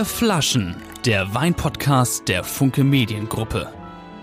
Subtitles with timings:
[0.00, 3.70] Vier Flaschen, der Weinpodcast der Funke Mediengruppe.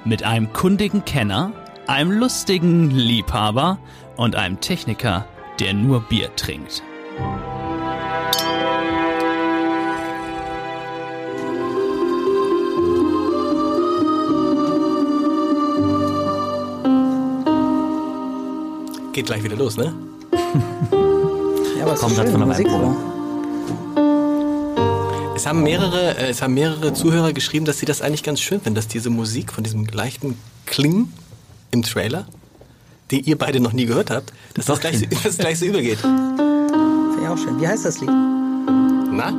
[0.05, 1.51] Mit einem kundigen Kenner,
[1.85, 3.77] einem lustigen Liebhaber
[4.15, 5.27] und einem Techniker,
[5.59, 6.81] der nur Bier trinkt.
[19.13, 19.93] Geht gleich wieder los, ne?
[21.77, 23.16] Ja, aber es Kommt ist halt schön, von der Musik.
[25.37, 28.59] Es haben mehrere, äh, es haben mehrere Zuhörer geschrieben, dass sie das eigentlich ganz schön
[28.59, 31.13] finden, dass diese Musik von diesem leichten Klingen
[31.69, 32.25] im Trailer,
[33.11, 35.99] den ihr beide noch nie gehört habt, dass das gleich, so, das gleich so übergeht.
[35.99, 37.61] Finde ich auch schön.
[37.61, 38.09] Wie heißt das Lied?
[38.09, 39.29] Na?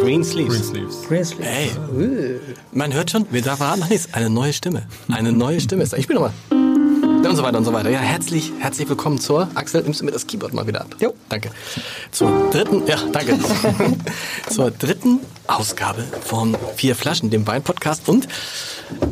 [0.00, 0.54] Green Sleeves.
[0.54, 1.02] Green Sleeves.
[1.06, 1.46] Green Sleeves.
[1.46, 2.40] Hey, Uh.
[2.72, 4.12] man hört schon, wir da war noch nichts.
[4.12, 4.88] Eine neue Stimme.
[5.08, 5.84] Eine neue Stimme.
[5.84, 6.32] Ich spiele nochmal.
[7.28, 7.90] Und so weiter und so weiter.
[7.90, 9.48] Ja, herzlich, herzlich willkommen zur.
[9.56, 10.94] Axel, nimmst du mir das Keyboard mal wieder ab?
[11.00, 11.12] Jo.
[11.28, 11.50] Danke.
[12.12, 13.36] Zur dritten, ja, danke.
[14.48, 18.08] zur dritten Ausgabe von Vier Flaschen, dem Wein-Podcast.
[18.08, 18.28] Und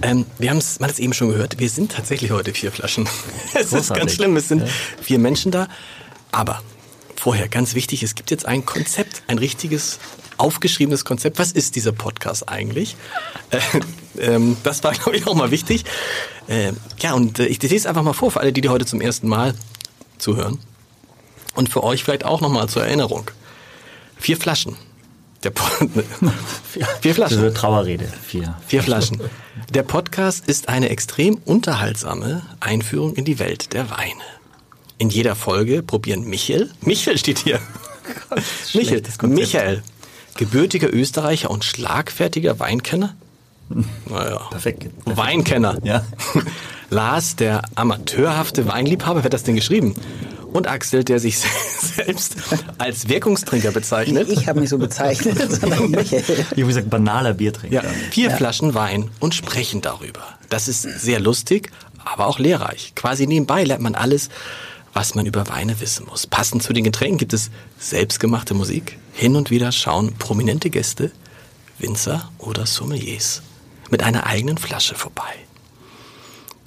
[0.03, 2.71] ähm, wir haben es, man hat es eben schon gehört, wir sind tatsächlich heute vier
[2.71, 3.09] Flaschen.
[3.55, 4.15] Es ist ganz Großartig.
[4.15, 4.63] schlimm, es sind
[5.03, 5.67] vier Menschen da.
[6.31, 6.63] Aber
[7.17, 9.99] vorher, ganz wichtig, es gibt jetzt ein Konzept, ein richtiges
[10.37, 11.39] aufgeschriebenes Konzept.
[11.39, 12.97] Was ist dieser Podcast eigentlich?
[13.51, 13.61] Äh,
[14.19, 15.85] ähm, das war, glaube ich, auch mal wichtig.
[16.49, 18.87] Äh, ja, und äh, ich lese es einfach mal vor für alle, die, die heute
[18.87, 19.55] zum ersten Mal
[20.19, 20.59] zuhören.
[21.55, 23.31] Und für euch vielleicht auch nochmal zur Erinnerung.
[24.19, 24.77] Vier Flaschen.
[25.45, 25.53] Der
[26.73, 27.39] vier Das ist Flaschen.
[27.39, 28.09] eine Trauerrede.
[28.27, 28.57] Vier.
[28.67, 29.21] Vier Flaschen.
[29.73, 34.23] Der Podcast ist eine extrem unterhaltsame Einführung in die Welt der Weine.
[34.99, 37.61] In jeder Folge probieren Michael, Michael steht hier,
[38.67, 39.39] schlechtes Konzept.
[39.41, 39.83] Michael,
[40.37, 43.15] gebürtiger Österreicher und schlagfertiger Weinkenner,
[44.11, 44.87] naja, Perfekt.
[45.05, 46.05] Weinkenner, Ja.
[46.91, 49.95] Lars, der amateurhafte Weinliebhaber, wer hat das denn geschrieben?
[50.53, 51.39] Und Axel, der sich
[51.81, 52.37] selbst
[52.79, 54.29] als Wirkungstrinker bezeichnet.
[54.29, 56.23] Ich habe mich so bezeichnet, sondern Michael.
[56.29, 57.75] Ich habe gesagt, banaler Biertrinker.
[57.75, 60.21] Ja, vier Flaschen Wein und sprechen darüber.
[60.51, 61.73] Das ist sehr lustig,
[62.05, 62.93] aber auch lehrreich.
[62.95, 64.29] Quasi nebenbei lernt man alles,
[64.95, 66.27] was man über Weine wissen muss.
[66.27, 68.99] Passend zu den Getränken gibt es selbstgemachte Musik.
[69.13, 71.13] Hin und wieder schauen prominente Gäste,
[71.79, 73.43] Winzer oder Sommeliers
[73.91, 75.35] mit einer eigenen Flasche vorbei.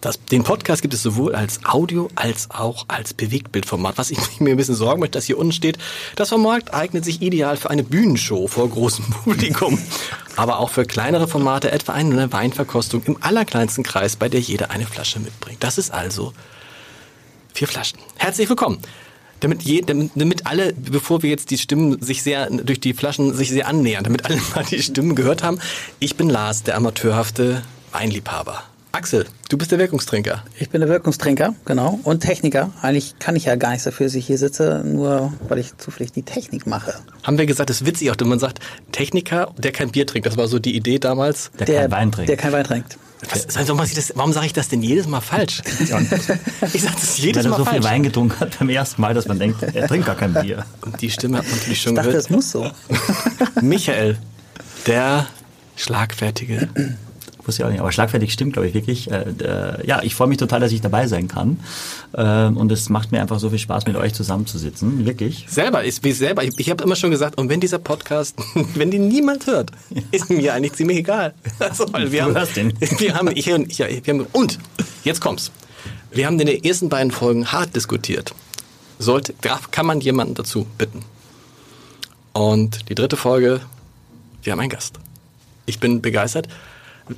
[0.01, 3.97] Das, den Podcast gibt es sowohl als Audio als auch als Bewegtbildformat.
[3.97, 5.77] Was ich mir ein bisschen sorgen möchte, dass hier unten steht,
[6.15, 9.79] das Format eignet sich ideal für eine Bühnenshow vor großem Publikum,
[10.35, 14.85] aber auch für kleinere Formate, etwa eine Weinverkostung im allerkleinsten Kreis, bei der jeder eine
[14.85, 15.63] Flasche mitbringt.
[15.63, 16.33] Das ist also
[17.57, 17.99] vier Flaschen.
[18.17, 18.79] Herzlich willkommen.
[19.39, 23.33] Damit, je, damit, damit alle, bevor wir jetzt die Stimmen sich sehr durch die Flaschen
[23.33, 25.59] sich sehr annähern, damit alle mal die Stimmen gehört haben,
[25.99, 28.63] ich bin Lars, der amateurhafte Weinliebhaber.
[28.97, 30.43] Axel, du bist der Wirkungstrinker.
[30.57, 31.99] Ich bin der Wirkungstrinker, genau.
[32.03, 32.71] Und Techniker.
[32.81, 36.13] Eigentlich kann ich ja gar nichts dafür, dass ich hier sitze, nur weil ich zufällig
[36.13, 36.95] die Technik mache.
[37.21, 38.57] Haben wir gesagt, das ist witzig auch, wenn man sagt,
[38.91, 40.25] Techniker, der kein Bier trinkt.
[40.25, 41.51] Das war so die Idee damals.
[41.59, 42.29] Der, kein Wein trinkt.
[42.29, 42.97] Der kein Wein trinkt.
[43.29, 45.61] Was, warum sage ich das, warum sage ich das denn jedes Mal falsch?
[45.79, 46.07] ich sage
[46.99, 47.85] das jedes Weil er Mal so viel falsch.
[47.85, 50.65] Wein getrunken hat beim ersten Mal, dass man denkt, er trinkt gar kein Bier.
[50.81, 52.23] Und die Stimme hat man natürlich Ich schon dachte, gehört.
[52.25, 52.71] es muss so.
[53.61, 54.17] Michael,
[54.87, 55.27] der
[55.75, 56.69] schlagfertige.
[57.47, 59.09] Wusste ich auch nicht, aber schlagfertig stimmt, glaube ich, wirklich.
[59.09, 61.59] Äh, äh, ja, ich freue mich total, dass ich dabei sein kann.
[62.11, 65.05] Äh, und es macht mir einfach so viel Spaß, mit euch zusammenzusitzen.
[65.05, 65.45] Wirklich.
[65.47, 68.35] Selber, ist, wie selber, ich, ich habe immer schon gesagt, und wenn dieser Podcast,
[68.75, 69.71] wenn den niemand hört,
[70.11, 71.33] ist mir eigentlich ziemlich egal.
[71.59, 72.73] Also, weil wir Du haben.
[72.99, 74.59] Wir haben, ich, ich, ja, wir haben, und,
[75.03, 75.51] jetzt kommt's.
[76.11, 78.33] Wir haben in den ersten beiden Folgen hart diskutiert.
[78.99, 81.03] Sollte, darf, kann man jemanden dazu bitten?
[82.33, 83.61] Und die dritte Folge,
[84.43, 84.99] wir haben einen Gast.
[85.65, 86.47] Ich bin begeistert.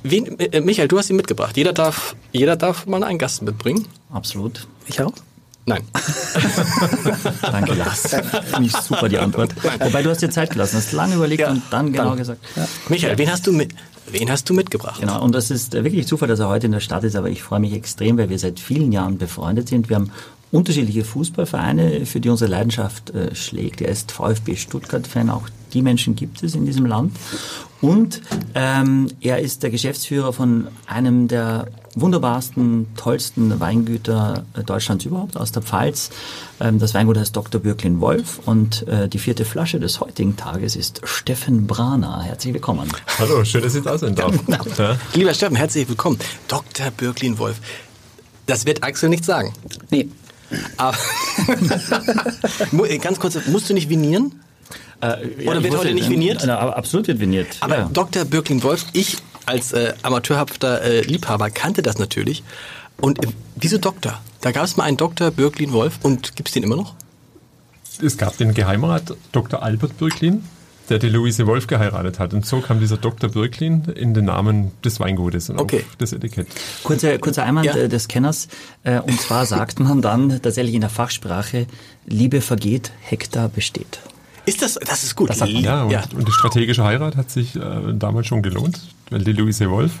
[0.02, 1.56] Wen, äh, Michael, du hast ihn mitgebracht.
[1.56, 3.86] Jeder darf, jeder darf mal einen Gast mitbringen.
[4.12, 4.66] Absolut.
[4.86, 5.12] Ich auch?
[5.66, 5.82] Nein.
[7.42, 8.02] Danke, Lars.
[8.52, 9.52] Finde ich super, die Antwort.
[9.80, 12.16] Wobei du hast dir Zeit gelassen, hast lange überlegt Ja, und dann genau dann.
[12.18, 12.40] gesagt.
[12.88, 13.74] Michael, wen hast du mit,
[14.10, 15.00] wen hast du mitgebracht?
[15.00, 17.28] Genau, und das ist äh, wirklich Zufall, dass er heute in der Stadt ist, aber
[17.28, 19.88] ich freue mich extrem, weil wir seit vielen Jahren befreundet sind.
[19.88, 20.10] Wir haben
[20.50, 23.80] unterschiedliche Fußballvereine, für die unsere Leidenschaft äh, schlägt.
[23.80, 27.16] Er ist VfB Stuttgart-Fan, auch die Menschen gibt es in diesem Land.
[27.80, 28.20] Und
[28.54, 35.50] ähm, er ist der Geschäftsführer von einem der wunderbarsten, tollsten Weingüter äh, Deutschlands überhaupt, aus
[35.52, 36.10] der Pfalz.
[36.60, 37.60] Ähm, das Weingut heißt Dr.
[37.60, 42.22] Birklin Wolf und äh, die vierte Flasche des heutigen Tages ist Steffen Brana.
[42.22, 42.88] Herzlich willkommen.
[43.18, 44.34] Hallo, schön, dass ich da darf.
[44.78, 44.96] Ja.
[45.14, 46.18] Lieber Steffen, herzlich willkommen.
[46.48, 46.90] Dr.
[46.90, 47.60] Birklin Wolf.
[48.46, 49.52] Das wird Axel nicht sagen.
[49.90, 50.08] Nee.
[50.76, 50.96] Aber
[53.00, 54.40] ganz kurz, musst du nicht vinieren?
[55.00, 56.46] Äh, Oder ich wird heute nicht äh, viniert?
[56.48, 57.46] aber absolut wird viniert.
[57.60, 57.90] Aber ja.
[57.92, 58.24] Dr.
[58.24, 59.16] Birklin Wolf, ich
[59.46, 62.42] als äh, amateurhafter äh, Liebhaber kannte das natürlich.
[63.00, 64.20] Und äh, wieso Doktor?
[64.42, 65.30] Da gab es mal einen Dr.
[65.30, 66.94] Birklin Wolf und gibt es den immer noch?
[68.02, 69.62] Es gab den Geheimrat Dr.
[69.62, 70.44] Albert Bürklin,
[70.88, 72.32] der die Luise Wolf geheiratet hat.
[72.34, 73.30] Und so kam dieser Dr.
[73.30, 75.84] Bürklin in den Namen des Weingutes und Okay.
[75.88, 76.46] auf das Etikett.
[76.82, 77.76] Kurzer, kurzer Einwand Ja.
[77.76, 78.48] äh, des Kenners.
[78.84, 81.66] Äh, und zwar sagt man dann tatsächlich in der Fachsprache,
[82.06, 84.00] Liebe vergeht, Hektar besteht.
[84.50, 85.30] Ist das, das ist gut.
[85.30, 85.48] Das man.
[85.48, 86.02] Ja, und, ja.
[86.12, 87.60] und die strategische Heirat hat sich äh,
[87.94, 88.80] damals schon gelohnt,
[89.10, 89.92] weil die Luise Wolf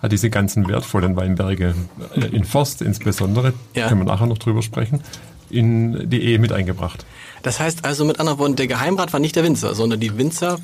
[0.00, 1.74] hat diese ganzen wertvollen Weinberge
[2.14, 3.88] äh, in Forst insbesondere, Ja.
[3.88, 5.02] können wir nachher noch drüber sprechen,
[5.50, 7.04] in die Ehe mit eingebracht.
[7.42, 10.58] Das heißt also mit anderen Worten, der Geheimrat war nicht der Winzer, sondern die Winzer.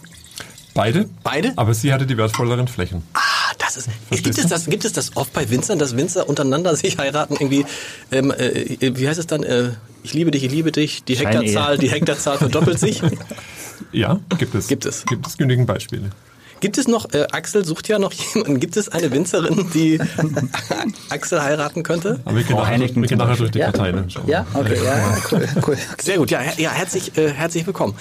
[0.74, 1.08] Beide?
[1.24, 1.52] Beide?
[1.56, 3.02] Aber sie hatte die wertvolleren Flächen.
[3.14, 3.20] Ah,
[3.58, 3.88] das ist.
[4.10, 7.34] Gibt es das, gibt es das oft bei Winzern, dass Winzer untereinander sich heiraten?
[7.34, 7.64] Irgendwie,
[8.12, 9.42] ähm, äh, wie heißt es dann?
[9.42, 9.70] Äh,
[10.02, 11.04] ich liebe dich, ich liebe dich.
[11.04, 11.16] Die.
[11.16, 13.02] Hektarzahl, die Hektarzahl verdoppelt sich.
[13.92, 14.68] Ja, gibt es.
[14.68, 15.04] Gibt es.
[15.04, 16.10] Gibt es genügend Beispiele.
[16.60, 20.00] Gibt es noch, äh, Axel sucht ja noch jemanden, gibt es eine Winzerin, die
[21.10, 22.20] Axel heiraten könnte?
[22.24, 23.70] Aber wir gehen Frau nachher, Heineken wir gehen nachher durch die Ja.
[23.70, 23.92] Partei.
[23.92, 24.06] Ne?
[24.26, 25.78] Ja, okay, ja, cool, cool.
[26.00, 27.94] Sehr gut, ja, ja herzlich, äh, herzlich willkommen.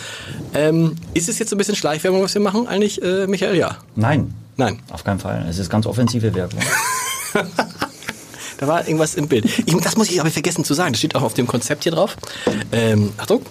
[0.53, 3.57] Ähm, ist es jetzt so ein bisschen Schleichwerbung, was wir machen eigentlich, äh, Michael?
[3.57, 3.77] Ja.
[3.95, 4.33] Nein.
[4.57, 4.81] Nein.
[4.91, 5.45] Auf keinen Fall.
[5.49, 6.59] Es ist ganz offensive Werbung.
[8.63, 9.43] Da war irgendwas im Bild.
[9.43, 10.93] Ich, das muss ich aber vergessen zu sagen.
[10.93, 12.15] Das steht auch auf dem Konzept hier drauf.
[12.71, 13.41] Ähm, Achtung.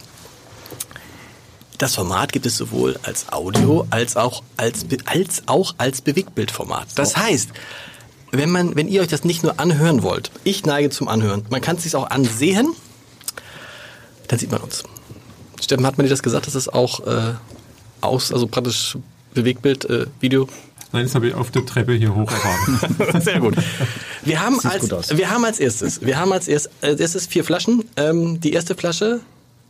[1.77, 6.87] Das Format gibt es sowohl als Audio als auch als, als, auch als Bewegtbildformat.
[6.95, 7.51] Das heißt,
[8.31, 11.61] wenn, man, wenn ihr euch das nicht nur anhören wollt, ich neige zum Anhören, man
[11.61, 12.73] kann es sich auch ansehen,
[14.29, 14.85] dann sieht man uns.
[15.61, 17.35] Steffen, hat man dir das gesagt, dass es auch äh,
[18.01, 18.97] aus, also praktisch
[19.35, 20.49] Bewegtbild, äh, Video
[20.93, 23.21] Nein, das habe ich auf der Treppe hier hoch erfahren.
[23.21, 23.55] Sehr gut.
[24.25, 25.17] Wir haben, Sieht als, gut aus.
[25.17, 27.85] wir haben als erstes, wir haben als erst, als erstes vier Flaschen.
[27.97, 29.21] Ähm, die erste Flasche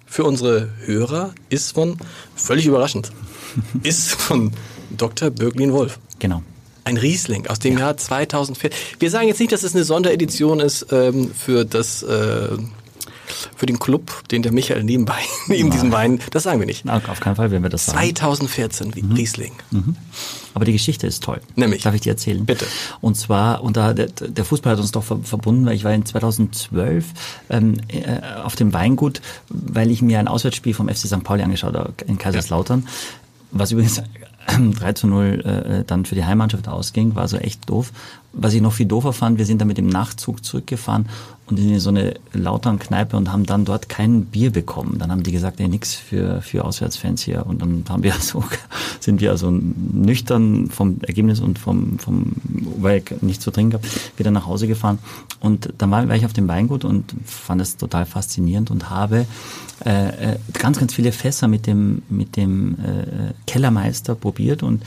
[0.07, 1.97] für unsere Hörer ist von,
[2.35, 3.13] völlig überraschend,
[3.83, 4.53] ist von
[4.97, 5.31] Dr.
[5.31, 5.99] Bürglin Wolf.
[6.19, 6.43] Genau.
[6.85, 8.71] Ein Riesling aus dem Jahr 2004.
[8.99, 12.49] Wir sagen jetzt nicht, dass es eine Sonderedition ist ähm, für das, äh,
[13.57, 16.85] für den Club, den der Michael nebenbei, neben diesem Wein, das sagen wir nicht.
[16.85, 17.99] Na, auf keinen Fall werden wir das sagen.
[17.99, 19.53] 2014 wie Riesling.
[20.55, 21.41] Aber die Geschichte ist toll.
[21.57, 21.83] Nämlich?
[21.83, 22.45] Darf ich dir erzählen?
[22.45, 22.67] Bitte.
[23.01, 25.93] Und zwar, und da, der, der Fußball hat uns doch ver verbunden, weil ich war
[25.93, 27.07] in 2012
[27.51, 31.25] ähm, äh, auf dem Weingut, weil ich mir ein Auswärtsspiel vom FC St.
[31.25, 32.87] Pauli angeschaut habe in Kaiserslautern.
[33.51, 34.03] Was übrigens
[34.79, 37.93] 3 zu 0 äh, dann für die Heimmannschaft ausging, war so echt doof.
[38.33, 41.07] Was ich noch viel doofer fand, wir sind dann mit dem Nachtzug zurückgefahren
[41.47, 44.99] und in so eine lauteren Kneipe und haben dann dort kein Bier bekommen.
[44.99, 47.45] Dann haben die gesagt, ey, nix für, für Auswärtsfans hier.
[47.47, 48.43] Und dann haben wir so,
[49.01, 52.33] sind wir also nüchtern vom Ergebnis und vom, vom
[52.79, 53.87] weil ich nichts zu trinken habe,
[54.17, 54.99] wieder nach Hause gefahren.
[55.41, 59.27] Und dann war, war ich auf dem Weingut und fand es total faszinierend und habe
[59.85, 64.83] äh, äh, ganz, ganz viele Fässer mit dem, mit dem äh, Kellermeister probiert und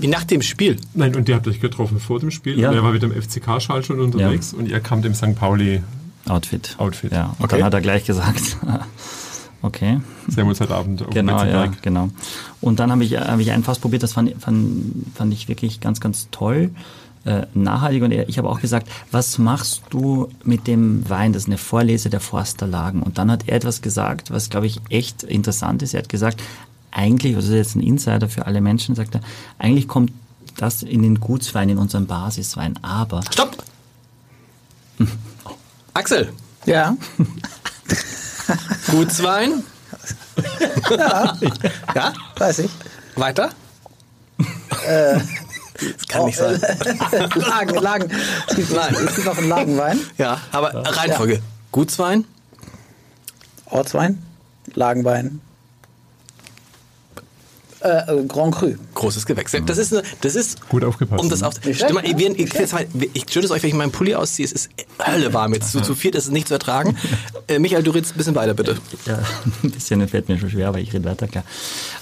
[0.00, 0.76] Wie nach dem Spiel.
[0.94, 2.58] Nein, und ihr habt euch getroffen vor dem Spiel.
[2.58, 2.70] Ja.
[2.70, 5.34] Und er war mit dem FCK-Schal schon unterwegs und ihr kam dem St.
[5.34, 5.82] Pauli.
[6.28, 6.74] Outfit.
[6.78, 7.10] Outfit.
[7.12, 7.34] Ja.
[7.38, 7.56] Und Okay.
[7.56, 8.58] dann hat er gleich gesagt,
[9.62, 10.00] okay.
[10.28, 12.10] Sie haben uns heute Abend auf Genau, ja, genau.
[12.60, 15.80] Und dann habe ich, hab ich ein Fass probiert, das fand, fand, fand ich wirklich
[15.80, 16.70] ganz, ganz toll.
[17.24, 21.32] Äh, nachhaltig und ich habe auch gesagt, was machst du mit dem Wein?
[21.32, 23.00] Das ist eine Vorlese der Forsterlagen.
[23.00, 25.94] Und dann hat er etwas gesagt, was glaube ich echt interessant ist.
[25.94, 26.42] Er hat gesagt,
[26.90, 29.20] eigentlich, also das ist jetzt ein Insider für alle Menschen, sagt er,
[29.60, 30.10] eigentlich kommt
[30.56, 32.76] das in den Gutswein, in unseren Basiswein.
[32.82, 33.62] Aber Stopp!
[35.94, 36.32] Axel,
[36.66, 36.96] Ja,
[38.90, 39.62] Gutswein.
[40.90, 42.70] ja, weiß ich.
[43.14, 43.50] weiter.
[45.96, 46.60] Das kann nicht sein.
[47.34, 48.10] Lagen, Lagen.
[48.48, 48.94] Es gibt, Nein.
[48.94, 51.40] es gibt noch einen Lagenwein, Ja, aber Reihenfolge.
[51.70, 52.24] Gutswein,
[53.66, 54.22] Ortswein,
[54.74, 55.40] Lagenwein,
[57.82, 58.74] äh, äh, Grand Cru.
[58.94, 59.52] großes Gewächs.
[59.66, 61.54] Das ist, eine, das ist Gut aufgepasst, Um das auf,
[61.92, 62.34] mal, ne?
[62.36, 64.46] ich, jetzt mal, ich schütte es euch, wenn ich meinen Pulli ausziehe.
[64.46, 64.70] Es ist
[65.04, 65.72] Hölle warm jetzt.
[65.72, 66.96] Zu, zu viert ist es nicht zu ertragen.
[67.48, 68.78] Äh, Michael, du redest ein bisschen weiter, bitte.
[69.04, 69.18] Ja,
[69.64, 71.42] ein bisschen fällt mir schon schwer, aber ich rede weiter, klar.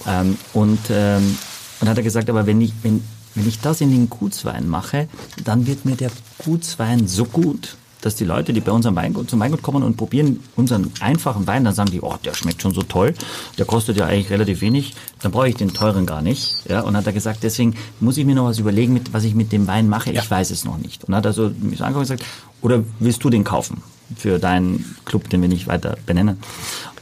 [0.07, 1.35] Ähm, und, ähm,
[1.79, 3.03] und hat er gesagt, aber wenn ich, wenn,
[3.35, 5.07] wenn ich das in den Gutswein mache,
[5.43, 6.11] dann wird mir der
[6.43, 10.39] Gutswein so gut, dass die Leute, die bei unserem Weingut, zum Weingut kommen und probieren
[10.55, 13.13] unseren einfachen Wein, dann sagen die, oh, der schmeckt schon so toll,
[13.57, 16.67] der kostet ja eigentlich relativ wenig, dann brauche ich den teuren gar nicht.
[16.67, 19.35] Ja, und hat er gesagt, deswegen muss ich mir noch was überlegen, mit, was ich
[19.35, 20.11] mit dem Wein mache.
[20.11, 21.03] Ich weiß es noch nicht.
[21.03, 23.83] Und hat also mich so angeguckt und gesagt, oder willst du den kaufen?
[24.15, 26.37] für deinen Club, den wir nicht weiter benennen.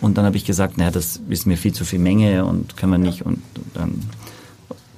[0.01, 2.91] Und dann habe ich gesagt, naja, das ist mir viel zu viel Menge und können
[2.91, 3.23] wir nicht.
[3.23, 3.41] Und
[3.73, 4.01] dann,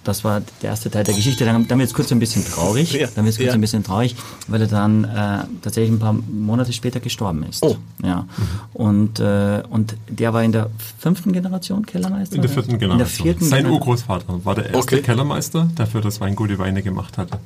[0.04, 1.46] das war der erste Teil der Geschichte.
[1.46, 2.94] Dann, dann wird es kurz ein bisschen traurig.
[2.94, 3.54] Ja, Dann wird es kurz ja.
[3.54, 4.16] ein bisschen traurig,
[4.48, 7.62] weil er dann äh, tatsächlich ein paar Monate später gestorben ist.
[7.62, 7.78] Oh.
[8.04, 8.26] Ja.
[8.74, 12.36] Und, äh, und der war in der fünften Generation Kellermeister?
[12.36, 12.92] In der vierten Generation.
[12.92, 13.80] In der vierten Sein Generation.
[13.80, 15.02] Urgroßvater war der erste Okay.
[15.02, 17.40] Kellermeister, der für das Wein gute Weine gemacht hatte.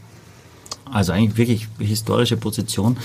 [0.91, 2.97] Also eigentlich wirklich historische Position.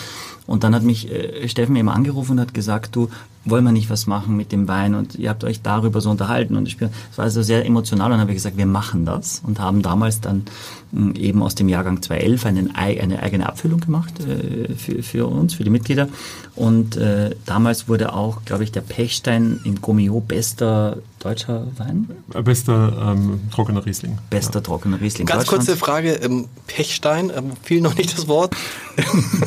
[0.46, 3.08] Und dann hat mich äh, Steffen eben angerufen und hat gesagt, du,
[3.46, 6.56] wollen wir nicht was machen mit dem Wein und ihr habt euch darüber so unterhalten.
[6.56, 9.06] Und ich bin, es war also sehr emotional und dann habe ich gesagt, wir machen
[9.06, 9.40] das.
[9.46, 10.44] Und haben damals dann
[10.92, 15.26] mh, eben aus dem Jahrgang 2011 einen, ei- eine eigene Abfüllung gemacht äh, für, für
[15.26, 16.08] uns, für die Mitglieder.
[16.54, 22.42] Und äh, damals wurde auch, glaube ich, der Pechstein im Gomio bester deutscher Wein, Äh,
[22.42, 24.18] Bester ähm, trockener Riesling.
[24.28, 25.26] bester trockener Riesling.
[25.26, 28.54] Ganz kurze Frage, ähm, Pechstein, ähm, fiel noch nicht das Wort.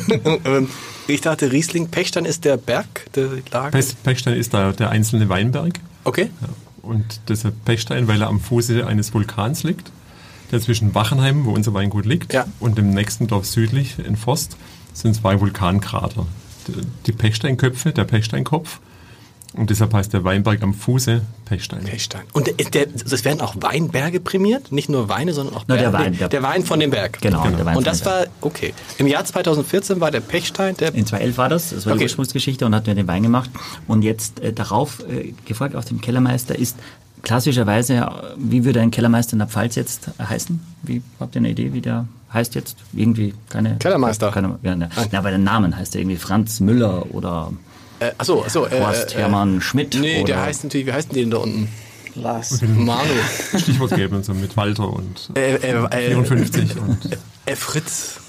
[1.06, 3.76] ich dachte Riesling, Pechstein ist der Berg, der Lage.
[3.78, 5.80] Pech- Pechstein ist da der einzelne Weinberg.
[6.04, 6.30] Okay.
[6.82, 9.90] Und deshalb Pechstein, weil er am Fuße eines Vulkans liegt,
[10.52, 12.46] der zwischen Wachenheim, wo unser Weingut liegt, Ja.
[12.60, 14.56] und dem nächsten Dorf südlich in Forst
[14.92, 16.26] sind zwei Vulkankrater.
[17.06, 18.80] Die Pechsteinköpfe, der Pechsteinkopf.
[19.56, 21.84] Und deshalb heißt der Weinberg am Fuße Pechstein.
[21.84, 22.22] Pechstein.
[22.32, 24.72] Und der, der, es werden auch Weinberge prämiert?
[24.72, 25.90] Nicht nur Weine, sondern auch Na, Berge?
[25.90, 27.20] der Wein, der- der Wein von dem Berg.
[27.20, 28.74] Genau, der Wein Und von das war, okay.
[28.98, 32.00] Im Jahr 2014 war der Pechstein der In 2011 war das, das war Okay.
[32.00, 33.48] die Ursprungsgeschichte und hatten wir den Wein gemacht.
[33.86, 36.76] Und jetzt äh, darauf, äh, gefolgt auf dem Kellermeister, ist
[37.22, 38.06] klassischerweise, äh,
[38.36, 40.60] wie würde ein Kellermeister in der Pfalz jetzt heißen?
[40.82, 42.76] Wie habt ihr eine Idee, wie der heißt jetzt?
[42.92, 43.76] Irgendwie keine.
[43.76, 44.30] Kellermeister.
[44.32, 44.90] Keine, ja, ne.
[45.12, 47.52] ja, bei den Namen heißt er irgendwie Franz Müller oder
[48.00, 48.66] Äh, achso, achso.
[48.66, 49.96] Äh, Horst äh, Hermann Schmidt.
[50.00, 51.68] Nee, oder der heißt natürlich, wie heißt denn den da unten?
[52.16, 52.60] Lars.
[52.62, 53.10] Manu.
[53.58, 57.12] Stichwort geben, so mit Walter und Äh, äh, äh, 54 und
[57.46, 58.20] äh, Fritz.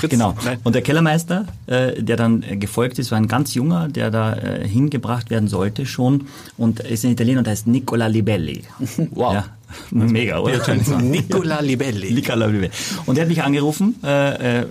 [0.00, 0.10] Fritz.
[0.10, 0.34] Genau.
[0.62, 4.34] Und der Kellermeister, äh, der dann äh, gefolgt ist, war ein ganz junger, der da
[4.34, 8.64] äh, hingebracht werden sollte schon und ist ein Italiener und heißt Nicola Libelli.
[9.12, 9.34] Wow.
[9.34, 9.44] Ja,
[9.90, 10.74] mega, oder?
[11.00, 12.12] Nicola Libelli.
[12.12, 12.70] Nicola Libelli.
[13.06, 14.66] Und der hat mich angerufen äh, äh, äh,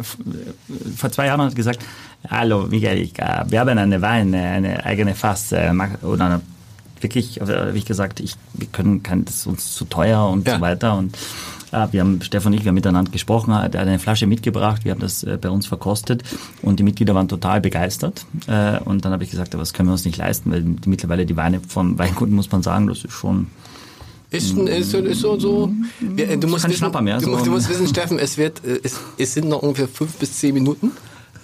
[0.96, 1.80] vor zwei Jahren und hat gesagt,
[2.28, 5.72] hallo Michael, ich, äh, wir haben eine Wein, äh, eine eigene Fass äh,
[6.02, 6.42] oder eine,
[7.02, 10.56] wirklich, habe ich gesagt, ich, wir können, kann das ist uns zu teuer und Ja.
[10.56, 11.18] so weiter und
[11.92, 14.92] wir haben, Stefan und ich, wir haben miteinander gesprochen, er hat eine Flasche mitgebracht, wir
[14.92, 16.24] haben das bei uns verkostet
[16.64, 18.26] und die Mitglieder waren total begeistert.
[18.86, 21.38] Und dann habe ich gesagt, aber das können wir uns nicht leisten, weil mittlerweile die
[21.38, 23.46] Weine vom Weinkunden, muss man sagen, das ist schon
[24.32, 25.72] Ist, ist, so- ist so, so.
[26.02, 29.48] Du musst wissen, Du, so musst, du musst wissen, Steffen, es wird, es, es sind
[29.48, 30.92] noch ungefähr fünf bis zehn Minuten.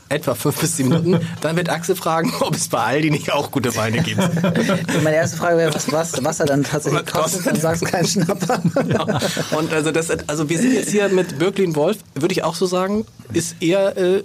[0.07, 1.19] Etwa fünf bis zehn Minuten.
[1.41, 4.19] Dann wird Axel fragen, ob es bei Aldi nicht auch gute Weine gibt.
[5.03, 7.53] Meine erste Frage wäre, was, was, was er dann tatsächlich Was kostet, kostet?
[7.53, 8.61] dann sagst du keinen Schnapper.
[8.87, 9.57] Ja.
[9.57, 12.67] Und also das, also wir sind jetzt hier mit Birklin Wolf, würde ich auch so
[12.67, 14.23] sagen, ist eher, äh,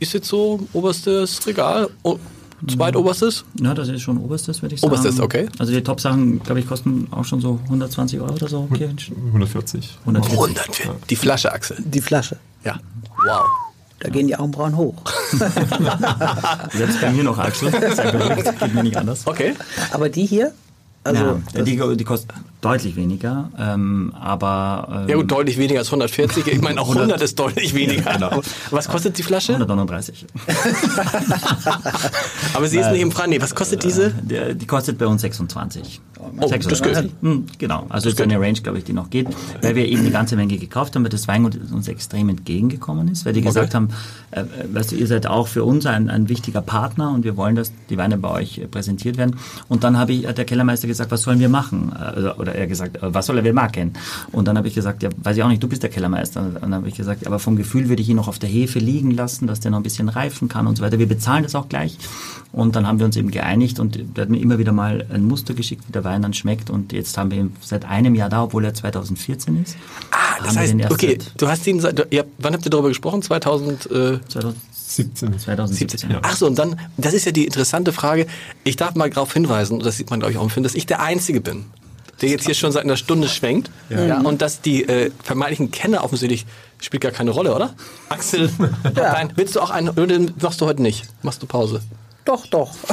[0.00, 1.90] ist jetzt so oberstes Regal,
[2.66, 3.44] zweitoberstes.
[3.60, 4.92] Ja, das ist schon oberstes, würde ich sagen.
[4.92, 5.48] Oberstes, okay.
[5.58, 8.68] Also die Top-Sachen, glaube ich, kosten auch schon so 120 Euro oder so.
[8.70, 8.88] Okay.
[9.26, 9.98] 140.
[10.06, 10.38] 140.
[10.38, 11.76] 100 Die Flasche, Axel.
[11.84, 12.38] Die Flasche.
[12.64, 12.78] Ja.
[13.26, 13.44] Wow.
[14.02, 14.96] Da gehen die Augenbrauen hoch.
[16.72, 17.70] Selbst bei mir noch, Axel.
[18.60, 19.24] Geht mir nicht anders.
[19.24, 19.54] Okay.
[19.92, 20.52] Aber die hier,
[21.04, 22.32] also ja, die, die kostet
[22.62, 26.46] deutlich weniger, ähm, aber ähm, Ja gut, deutlich weniger als 140.
[26.46, 28.14] Ich meine, auch 100 ist deutlich weniger.
[28.14, 28.40] Genau.
[28.70, 29.52] Was kostet die Flasche?
[29.52, 30.24] 139.
[32.54, 33.12] Aber sie ist nicht im.
[33.28, 34.10] Nee, was kostet diese?
[34.10, 36.00] Der, die kostet bei uns 26.
[36.18, 37.10] Oh, das geht.
[37.20, 39.28] Hm, Genau, also ist eine Range, glaube ich, die noch geht,
[39.60, 43.26] weil wir eben eine ganze Menge gekauft haben, weil das Weingut uns extrem entgegengekommen ist,
[43.26, 43.88] weil die gesagt haben,
[44.30, 47.56] äh, weißt du, ihr seid auch für uns ein, ein wichtiger Partner und wir wollen,
[47.56, 49.36] dass die Weine bei euch äh, präsentiert werden.
[49.68, 51.92] Und dann habe ich, hat der Kellermeister gesagt, was sollen wir machen?
[51.98, 53.92] Äh, Oder er gesagt, äh, was soll er wir machen?
[54.32, 56.40] Und dann habe ich gesagt, ja, weiß ich auch nicht, du bist der Kellermeister.
[56.42, 58.78] Und dann habe ich gesagt, aber vom Gefühl würde ich ihn noch auf der Hefe
[58.78, 60.98] liegen lassen, dass der noch ein bisschen reifen kann und so weiter.
[60.98, 61.96] Wir bezahlen das auch gleich.
[62.52, 65.24] Und dann haben wir uns eben geeinigt und der hat mir immer wieder mal ein
[65.24, 66.68] Muster geschickt, wie der Wein dann schmeckt.
[66.70, 69.76] Und jetzt haben wir ihn seit einem Jahr da, obwohl er 2014 ist.
[70.10, 73.22] Ah, das heißt, okay, seit du hast ihn, seit- habt- wann habt ihr darüber gesprochen?
[73.22, 74.18] 2000, äh,
[74.72, 75.38] 17.
[75.38, 76.10] 2017.
[76.10, 76.18] Ja.
[76.22, 78.26] Ach so, und dann, das ist ja die interessante Frage.
[78.64, 80.74] Ich darf mal darauf hinweisen, und das sieht man, glaube ich, auch im Film, dass
[80.74, 81.64] ich der Einzige bin,
[82.22, 83.70] der jetzt hier schon seit einer Stunde schwenkt.
[83.90, 84.20] Ja.
[84.20, 86.46] und dass die äh, vermeintlichen Kenner offensichtlich
[86.80, 87.74] spielt gar keine Rolle, oder?
[88.08, 88.50] Axel,
[88.94, 91.04] nein, willst du auch einen, oder machst du heute nicht?
[91.22, 91.80] Machst du Pause?
[92.24, 92.70] doch, doch.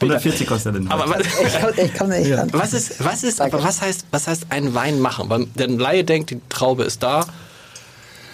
[0.00, 2.28] 140 kostet er denn Aber was, Ich kann, ich kann nicht.
[2.28, 2.46] Ja.
[2.52, 5.28] was ist, was ist, aber was heißt, was heißt ein Wein machen?
[5.28, 7.26] Weil der Laie denkt, die Traube ist da.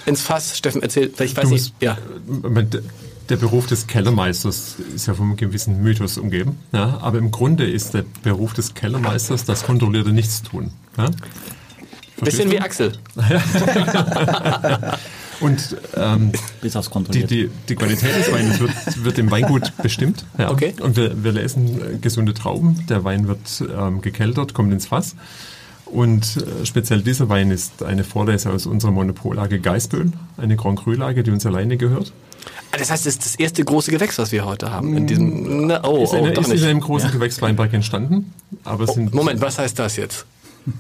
[0.05, 1.97] Ins Fass, Steffen erzählt, ich weiß Du nicht, ja.
[3.37, 6.59] Der- Beruf des Kellermeisters ist ja vom einem gewissen Mythos umgeben.
[6.73, 6.99] Ja?
[7.03, 10.71] Aber im Grunde ist der Beruf des Kellermeisters das kontrollierte Nichtstun.
[10.97, 11.11] Ja?
[12.21, 12.93] Bisschen wie Verstehst Axel.
[13.17, 14.93] du?
[15.41, 20.25] Und ähm, Bis aufs die, die, die Qualität des Weines wird, wird im Weingut bestimmt.
[20.39, 20.53] Ja.
[20.53, 20.73] Okay.
[20.81, 22.87] Und wir, wir lesen äh, gesunde Trauben.
[22.89, 25.17] Der Wein wird ähm, gekeltert, kommt ins Fass.
[25.87, 31.25] Und äh, speziell dieser Wein ist eine Vorlese aus unserer Monopollage Geißböen, eine Grand Cru-Lage,
[31.25, 32.13] die uns alleine gehört.
[32.73, 34.97] Ah, Das heißt, das ist das erste große Gewächs, was wir heute haben.
[34.97, 36.65] In diesem, na, oh, Ist, oh, eine, doch ist in nicht.
[36.65, 38.33] einem großen Gewächsweinberg entstanden.
[38.65, 40.27] Aber es sind Moment, was heißt das jetzt?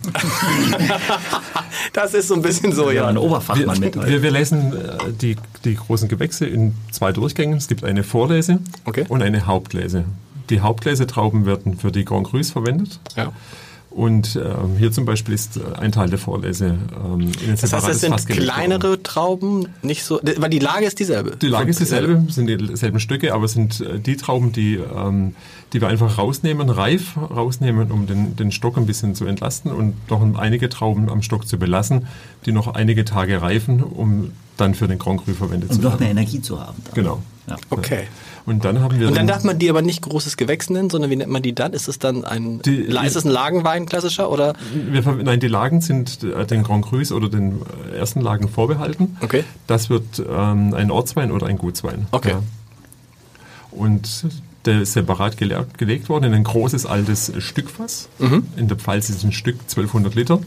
[1.93, 3.07] das ist so ein bisschen so, Ja, ja.
[3.09, 3.95] ein Oberfachmann mit.
[4.07, 7.57] Wir, wir lesen äh, die, die großen Gewächse in zwei Durchgängen.
[7.59, 9.05] Es gibt eine Vorlese Okay.
[9.09, 10.05] und eine Hauptlese.
[10.51, 13.01] Die Hauptlesetrauben werden für die Grand Crus verwendet.
[13.17, 13.33] ja.
[13.95, 17.73] Und ähm, hier zum Beispiel ist äh, ein Teil der Vorlese ähm, in ein Das
[17.73, 21.37] heißt, das sind kleinere Trauben, nicht so, weil die Lage ist dieselbe.
[21.37, 25.35] Die Lage ist dieselbe, sind dieselben Stücke, aber es sind äh, die Trauben, die, ähm,
[25.73, 29.95] die wir einfach rausnehmen, reif rausnehmen, um den, den Stock ein bisschen zu entlasten und
[30.11, 32.07] noch einige Trauben am Stock zu belassen,
[32.47, 35.91] die noch einige Tage reifen, um dann für den Grand Cru verwendet um zu noch
[35.93, 36.19] mehr werden.
[36.19, 36.77] Energie zu haben.
[36.85, 36.95] dann.
[36.95, 37.23] Genau.
[37.49, 37.57] Ja.
[37.71, 38.05] Okay.
[38.45, 41.11] Und dann haben wir Und dann darf man die aber nicht großes Gewächs nennen, sondern
[41.11, 41.73] wie nennt man die dann?
[41.73, 44.55] Ist es dann ein, Die- ist es ein Lagenwein klassischer oder?
[44.73, 47.61] Wir, nein, die Lagen sind äh, den Grand Crus oder den
[47.93, 49.17] äh, ersten Lagen vorbehalten.
[49.21, 49.45] Okay.
[49.67, 52.07] Das wird ähm, ein Ortswein oder ein Gutswein.
[52.11, 52.35] Okay.
[53.71, 54.27] Und
[54.65, 58.09] der ist separat gele gelegt worden in ein großes altes Stückfass.
[58.19, 58.47] Mhm.
[58.57, 60.41] In der Pfalz ist ein Stück 1200 Liter.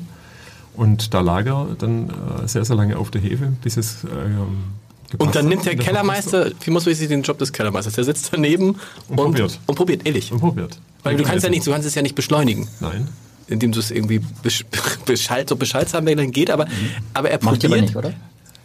[0.73, 4.84] Und da lag er dann äh, sehr, sehr lange auf der Hefe, bis es gepasst
[5.17, 7.93] Und dann nimmt der Kellermeister, wie muss man sich den Job des Kellermeisters?
[7.95, 8.75] Der sitzt daneben
[9.07, 9.59] und, probiert.
[9.65, 10.31] Und probiert, ehrlich.
[10.31, 10.77] Und probiert.
[11.03, 13.07] Weil du Und kannst ja nicht, du kannst es ja nicht beschleunigen, Nein.
[13.47, 14.65] indem du es irgendwie besch
[15.05, 16.67] beschallt, so Bescheid haben, wenn dann geht, aber,
[17.13, 17.45] aber er Mhm.
[17.45, 18.13] Macht ihr aber probiert nicht, oder?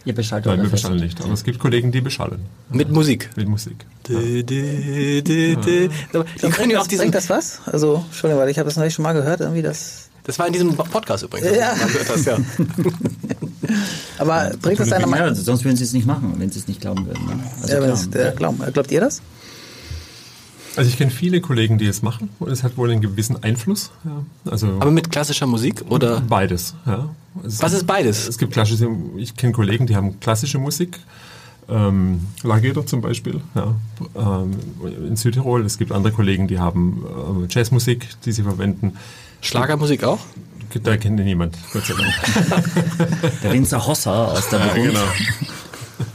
[0.03, 1.21] Ihr beschaltet Nein, oder wir beschallen nicht.
[1.21, 2.39] Aber es gibt Kollegen, die beschallen.
[2.71, 3.29] mit Musik.
[3.35, 3.85] Mit Musik.
[4.07, 4.43] Die
[6.51, 7.61] können ja auch diesen, bringt das was?
[7.67, 10.09] Also, Entschuldigung, weil ich habe das neulich schon mal gehört, irgendwie das.
[10.23, 11.55] das war in diesem Podcast übrigens.
[11.55, 11.75] Ja.
[11.75, 12.37] Man hört das, ja.
[14.17, 15.35] Aber bringt das einer Ja, mal?
[15.35, 17.25] sonst würden sie es nicht machen, wenn sie es nicht glauben würden.
[17.25, 17.39] Ne?
[17.61, 17.89] Also Ja, klar.
[17.91, 19.21] das, der, glauben, glaubt ihr das?
[20.77, 23.91] Also ich kenne viele Kollegen, die es machen und es hat wohl einen gewissen Einfluss.
[24.05, 24.23] Ja.
[24.49, 26.21] Also Aber mit klassischer Musik oder?
[26.21, 26.75] beides.
[26.85, 27.09] Ja.
[27.45, 28.27] Es Was ist beides?
[28.27, 28.87] Es gibt klassische,
[29.17, 30.99] ich kenne Kollegen, die haben klassische Musik.
[31.69, 33.75] Ähm, Lageder zum Beispiel, ja.
[34.15, 34.51] ähm,
[35.07, 35.65] in Südtirol.
[35.65, 38.93] Es gibt andere Kollegen, die haben äh, Jazzmusik, die sie verwenden.
[39.41, 40.19] Schlagermusik auch?
[40.83, 43.11] Da kennt ihn niemand, Gott sei Dank.
[43.43, 44.85] Der Winzer Hossa aus der Burgund.
[44.85, 44.99] genau.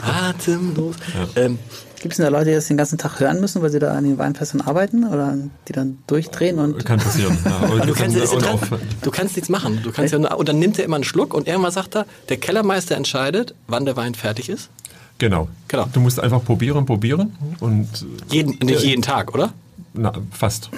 [0.03, 0.97] Atemlos.
[1.37, 1.59] Ähm,
[2.01, 3.93] Gibt es denn da Leute, die das den ganzen Tag hören müssen, weil sie da
[3.95, 5.37] an den Weinfässern arbeiten oder
[5.67, 7.37] die dann durchdrehen und Kann passieren.
[7.45, 7.61] Ja.
[7.87, 8.47] Du, kannst, interessant.
[8.47, 8.81] aufhören.
[9.03, 9.81] du kannst nichts machen.
[9.83, 12.37] Du kannst ja und dann nimmt er immer einen Schluck und irgendwann sagt er, der
[12.37, 14.71] Kellermeister entscheidet, wann der Wein fertig ist.
[15.19, 15.49] Genau.
[15.69, 15.88] Genau.
[15.92, 17.88] Du musst einfach probieren, probieren und
[18.31, 19.53] Jeden, nicht jeden Tag, oder?
[19.96, 20.70] Na, fast.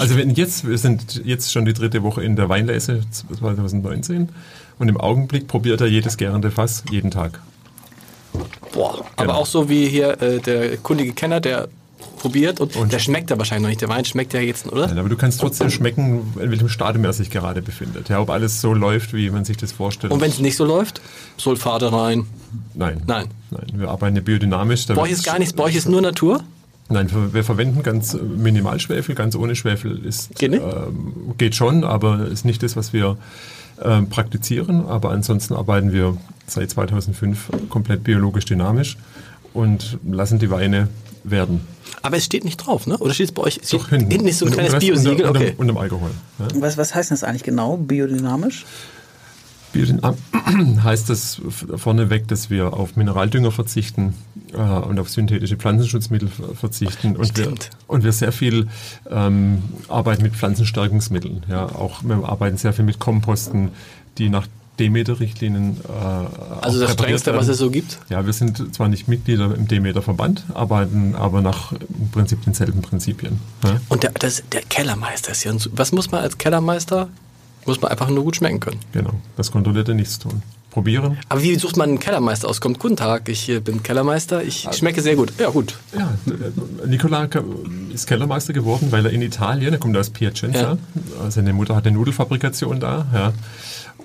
[0.00, 4.30] Also wenn jetzt, wir sind jetzt schon die dritte Woche in der Weinlese 2019
[4.78, 7.40] und im Augenblick probiert er jedes gärende Fass jeden Tag.
[8.72, 9.04] Boah.
[9.16, 9.34] Aber Genau.
[9.34, 11.68] auch so wie hier äh, der kundige Kenner, der
[12.18, 13.80] probiert und, der schmeckt ja wahrscheinlich noch nicht.
[13.80, 14.86] Der Wein schmeckt ja jetzt, oder?
[14.86, 18.08] Nein, aber du kannst trotzdem schmecken, in welchem Stadium er sich gerade befindet.
[18.08, 20.12] Ja, ob alles so läuft, wie man sich das vorstellt.
[20.12, 21.00] Und wenn es nicht so läuft,
[21.36, 22.26] Sulfate rein.
[22.74, 23.02] Nein.
[23.06, 23.26] Nein.
[23.50, 24.86] Nein, wir arbeiten biodynamisch.
[24.86, 26.42] Bei euch ist gar nichts, bei euch ist nur Natur.
[26.88, 30.52] Nein, wir verwenden ganz minimal Schwefel, ganz ohne Schwefel ist Geht?
[30.54, 33.16] Ähm, geht schon, aber ist nicht das, was wir
[33.82, 34.84] ähm, praktizieren.
[34.86, 36.16] Aber ansonsten arbeiten wir
[36.46, 38.98] seit 2005 komplett biologisch dynamisch
[39.54, 40.88] und lassen die Weine
[41.24, 41.60] werden.
[42.02, 42.98] Aber es steht nicht drauf, ne?
[42.98, 43.60] Oder steht es bei euch?
[43.70, 44.10] Doch hinten.
[44.10, 45.26] Hinten ist so ein Und- kleines und Biosiegel.
[45.26, 45.48] unter- Okay.
[45.50, 46.10] unter- Unterm Alkohol.
[46.40, 46.48] Ja.
[46.60, 47.76] was, was heißt das eigentlich genau?
[47.76, 48.66] Biodynamisch?
[49.72, 50.16] Biodynam
[50.84, 51.40] heißt das
[51.76, 54.14] vorneweg, dass wir auf Mineraldünger verzichten
[54.52, 57.52] äh, und auf synthetische Pflanzenschutzmittel ver- verzichten und wir,
[57.86, 58.68] und wir sehr viel
[59.10, 61.44] ähm, arbeiten mit Pflanzenstärkungsmitteln.
[61.48, 63.70] Ja, auch wir arbeiten sehr viel mit Komposten,
[64.18, 64.46] die nach
[64.78, 67.98] Demeter-Richtlinien äh, Also das Strengste, was es so gibt?
[68.08, 73.38] Ja, wir sind zwar nicht Mitglieder im Demeter-Verband, arbeiten aber nach im Prinzip denselben Prinzipien.
[73.64, 73.80] Ja.
[73.88, 77.08] Und der, das, der Kellermeister ist ja ein, Was muss man als Kellermeister?
[77.66, 78.80] Muss man einfach nur gut schmecken können.
[78.92, 80.42] Genau, das kontrollierte Nichtstun.
[80.70, 81.18] Probieren.
[81.28, 82.62] Aber wie sucht man einen Kellermeister aus?
[82.62, 85.30] Kommt, guten Tag, ich bin Kellermeister, ich schmecke sehr gut.
[85.38, 85.76] Ja, gut.
[85.94, 87.28] Ja, äh, Nicola
[87.92, 90.78] ist Kellermeister geworden, weil er in Italien, er kommt aus Piacenza,
[91.18, 91.26] Ja.
[91.26, 93.32] Äh, seine Mutter hat eine Nudelfabrikation da, ja.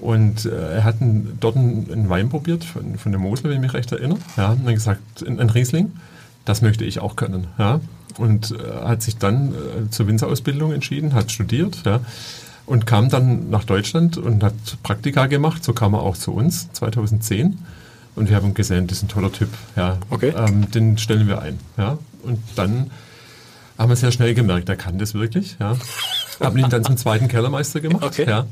[0.02, 3.62] Und äh, er hat einen, dort einen, Wein probiert von, von der Mosel, wenn ich
[3.62, 4.20] mich recht erinnere.
[4.36, 5.94] Ja, und dann gesagt, ein, Riesling,
[6.44, 7.48] das möchte ich auch können.
[7.58, 7.80] Ja.
[8.18, 9.54] Und äh, hat sich dann
[9.90, 12.02] zur Winzerausbildung entschieden, hat studiert, ja.
[12.68, 14.54] Und kam dann nach Deutschland und hat
[14.84, 15.64] Praktika gemacht.
[15.64, 17.58] So kam er auch zu uns 2010.
[18.16, 19.50] Und wir haben gesehen, das ist ein toller Typ.
[19.76, 19.98] Ja.
[20.10, 20.34] Okay.
[20.38, 21.60] Ähm, den stellen wir ein.
[21.78, 21.98] Ja.
[22.24, 22.92] Und dann
[23.78, 25.56] haben wir sehr schnell gemerkt, er kann das wirklich.
[25.60, 25.78] Ja.
[26.40, 28.04] Haben ihn dann zum zweiten Kellermeister gemacht.
[28.04, 28.26] Okay.
[28.28, 28.46] Ja.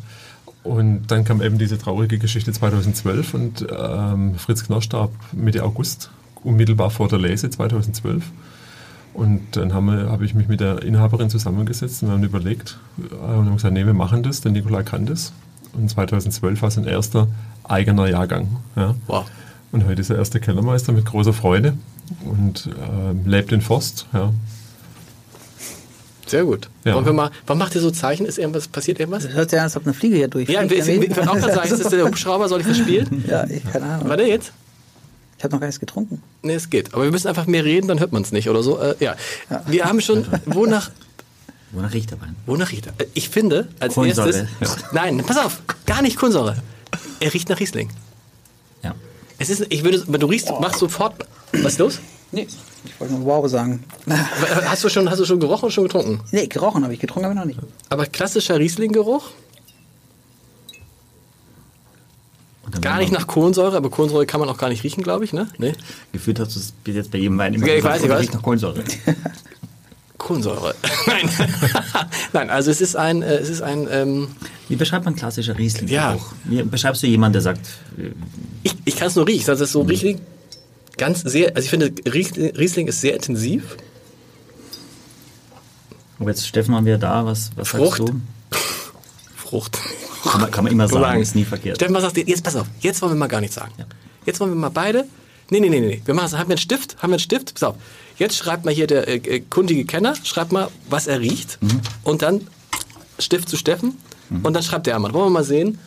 [0.63, 6.09] Und dann kam eben diese traurige Geschichte 2012 und ähm, Fritz Knörr starb Mitte August,
[6.43, 8.23] unmittelbar vor der Lese 2012.
[9.15, 13.45] Und dann habe ich mich mit der Inhaberin zusammengesetzt und wir haben überlegt äh, und
[13.45, 15.31] haben gesagt, nee, wir machen das, der Nikola kann das.
[15.71, 17.27] Und 2012 war sein erster
[17.63, 18.57] eigener Jahrgang.
[18.75, 18.95] Ja.
[19.07, 19.25] Wow.
[19.71, 21.77] Und heute ist er erster Kellermeister mit großer Freude
[22.25, 24.05] und ähm, lebt in Forst.
[24.13, 24.33] Ja.
[26.27, 26.69] Sehr gut.
[26.83, 26.95] Ja.
[26.95, 28.25] Wollen wir mal, warum macht ihr so Zeichen?
[28.25, 29.23] Ist irgendwas, passiert irgendwas?
[29.23, 30.59] Das hört sich an, als ob eine Fliege hier durchfliegt.
[30.59, 32.49] Ja, ich, würde auch gerade sagen, ist das der Hubschrauber?
[32.49, 33.23] Soll ich das spielen?
[33.29, 34.09] ja, ich, keine Ahnung.
[34.09, 34.51] Warte jetzt.
[35.37, 36.21] Ich habe noch gar nichts getrunken.
[36.41, 36.93] Nee, es geht.
[36.93, 38.79] Aber wir müssen einfach mehr reden, dann hört man es nicht oder so.
[38.79, 39.15] Äh, ja.
[39.67, 40.91] Wir haben schon, wonach,
[41.71, 42.35] Wonach riecht der Wein?
[42.45, 42.93] wonach riecht er?
[42.99, 44.29] Äh, Ich finde, als Kohlensäure,
[44.61, 44.87] erstes, ja.
[44.93, 46.55] nein, pass auf, gar nicht Kohlensäure.
[47.19, 47.89] Er riecht nach Riesling.
[48.81, 48.95] Ja.
[49.39, 51.99] Es ist, ich würde, wenn du riechst, machst sofort, was ist los?
[52.31, 52.47] Nee,
[52.85, 53.83] ich wollte nur wow sagen.
[54.65, 56.21] Hast du schon, hast du schon gerochen oder schon getrunken?
[56.31, 57.73] Nee, gerochen habe ich, getrunken habe ich noch nicht.
[57.89, 59.29] Aber klassischer Riesling-Geruch?
[62.63, 65.25] Und dann Gar nicht nach Kohlensäure, aber Kohlensäure kann man auch gar nicht riechen, glaube
[65.25, 65.47] ich, ne?
[65.57, 65.73] Nee.
[66.11, 68.09] Gefühlt hast du es bis jetzt bei jedem Wein immer Ja, ich gesagt, weiß, ich
[68.09, 68.33] weiß.
[68.33, 68.83] nach Kohlensäure.
[70.17, 70.75] Kohlensäure.
[71.07, 71.29] Nein.
[72.33, 74.27] Nein, also es ist ein, äh, es ist ein, ähm,
[74.69, 75.87] Wie beschreibt man klassischer Riesling?
[75.89, 76.17] Ja.
[76.45, 77.61] Wie beschreibst du jemanden, der sagt,
[77.97, 78.11] äh,
[78.63, 79.45] ich, ich kann es nur riechen.
[79.47, 80.19] Das ist so Riesling
[80.97, 83.77] ganz sehr, also ich finde, Riesling ist sehr intensiv.
[86.19, 87.97] oh, jetzt Steffen haben wir da, was, was Frucht.
[87.97, 88.21] sagst du?
[89.35, 89.77] Frucht.
[90.31, 91.77] Kann man, kann man immer So sagen, ist nie verkehrt.
[91.77, 92.21] Steffen, was sagst du?
[92.21, 93.73] Jetzt pass auf, jetzt wollen wir mal gar nichts sagen.
[93.77, 93.85] Ja.
[94.25, 95.05] Jetzt wollen wir mal beide.
[95.49, 96.01] Nee, nee, nee, nee.
[96.03, 96.97] Wir machen, haben wir einen Stift?
[96.97, 97.53] Haben wir einen Stift?
[97.53, 97.75] Pass auf.
[98.17, 101.61] Jetzt schreibt mal hier der äh, äh, kundige Kenner, schreibt mal, was er riecht.
[101.61, 101.81] Mhm.
[102.03, 102.47] Und dann
[103.19, 103.97] Stift zu Steffen.
[104.41, 105.13] Und dann schreibt der einmal.
[105.13, 105.77] Wollen wir mal sehen?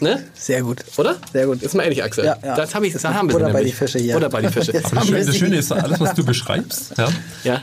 [0.00, 0.24] Ne?
[0.34, 0.84] Sehr gut.
[0.96, 1.16] Oder?
[1.32, 1.60] Sehr gut.
[1.60, 2.24] Jetzt mal ehrlich, Axel.
[2.24, 2.54] Ja, ja.
[2.54, 3.72] Das, hab ich, das haben wir Oder bei nämlich.
[3.72, 4.16] die Fische hier.
[4.16, 4.72] Oder bei die Fische.
[4.80, 5.36] Das, das.
[5.36, 7.08] Schöne ist, alles, was du beschreibst, ja,
[7.42, 7.62] ja.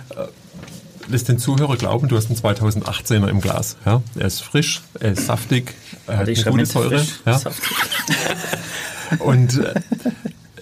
[1.08, 3.78] Lässt den Zuhörer glauben, du hast einen 2018er im Glas.
[3.86, 4.02] Ja.
[4.16, 5.74] Er ist frisch, er ist saftig,
[6.08, 7.06] er hat eine gute Säure.
[7.26, 7.42] Ja.
[9.20, 9.74] Und äh,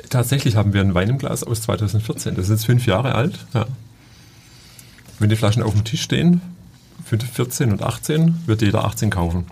[0.10, 2.36] tatsächlich haben wir einen Wein im Glas aus 2014.
[2.36, 3.40] Das ist jetzt fünf Jahre alt.
[3.54, 3.66] Ja.
[5.20, 6.42] Wenn die Flaschen auf dem Tisch stehen,
[7.06, 9.46] für 14 und 18, wird jeder 18 kaufen.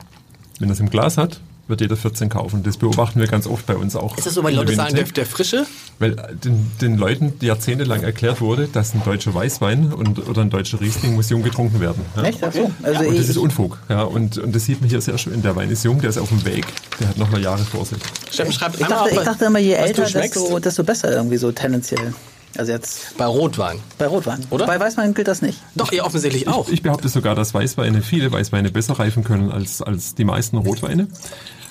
[0.60, 2.63] Wenn er es im Glas hat, wird jeder 14 kaufen.
[2.63, 4.17] Das beobachten wir ganz oft bei uns auch.
[4.17, 5.65] Ist das so, weil Leute sagen, der, der Frische?
[6.00, 10.50] Weil äh, den, den Leuten jahrzehntelang erklärt wurde, dass ein deutscher Weißwein und, oder ein
[10.50, 12.04] deutscher Riesling muss jung getrunken werden.
[12.15, 12.24] Ja.
[12.24, 12.43] Echt?
[12.43, 12.71] Ach so.
[12.84, 13.78] Also Und das ich, ist Unfug.
[13.89, 15.41] Ja, und, und das sieht man hier sehr schön.
[15.41, 16.65] Der Wein ist jung, der ist auf dem Weg,
[17.00, 17.97] der hat noch mal Jahre vor sich.
[18.32, 22.13] Ich, einmal dachte, ich dachte immer, je älter, desto, desto besser irgendwie so tendenziell.
[22.58, 23.80] Also jetzt Bei Rotwein.
[23.98, 24.46] bei Rotwein.
[24.50, 24.66] Oder?
[24.66, 25.60] Bei Weißwein gilt das nicht.
[25.76, 26.70] Doch, ihr offensichtlich auch.
[26.70, 31.08] Ich behaupte sogar, dass Weißweine, viele Weißweine besser reifen können als, als die meisten Rotweine.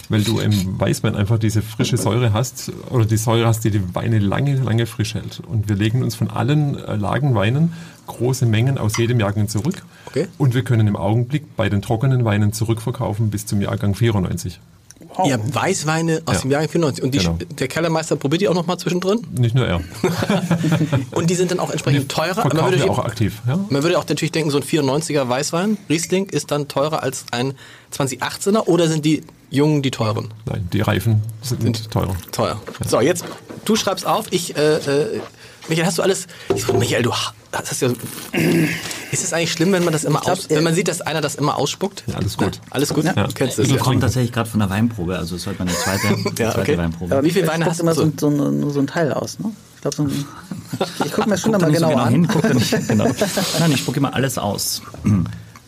[0.09, 3.95] Weil du im Weißwein einfach diese frische Säure hast, oder die Säure hast, die die
[3.95, 5.41] Weine lange, lange frisch hält.
[5.47, 7.73] Und wir legen uns von allen äh, Lagenweinen
[8.09, 9.83] große Mengen aus jedem Jahrgang zurück.
[10.07, 10.27] Okay.
[10.37, 14.59] Und wir können im Augenblick bei den trockenen Weinen zurückverkaufen bis zum Jahrgang 94.
[15.27, 16.41] Ihr habt Weißweine aus Ja.
[16.43, 17.05] dem Jahr 94.
[17.05, 17.39] Und die, Genau.
[17.59, 19.27] der Kellermeister probiert die auch noch mal zwischendrin.
[19.39, 19.81] Nicht nur er.
[21.13, 22.45] Und die sind dann auch entsprechend teurer.
[22.53, 23.41] Man würde, auch aktiv.
[23.47, 23.59] Ja?
[23.69, 27.55] man würde auch natürlich denken, so ein 94er Weißwein, Riesling, ist dann teurer als ein
[27.93, 28.67] 2018er.
[28.67, 30.29] Oder sind die jungen die teuren?
[30.47, 32.17] Nein, die Reifen sind teurer.
[32.33, 32.61] Teuer.
[32.87, 33.25] So, jetzt,
[33.65, 34.27] du schreibst auf.
[34.31, 35.21] Ich, äh, äh,
[35.69, 36.27] Michael, hast du alles...
[36.55, 37.89] Ich so, Michael, du hast ja...
[39.13, 41.01] Ist es eigentlich schlimm, wenn man das immer glaub, aus, äh, wenn man sieht, dass
[41.01, 42.05] einer das immer ausspuckt?
[42.07, 42.61] Ja, alles gut.
[42.71, 43.05] alles gut?
[43.05, 43.13] Ja.
[43.13, 43.67] Du kennst es.
[43.69, 43.81] Ich Ja.
[43.81, 46.09] komme tatsächlich gerade von der Weinprobe, also es ist heute meine zweite,
[46.43, 46.79] Ja, zweite okay.
[46.79, 47.13] Weinprobe.
[47.15, 48.05] Aber wie viele Weine guckt hast du immer so?
[48.17, 49.53] so, so, nur so ein Teil aus, ne?
[49.77, 50.25] Ich glaube, so ein,
[51.05, 52.09] ich gucke mir schon Guck immer nicht so genau, an.
[52.11, 53.05] hin, guck nicht, genau.
[53.59, 54.83] Nein, ich spucke immer alles aus.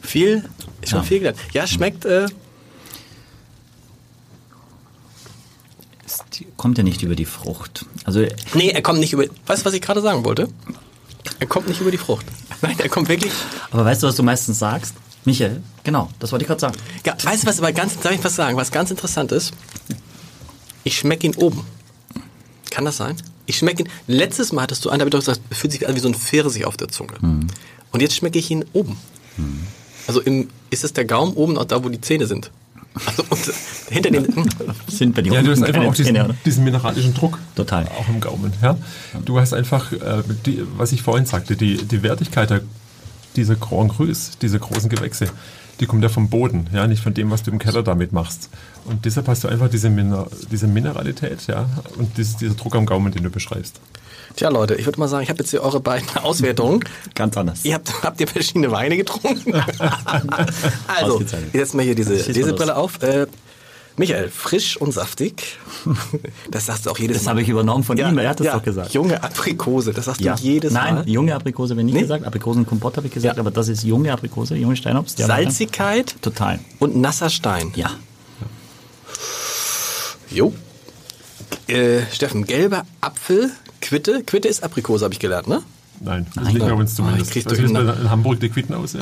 [0.03, 0.45] Viel,
[0.85, 1.03] schon Ja.
[1.05, 1.39] viel gelernt.
[1.53, 2.05] Ja, schmeckt...
[2.05, 2.27] Äh,
[6.31, 7.85] Es kommt ja nicht über die Frucht.
[8.05, 9.25] Also Nee, er kommt nicht über.
[9.47, 10.49] Weißt du, was ich gerade sagen wollte?
[11.39, 12.27] Er kommt nicht über die Frucht.
[12.63, 13.33] Nein, er kommt wirklich.
[13.71, 14.95] Aber weißt du, was du meistens sagst?
[15.25, 16.77] Michael, genau, das wollte ich gerade sagen.
[17.07, 17.99] Ja, weißt du, was aber ganz.
[18.01, 18.57] Darf ich was sagen?
[18.57, 19.53] Was ganz interessant ist?
[20.85, 21.65] Ich schmecke ihn oben.
[22.71, 23.17] Kann das sein?
[23.47, 23.89] Ich schmecke ihn.
[24.07, 26.01] Letztes Mal hattest du einen, da hab ich doch gesagt, es fühlt sich an wie
[26.01, 27.13] so ein Pfirsich auf der Zunge.
[27.93, 28.97] Und jetzt schmecke ich ihn oben.
[30.07, 32.51] Also im, ist es der Gaumen oben, auch da, wo die Zähne sind?
[33.07, 33.41] Also und
[33.89, 34.27] hinter den.
[34.87, 36.35] Sind bei dir Ja, du hast einfach auch diesen, Zähne, oder?
[36.45, 37.39] diesen mineralischen Druck.
[37.55, 37.87] Total.
[37.87, 38.53] Auch im Gaumen.
[38.63, 38.77] Ja?
[39.25, 42.61] Du hast einfach, äh, die, was ich vorhin sagte, die, die Wertigkeit der,
[43.37, 45.29] dieser Grand Crus, dieser großen Gewächse,
[45.81, 48.51] die kommt ja vom Boden, ja, nicht von dem, was du im Keller damit machst.
[48.85, 52.87] Und deshalb hast du einfach diese, Miner, diese Mineralität ja, und dieses, dieser Druck am
[52.87, 53.81] Gaumen, den du beschreibst.
[54.37, 56.85] Tja, Leute, ich würde mal sagen, ich habe jetzt hier eure beiden Auswertungen.
[57.15, 57.65] Ganz anders.
[57.65, 59.55] Ihr habt, habt ihr verschiedene Weine getrunken?
[60.87, 63.03] also, ich setze mal hier diese Lesebrille auf.
[63.03, 63.27] Äh,
[63.99, 65.59] Michael, frisch und saftig.
[66.51, 67.31] Das sagst du auch jedes Das Mal.
[67.33, 68.93] habe ich übernommen von ihm, er hat das ja, doch gesagt.
[68.95, 70.35] Junge Aprikose, das sagst Ja.
[70.35, 71.09] du jedes Nein, Mal.
[71.09, 72.01] junge Aprikose habe ich nicht Nee?
[72.03, 72.25] gesagt.
[72.25, 73.41] Aprikosenkompott habe ich gesagt, Ja.
[73.41, 75.19] aber das ist junge Aprikose, junge Steinobst.
[75.19, 75.27] Ja.
[75.27, 76.59] Salzigkeit Total.
[76.79, 77.73] und nasser Stein.
[77.75, 77.91] Ja.
[80.31, 80.53] Jo.
[81.69, 83.51] Äh, Steffen, gelber Apfel,
[83.83, 84.23] Quitte.
[84.25, 85.63] Quitte ist Aprikose, habe ich gelernt, ne?
[86.01, 86.55] Nein, das Nein.
[86.55, 87.27] liegt bei uns Oh, zumindest.
[87.37, 87.97] ich krieg durcheinander.
[88.01, 88.95] in Hamburg die Quitten aus?
[88.95, 89.01] Ja,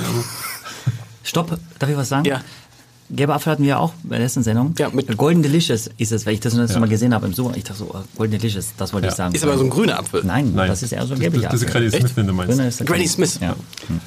[1.22, 2.24] Stopp, darf ich was sagen?
[2.26, 2.40] Ja.
[3.12, 4.72] Gelber Apfel hatten wir auch bei der letzten Sendung.
[4.78, 6.78] Ja, mit- Golden Delicious ist es, weil ich das das Ja.
[6.78, 7.56] Mal gesehen habe im Sommer.
[7.56, 9.12] Ich dachte so, oh, Golden Delicious, das wollte Ja.
[9.12, 9.34] ich sagen.
[9.34, 10.22] Ist aber so ein grüner Apfel.
[10.24, 10.68] Nein, Nein.
[10.68, 11.88] das ist eher so ein Das- gelblicher das ist Apfel.
[11.90, 12.86] Granny Smith, wenn du meinst.
[12.86, 13.38] Granny Smith.
[13.40, 13.56] Ja.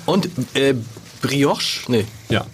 [0.06, 0.74] Und äh,
[1.22, 1.92] Brioche?
[1.92, 2.06] Nee.
[2.30, 2.46] Ja.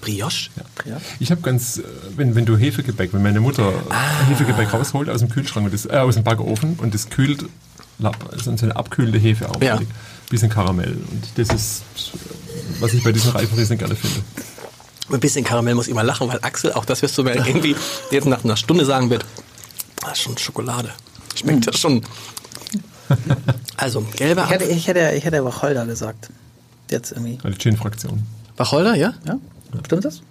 [0.00, 0.50] Brioche?
[0.86, 0.96] Ja.
[1.20, 1.82] Ich habe ganz, äh,
[2.16, 4.26] wenn, wenn du Hefegebäck, wenn meine Mutter Ah.
[4.28, 7.44] Hefegebäck rausholt aus dem Kühlschrank, und das, äh, aus dem Backofen und das kühlt,
[8.04, 9.60] also so eine abkühlende Hefe auch.
[9.60, 9.78] Ja.
[10.28, 10.92] Bisschen Karamell.
[10.92, 11.82] Und das ist,
[12.80, 14.20] was ich bei diesen Reifenriesen gerne finde.
[15.10, 17.76] Ein bisschen Karamell muss ich immer lachen, weil Axel, auch das wirst du mir irgendwie
[18.10, 19.26] jetzt nach einer Stunde sagen wird,
[20.00, 20.90] das ist schon Schokolade.
[21.34, 22.02] Schmeckt das schon.
[23.76, 26.30] Also, gelber Ich hätte, ich hätte, ich hätte Wacholder gesagt.
[26.90, 27.38] Jetzt irgendwie.
[27.42, 28.24] Die Gin-Fraktion.
[28.56, 29.14] Wacholder, ja?
[29.26, 29.38] Ja?
[29.84, 30.22] Stimmt das?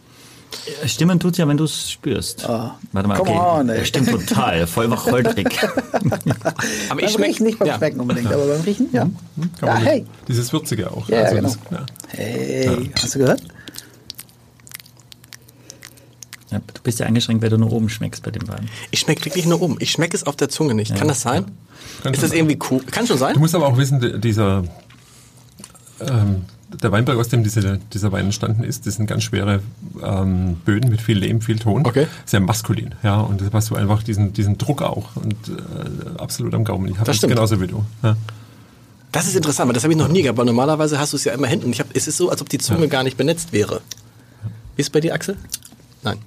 [0.86, 2.48] Stimmen tut's ja, wenn du es spürst.
[2.48, 2.76] Ah.
[2.92, 3.40] Warte mal, Come okay.
[3.62, 3.80] on, ey.
[3.80, 4.68] Ja, stimmt total.
[4.68, 5.48] Voll wacholderig.
[6.90, 7.78] Aber beim Riechen nicht beim ja.
[7.78, 9.02] Schmecken unbedingt, aber beim Riechen, ja.
[9.02, 9.14] Kann
[9.62, 10.06] Ja, man- hey.
[10.28, 11.08] Dieses Würzige auch.
[11.10, 11.44] Ja, genau.
[11.50, 11.86] das, ja.
[12.10, 13.42] Hey, hast du gehört?
[16.52, 18.70] ja, du bist ja eingeschränkt, weil du nur oben schmeckst bei dem Wein.
[18.92, 19.78] Ich schmecke wirklich nur um.
[19.80, 20.94] Ich schmecke es auf der Zunge nicht.
[20.96, 21.46] Kann das sein?
[22.04, 22.82] Kann ist das irgendwie cool?
[22.92, 23.34] Kann schon sein?
[23.36, 24.64] Du musst aber auch wissen, die- dieser
[26.02, 26.44] ähm,
[26.82, 29.62] der Weinberg, aus dem diese, dieser Wein entstanden ist, das sind ganz schwere
[30.04, 31.86] ähm, Böden mit viel Lehm, viel Ton.
[31.86, 32.08] Okay.
[32.26, 33.20] Sehr maskulin, ja.
[33.20, 36.88] Und das hast du einfach diesen, diesen Druck auch und äh, absolut am Gaumen.
[36.88, 37.34] Ich habe Das das stimmt.
[37.34, 37.84] genauso wie du.
[38.04, 38.16] Ja.
[39.12, 40.38] Das ist interessant, weil das habe ich noch nie gehabt.
[40.38, 41.70] Weil normalerweise hast du es ja immer hinten.
[41.72, 43.82] Ich hab, es ist so, als ob die Zunge gar nicht benetzt wäre.
[44.76, 45.36] Wie ist es bei dir, Axel?
[46.04, 46.18] Nein.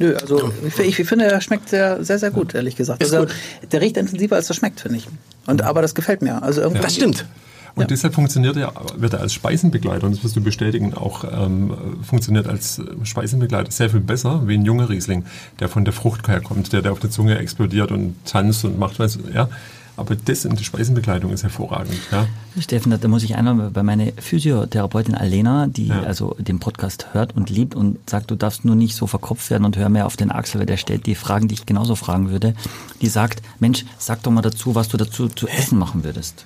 [0.00, 3.02] Nö, also ich, ich finde, er schmeckt sehr, sehr, sehr gut, ehrlich gesagt.
[3.02, 3.34] Ist also, gut.
[3.70, 5.06] Der riecht intensiver, als er schmeckt, finde ich.
[5.46, 6.42] Und, aber das gefällt mir.
[6.42, 7.26] Also irgendwie, Das stimmt.
[7.76, 7.86] Und Ja.
[7.88, 12.46] deshalb funktioniert er, wird er als Speisenbegleiter, und das wirst du bestätigen, auch ähm, funktioniert
[12.46, 15.24] als äh, Speisenbegleiter sehr viel besser wie ein junger Riesling,
[15.58, 18.98] der von der Frucht herkommt, der, der auf der Zunge explodiert und tanzt und macht
[19.00, 19.18] was.
[19.34, 19.48] Ja.
[19.96, 21.94] Aber das in der Speisenbegleitung ist hervorragend.
[22.10, 22.26] Ja.
[22.60, 26.02] Steffen, da- da muss ich einmal bei meiner Physiotherapeutin Alena, die Ja.
[26.02, 29.64] also den Podcast hört und liebt und sagt, du darfst nur nicht so verkopft werden
[29.64, 32.30] und hör mehr auf den Axel, weil der stellt die Fragen, die ich genauso fragen
[32.30, 32.54] würde.
[33.02, 36.44] Die sagt, Mensch, sag doch mal dazu, was du dazu zu essen machen würdest.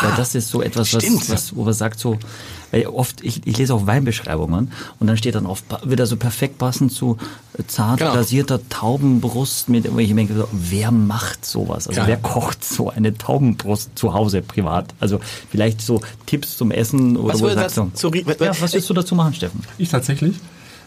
[0.00, 1.28] Weil das ist so etwas, was, stimmt.
[1.30, 2.18] was, wo man sagt so,
[2.70, 6.58] weil oft, ich, ich lese auch Weinbeschreibungen und dann steht dann oft wieder so perfekt
[6.58, 7.16] passend zu
[7.58, 8.12] äh, zart Genau.
[8.12, 11.88] glasierter Taubenbrust mit, ich denke, so, wer macht sowas?
[11.88, 12.06] Also Ja.
[12.06, 14.94] wer kocht so eine Taubenbrust zu Hause privat?
[15.00, 18.52] Also vielleicht so Tipps zum Essen oder Was wo du sagst so, zu rie- ja,
[18.60, 19.62] was willst du dazu machen, Steffen?
[19.78, 20.36] Ich tatsächlich.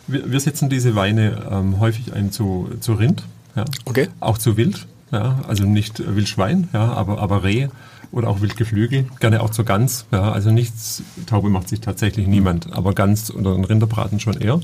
[0.07, 3.23] Wir, wir setzen diese Weine ähm, häufig ein zu, zu Rind,
[3.55, 3.65] ja.
[3.85, 4.09] Okay.
[4.19, 5.39] auch zu Wild, ja.
[5.47, 7.67] also nicht Wildschwein, ja, aber, aber Reh
[8.11, 10.05] oder auch Wildgeflügel, gerne auch zur Gans.
[10.11, 10.31] Ja.
[10.31, 14.59] Also nichts, Taube macht sich tatsächlich niemand, aber Gans oder ein Rinderbraten schon eher.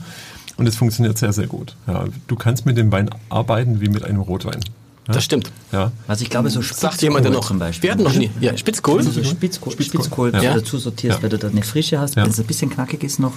[0.58, 1.76] Und es funktioniert sehr, sehr gut.
[1.88, 2.06] Ja.
[2.28, 4.60] Du kannst mit dem Wein arbeiten wie mit einem Rotwein.
[5.08, 5.14] Ja.
[5.14, 5.52] Das stimmt.
[5.72, 5.92] Ja.
[6.08, 7.48] Was ich glaube, so Sagt jemand, der Spitzkohl noch.
[7.48, 7.88] zum Beispiel.
[7.88, 8.30] Wir hatten noch nie.
[8.42, 8.98] Ja, Spitzkohl.
[8.98, 10.02] Also so Spitzkohl, Spitzkohl.
[10.04, 10.56] Spitzkohl, Ja.
[10.56, 11.24] dazu sortierst, Ja.
[11.24, 12.24] weil du da eine Frische hast, Ja.
[12.24, 13.32] wenn es ein bisschen knackig ist noch,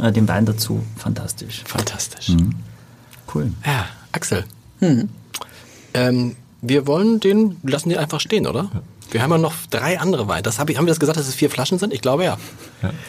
[0.00, 1.62] äh, den Wein dazu, fantastisch.
[1.64, 2.32] Fantastisch.
[3.32, 3.52] Cool.
[3.64, 4.44] Ja, Axel.
[5.94, 8.70] Ähm, wir wollen den, lassen den einfach stehen, oder?
[9.12, 10.42] Wir haben ja noch drei andere Weine.
[10.42, 11.92] Das hab ich, haben wir das gesagt, dass es vier Flaschen sind?
[11.92, 12.38] Ich glaube ja.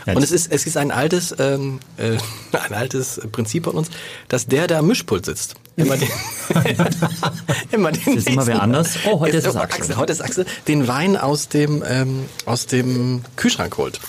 [0.06, 0.14] Ja.
[0.14, 2.18] Und es ist, es ist ein altes, ähm, äh,
[2.58, 3.90] ein altes Prinzip von uns,
[4.28, 6.10] dass der, der am Mischpult sitzt, immer den,
[7.72, 8.98] immer den ist immer wer anders.
[9.10, 9.96] Oh, heute ist es Axel.
[9.96, 14.00] Heute ist Axel, den Wein aus dem, ähm, aus dem Kühlschrank holt.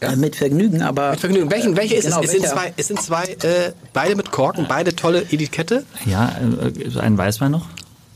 [0.00, 1.12] äh, mit Vergnügen, aber.
[1.12, 1.50] Mit Vergnügen.
[1.50, 2.26] Welchen, welche ist Genau, es?
[2.26, 5.84] Es sind zwei, es sind zwei äh, beide mit Korken, beide tolle Etikette.
[6.04, 7.66] Ja, äh, so einen Weißwein noch.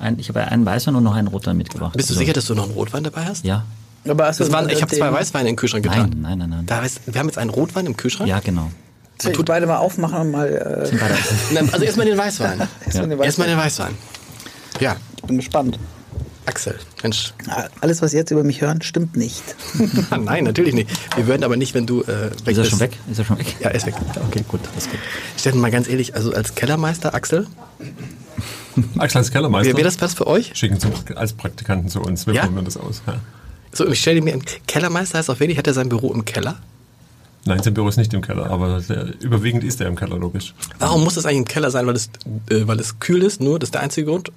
[0.04, 1.96] Ein, ich habe einen Weißwein und noch einen Rotwein mitgebracht.
[1.96, 3.44] Bist du Also, sicher, dass du noch einen Rotwein dabei hast?
[3.44, 3.64] Ja.
[4.08, 6.10] aber hast du Das waren, ich habe den- zwei Weißweine im Kühlschrank getan.
[6.10, 6.66] Nein, nein, nein, nein.
[6.66, 8.28] Da heißt, wir haben jetzt einen Rotwein im Kühlschrank.
[8.28, 8.70] Ja, genau.
[9.22, 10.46] Ich beide mal aufmachen und mal.
[10.48, 10.94] Äh,
[11.54, 12.58] Nein, Also erstmal den Weißwein.
[12.84, 13.48] erstmal den Erstmal Weißwein.
[13.48, 13.94] den Weißwein.
[14.80, 15.78] Ja, Ich bin gespannt.
[16.46, 17.32] Axel, Mensch.
[17.80, 19.42] Alles, was Sie jetzt über mich hören, stimmt nicht.
[20.10, 20.90] Nein, natürlich nicht.
[21.16, 22.70] Wir würden aber nicht, wenn du äh, weg Ist er bist.
[22.70, 22.98] schon weg?
[23.10, 23.46] Ist er schon weg?
[23.60, 23.94] Ja, er ist weg.
[24.28, 25.00] Okay, gut, das ist gut.
[25.38, 27.46] Steffen, mal ganz ehrlich, also als Kellermeister, Axel,
[28.98, 29.66] Axel als Kellermeister.
[29.68, 30.52] wäre wär das was für euch?
[30.54, 32.26] Schicken Sie als Praktikanten zu uns.
[32.26, 32.46] Wir Ja?
[32.46, 33.02] probieren das aus.
[33.06, 33.16] Ja.
[33.72, 36.56] So, ich stelle mir, Kellermeister heißt auch wirklich, hat er sein Büro im Keller?
[37.46, 40.54] Nein, sein Büro ist nicht im Keller, aber der, überwiegend ist er im Keller, logisch.
[40.78, 41.86] Warum muss das eigentlich im Keller sein?
[41.86, 42.08] Weil es,
[42.50, 44.32] äh, weil es kühl ist, nur, das ist der einzige Grund?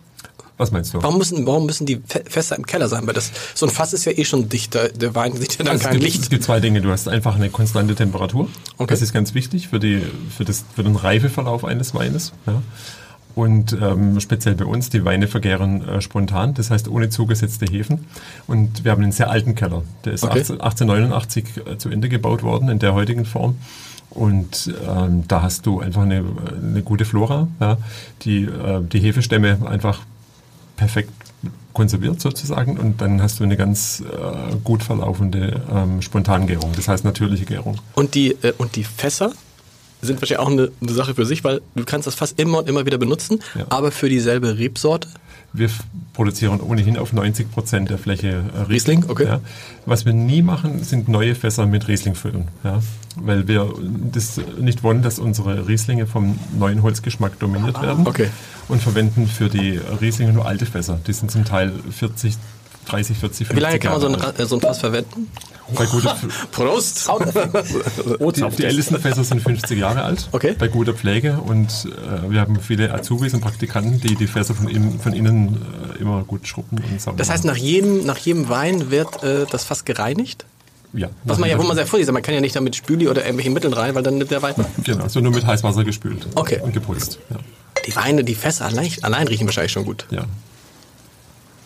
[0.57, 1.03] Was meinst du?
[1.03, 3.05] Warum müssen, warum müssen die Fässer im Keller sein?
[3.05, 5.73] Weil das, so ein Fass ist ja eh schon dichter, der Wein sieht ja dann
[5.73, 6.29] Also es, kein gibt, es Licht.
[6.31, 6.81] gibt zwei Dinge.
[6.81, 8.49] Du hast einfach eine konstante Temperatur.
[8.77, 8.87] Okay.
[8.89, 10.01] Das ist ganz wichtig für, die,
[10.35, 12.33] für, das, für den Reifeverlauf eines Weines.
[12.47, 12.63] Ja.
[13.37, 18.07] Und ähm, speziell bei uns, die Weine vergären äh, spontan, das heißt ohne zugesetzte Hefen.
[18.47, 19.83] Und wir haben einen sehr alten Keller.
[20.05, 20.39] Der ist Okay.
[20.39, 23.59] 18, 1889 äh, zu Ende gebaut worden in der heutigen Form.
[24.09, 26.23] Und ähm, da hast du einfach eine,
[26.59, 27.77] eine gute Flora, ja,
[28.23, 29.99] die äh, die Hefestämme einfach
[30.75, 31.11] perfekt
[31.73, 37.05] konserviert sozusagen und dann hast du eine ganz äh, gut verlaufende ähm, Spontangärung, das heißt
[37.05, 37.77] natürliche Gärung.
[37.93, 39.31] Und die, äh, und die Fässer
[40.01, 42.69] sind wahrscheinlich auch eine, eine Sache für sich, weil du kannst das Fass immer und
[42.69, 43.65] immer wieder benutzen, Ja.
[43.69, 45.07] aber für dieselbe Rebsorte
[45.53, 45.69] Wir
[46.13, 49.25] produzieren ohnehin auf 90 Prozent der Fläche äh, Riesling, okay.
[49.25, 49.39] Ja.
[49.85, 52.47] Was wir nie machen, sind neue Fässer mit Riesling füllen.
[52.63, 52.79] Ja.
[53.15, 53.73] Weil wir
[54.11, 58.05] das nicht wollen, dass unsere Rieslinge vom neuen Holzgeschmack dominiert werden.
[58.05, 58.29] okay.
[58.67, 60.99] Und verwenden für die Rieslinge nur alte Fässer.
[61.07, 62.35] Die sind zum Teil 40,
[62.85, 65.27] 30, 40, 50 Wie lange kann man so ein, so ein Fass verwenden?
[65.75, 66.15] Bei guter,
[66.51, 67.09] Prost!
[68.35, 70.55] die, die ältesten Fässer sind 50 Jahre alt, Okay.
[70.57, 74.67] bei guter Pflege und äh, wir haben viele Azubis und Praktikanten, die die Fässer von
[74.69, 75.57] innen, von innen
[75.95, 79.45] äh, immer gut schrubben und sauber Das heißt, nach jedem, nach jedem Wein wird äh,
[79.51, 80.45] das Fass gereinigt?
[80.93, 83.07] ja, Was man ja, wo man sehr vorsichtig ist, man kann ja nicht damit Spüli
[83.09, 84.55] oder irgendwelchen Mitteln rein, weil dann nimmt der Wein.
[84.83, 86.59] Genau, so nur mit Heißwasser gespült Okay.
[86.63, 87.19] und geputzt.
[87.29, 87.37] Ja.
[87.85, 90.05] Die Weine, die Fässer allein, allein riechen wahrscheinlich schon gut.
[90.11, 90.23] ja.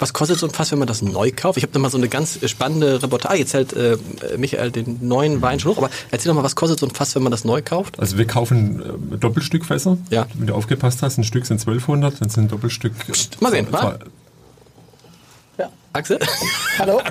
[0.01, 1.57] Was kostet so ein Fass, wenn man das neu kauft?
[1.57, 3.37] Ich habe da mal so eine ganz spannende Reportage.
[3.37, 3.97] Jetzt hält äh,
[4.35, 5.77] Michael den neuen Wein schon hoch.
[5.77, 7.99] Aber erzähl doch mal, was kostet so ein Fass, wenn man das neu kauft?
[7.99, 9.99] Also wir kaufen äh, Doppelstückfässer.
[10.09, 10.25] Ja.
[10.33, 12.93] Wenn du aufgepasst hast, ein Stück sind 1200, dann sind ein Doppelstück...
[13.41, 13.99] mal sehen, zwei- wa?
[15.93, 16.19] Axel?
[16.79, 17.01] Hallo?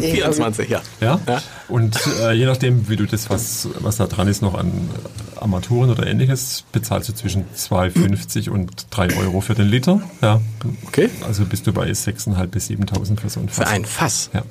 [0.00, 0.82] 24, ja.
[1.00, 1.20] Ja?
[1.28, 1.42] Ja.
[1.68, 5.33] Und äh, je nachdem, wie du das, was, was da dran ist, noch an äh,
[5.40, 10.00] Armaturen oder ähnliches, bezahlst du zwischen 2,50 und 3 Euro für den Liter.
[10.22, 10.40] Ja.
[10.86, 11.10] Okay.
[11.26, 13.68] Also bist du bei 6.500 bis 7.000 für so ein Fass.
[13.68, 14.30] Für ein Fass.
[14.32, 14.42] Ja.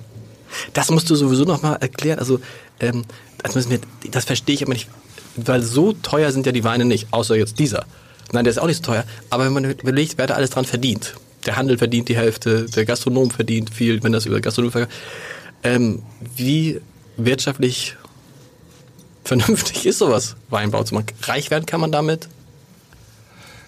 [0.73, 2.19] Das musst du sowieso noch mal erklären.
[2.19, 2.39] Also,
[2.79, 3.03] ähm,
[3.41, 3.79] das, müssen wir,
[4.11, 4.89] das verstehe ich aber nicht,
[5.35, 7.85] weil so teuer sind ja die Weine nicht, außer jetzt dieser.
[8.31, 9.03] Nein, der ist auch nicht so teuer.
[9.29, 11.15] Aber wenn man überlegt, wer da alles dran verdient.
[11.45, 14.95] Der Handel verdient die Hälfte, der Gastronom verdient viel, wenn das über Gastronom verkauft.
[15.63, 16.01] Ähm,
[16.35, 16.79] wie
[17.17, 17.95] wirtschaftlich
[19.23, 21.07] vernünftig ist sowas, Weinbau zu machen?
[21.23, 22.27] Reich werden kann man damit?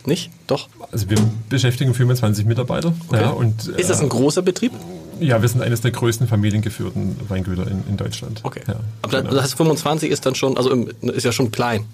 [0.06, 0.30] Nicht?
[0.48, 0.70] Doch.
[0.92, 1.18] Also wir
[1.50, 2.94] beschäftigen 25 Mitarbeiter.
[3.12, 4.72] Ja, und, Ist das ein äh, großer Betrieb?
[5.20, 8.42] Ja, wir sind eines der größten familiengeführten Weingüter in, in Deutschland.
[8.44, 8.62] Okay.
[8.68, 9.34] Ja, Aber genau.
[9.34, 11.86] das heißt, 25 ist dann schon, also ist ja schon klein.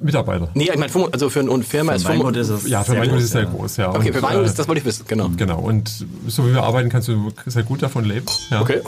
[0.00, 0.48] Mitarbeiter.
[0.54, 2.92] Nee, ich meine, 25 also für eine Firma ist Weingut 25 ist es Ja, für
[2.92, 3.48] sehr Weingut groß, ist es sehr ja.
[3.50, 3.76] groß.
[3.76, 3.88] Ja.
[3.90, 5.30] Okay, Und, für Weingut äh, ist das wollte ich wissen, genau.
[5.36, 8.26] Genau, und so wie wir arbeiten, kannst du sehr gut davon leben.
[8.50, 8.60] Ja.
[8.60, 8.80] Okay.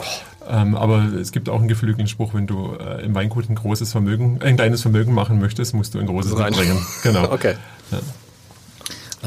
[0.49, 3.91] Ähm, aber es gibt auch einen geflügelten Spruch, wenn du äh, im Weingut ein großes
[3.91, 6.51] Vermögen, äh, ein kleines Vermögen machen möchtest, musst du ein großes Rein.
[6.51, 6.77] mitbringen.
[7.03, 7.31] Genau.
[7.31, 7.55] Okay.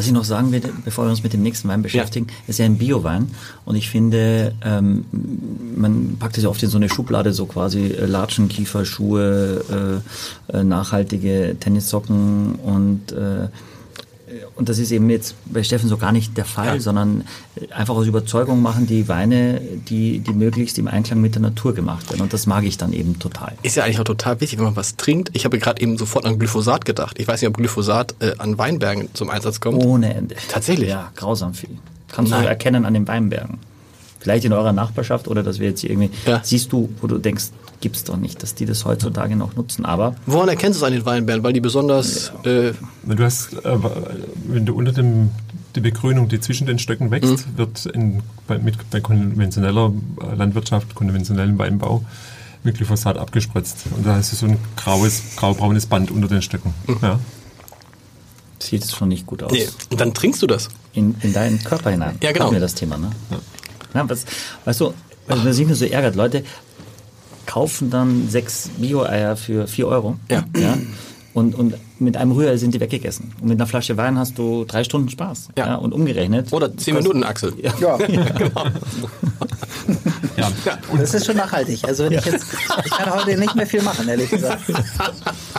[0.00, 2.64] Was ich noch sagen will, bevor wir uns mit dem nächsten Wein beschäftigen, ist ja
[2.64, 3.30] ein Biowein.
[3.66, 5.04] Und ich finde, ähm,
[5.76, 10.02] man packt es ja oft in so eine Schublade, so quasi äh, Latschen, Kiefer, Schuhe,
[10.50, 13.48] äh, äh, nachhaltige Tennissocken und äh,
[14.56, 16.80] und das ist eben jetzt bei Steffen so gar nicht der Fall, Ja.
[16.80, 17.24] sondern
[17.70, 22.10] einfach aus Überzeugung machen die Weine, die, die möglichst im Einklang mit der Natur gemacht
[22.10, 22.22] werden.
[22.22, 23.52] Und das mag ich dann eben total.
[23.62, 25.30] Ist ja eigentlich auch total wichtig, wenn man was trinkt.
[25.34, 27.18] Ich habe gerade eben sofort an Glyphosat gedacht.
[27.18, 29.84] Ich weiß nicht, ob Glyphosat äh, an Weinbergen zum Einsatz kommt.
[29.84, 30.36] Ohne Ende.
[30.48, 30.88] Tatsächlich?
[30.90, 31.70] Ja, grausam viel.
[32.08, 32.42] Kannst Nein.
[32.42, 33.58] du erkennen an den Weinbergen.
[34.18, 36.40] Vielleicht in eurer Nachbarschaft oder dass wir jetzt hier irgendwie, Ja.
[36.44, 37.44] siehst du, wo du denkst,
[37.80, 39.84] gibt's doch nicht, dass die das heutzutage noch nutzen.
[39.84, 41.42] Aber Woran erkennst du es an den Weinbergen?
[41.44, 42.32] Weil die besonders...
[42.44, 42.72] Äh,
[43.04, 43.76] Na, Du hast, äh,
[44.48, 45.30] wenn du unter dem
[45.76, 47.56] die Begrünung, die zwischen den Stöcken wächst, Mhm.
[47.58, 52.04] wird in, bei, mit, bei konventioneller äh, Landwirtschaft, konventionellem Weinbau
[52.64, 53.78] mit Glyphosat abgespritzt.
[53.96, 56.74] Und da hast du so ein graues, graubraunes Band unter den Stöcken.
[56.86, 56.98] Mhm.
[57.02, 57.18] Ja.
[58.58, 59.52] sieht es schon nicht gut aus.
[59.52, 59.66] nee.
[59.90, 60.68] Und dann trinkst du das.
[60.92, 62.18] In, in deinen Körper hinein.
[62.20, 62.46] Ja, genau.
[62.46, 63.10] Hatten wir das Thema, ne?
[63.94, 64.24] Na, was,
[64.64, 64.92] weißt du,
[65.28, 66.42] was mir sich nur so ärgert, Leute
[67.46, 70.16] kaufen dann sechs Bio-Eier für vier Euro.
[70.30, 70.44] Ja.
[70.56, 70.76] ja
[71.32, 73.32] und, und mit einem Rührei sind die weggegessen.
[73.40, 75.50] Und mit einer Flasche Wein hast du drei Stunden Spaß.
[75.56, 75.76] Ja.
[75.76, 76.52] und umgerechnet.
[76.52, 77.52] Oder 10 Minuten, Axel.
[77.62, 77.98] Ja.
[80.36, 80.78] Ja, Ja.
[80.96, 81.84] das ist schon nachhaltig.
[81.84, 82.46] Also wenn ich jetzt,
[82.84, 84.62] ich kann heute nicht mehr viel machen, ehrlich gesagt.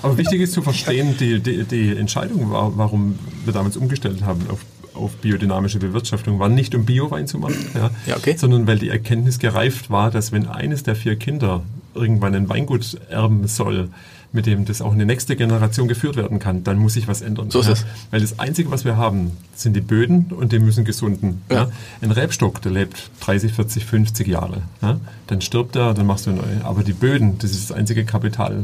[0.01, 4.41] Aber wichtig ist zu verstehen, die, die, die Entscheidung, war, warum wir damals umgestellt haben
[4.49, 4.59] auf,
[5.01, 8.35] auf biodynamische Bewirtschaftung, war nicht um Biowein zu machen, ja, Ja, okay.
[8.37, 12.97] sondern weil die Erkenntnis gereift war, dass wenn eines der vier Kinder irgendwann ein Weingut
[13.09, 13.89] erben soll,
[14.33, 17.21] mit dem das auch in die nächste Generation geführt werden kann, dann muss sich was
[17.21, 17.51] ändern.
[17.51, 17.73] So ist ja.
[17.73, 17.85] es.
[18.11, 21.41] Weil das Einzige, was wir haben, sind die Böden und die müssen gesunden.
[21.49, 21.63] Ja.
[21.63, 21.71] Ja.
[22.01, 24.61] Ein Rebstock, der lebt 30, 40, 50 Jahre.
[24.81, 25.01] Ja.
[25.27, 26.43] Dann stirbt er, dann machst du neu.
[26.63, 28.63] Aber die Böden, das ist das einzige Kapital,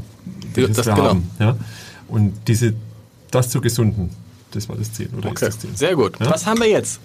[0.53, 1.07] das, das- wir genau.
[1.09, 1.29] haben.
[1.39, 1.57] Ja.
[2.07, 2.73] Und diese,
[3.31, 4.11] das zu gesunden,
[4.51, 5.09] das war das Ziel.
[5.17, 5.45] Oder Okay.
[5.45, 5.69] ist das Ziel.
[5.75, 6.19] Sehr gut.
[6.19, 6.29] Ja?
[6.29, 6.99] Was haben wir jetzt?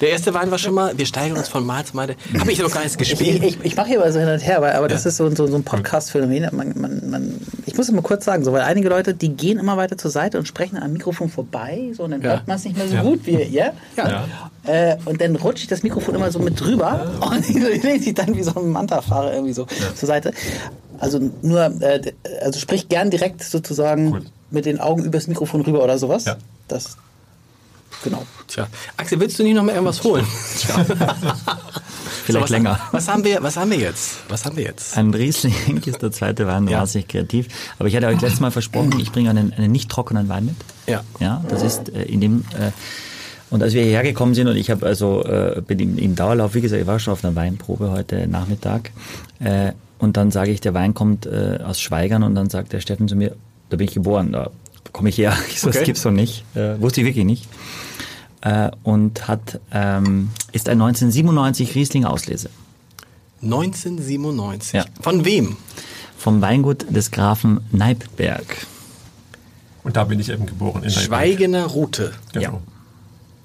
[0.00, 2.14] Der erste Wein war schon mal, wir steigern uns von Mal zu Mal.
[2.38, 3.42] Habe ich noch gar nicht Ich, gespielt.
[3.42, 5.08] ich, ich mache hier mal so hin und her, aber, aber das Ja.
[5.10, 6.48] ist so, so, so ein Podcast-Phänomen.
[6.52, 9.58] Man, man, man, ich muss es mal kurz sagen, so, weil einige Leute, die gehen
[9.58, 12.30] immer weiter zur Seite und sprechen am Mikrofon vorbei, so, und dann Ja.
[12.30, 13.02] hört man es nicht mehr so Ja.
[13.02, 13.72] gut wie ihr.
[13.96, 14.24] Ja.
[14.66, 18.14] Äh, und dann rutscht ich das Mikrofon immer so mit drüber und ich lehne sich
[18.14, 20.32] dann wie so ein Manta-Fahrer irgendwie so zur Seite.
[20.98, 24.22] Also nur, äh, also sprich gern direkt sozusagen Gut.
[24.54, 26.24] Mit den Augen übers Mikrofon rüber oder sowas.
[26.24, 26.36] Ja.
[26.68, 26.96] Das,
[28.02, 28.24] genau.
[28.48, 30.24] Tja, Axel, willst du nicht noch mal irgendwas holen?
[32.24, 32.80] Vielleicht was, länger.
[32.92, 34.16] Was haben wir, was haben wir jetzt?
[34.28, 34.96] Was haben wir jetzt?
[34.96, 36.78] Ein Riesling ist der zweite Wein, Ja.
[36.80, 37.48] wahnsinnig kreativ.
[37.78, 40.56] Aber ich hatte euch letztes Mal versprochen, ich bringe einen, einen nicht trockenen Wein mit.
[40.86, 41.02] Ja.
[41.20, 42.70] Ja, das ist äh, in dem, äh,
[43.50, 46.54] Und als wir hierher gekommen sind und ich habe also äh, bin im, im Dauerlauf,
[46.54, 48.90] wie gesagt, ich war schon auf einer Weinprobe heute Nachmittag
[49.40, 52.80] äh, und dann sage ich, der Wein kommt äh, aus Schweigern und dann sagt der
[52.80, 53.36] Steffen zu mir,
[53.70, 54.50] da bin ich geboren, da
[54.92, 55.36] komme ich her.
[55.48, 55.78] Ich so, Okay.
[55.78, 56.44] das gibt's doch nicht.
[56.54, 57.48] Äh, wusste ich wirklich nicht.
[58.42, 62.50] Äh, und hat ähm, ist ein 1997 Riesling Auslese
[63.42, 64.72] 1997.
[64.74, 64.84] Ja.
[65.00, 65.56] Von wem?
[66.16, 68.66] vom Weingut des Grafen Neipberg.
[69.82, 70.82] Und da bin ich eben geboren.
[70.82, 70.90] In.
[70.90, 72.12] Schweigener Route.
[72.32, 72.42] Genau.
[72.42, 72.60] Ja.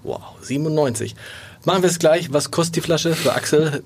[0.04, 1.14] Wow, 97.
[1.66, 2.32] Machen wir es gleich.
[2.32, 3.84] Was kostet die Flasche für Axel?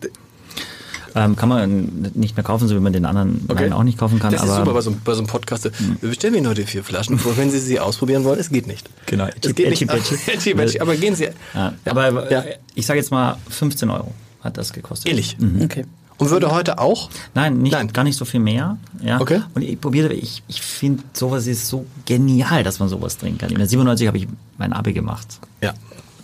[1.16, 3.66] Ähm, kann man nicht mehr kaufen, so wie man den anderen Okay.
[3.66, 4.32] Wein auch nicht kaufen kann.
[4.32, 5.66] Das ist super bei so, einem- bei so einem Podcast.
[6.02, 8.40] Wir bestellen Ihnen heute vier Flaschen vor, wenn Sie sie ausprobieren wollen.
[8.40, 8.90] Es geht nicht.
[9.06, 9.90] Genau, Es geht nicht.
[10.82, 11.30] Aber gehen Sie.
[11.54, 12.40] Ja, aber Ja.
[12.42, 15.08] äh, ich sage jetzt mal 15 Euro hat das gekostet.
[15.10, 15.38] Ehrlich.
[15.64, 15.86] Okay.
[16.18, 17.10] Und würde heute auch?
[17.34, 17.92] Nein, nicht, Nein.
[17.92, 18.78] gar nicht so viel mehr.
[19.02, 19.20] Ja.
[19.20, 19.42] Okay.
[19.56, 23.50] Und ich probiere, ich, ich finde, sowas ist so genial, dass man sowas trinken kann.
[23.50, 25.28] In der 97 habe ich mein Abi gemacht.
[25.62, 25.74] Ja.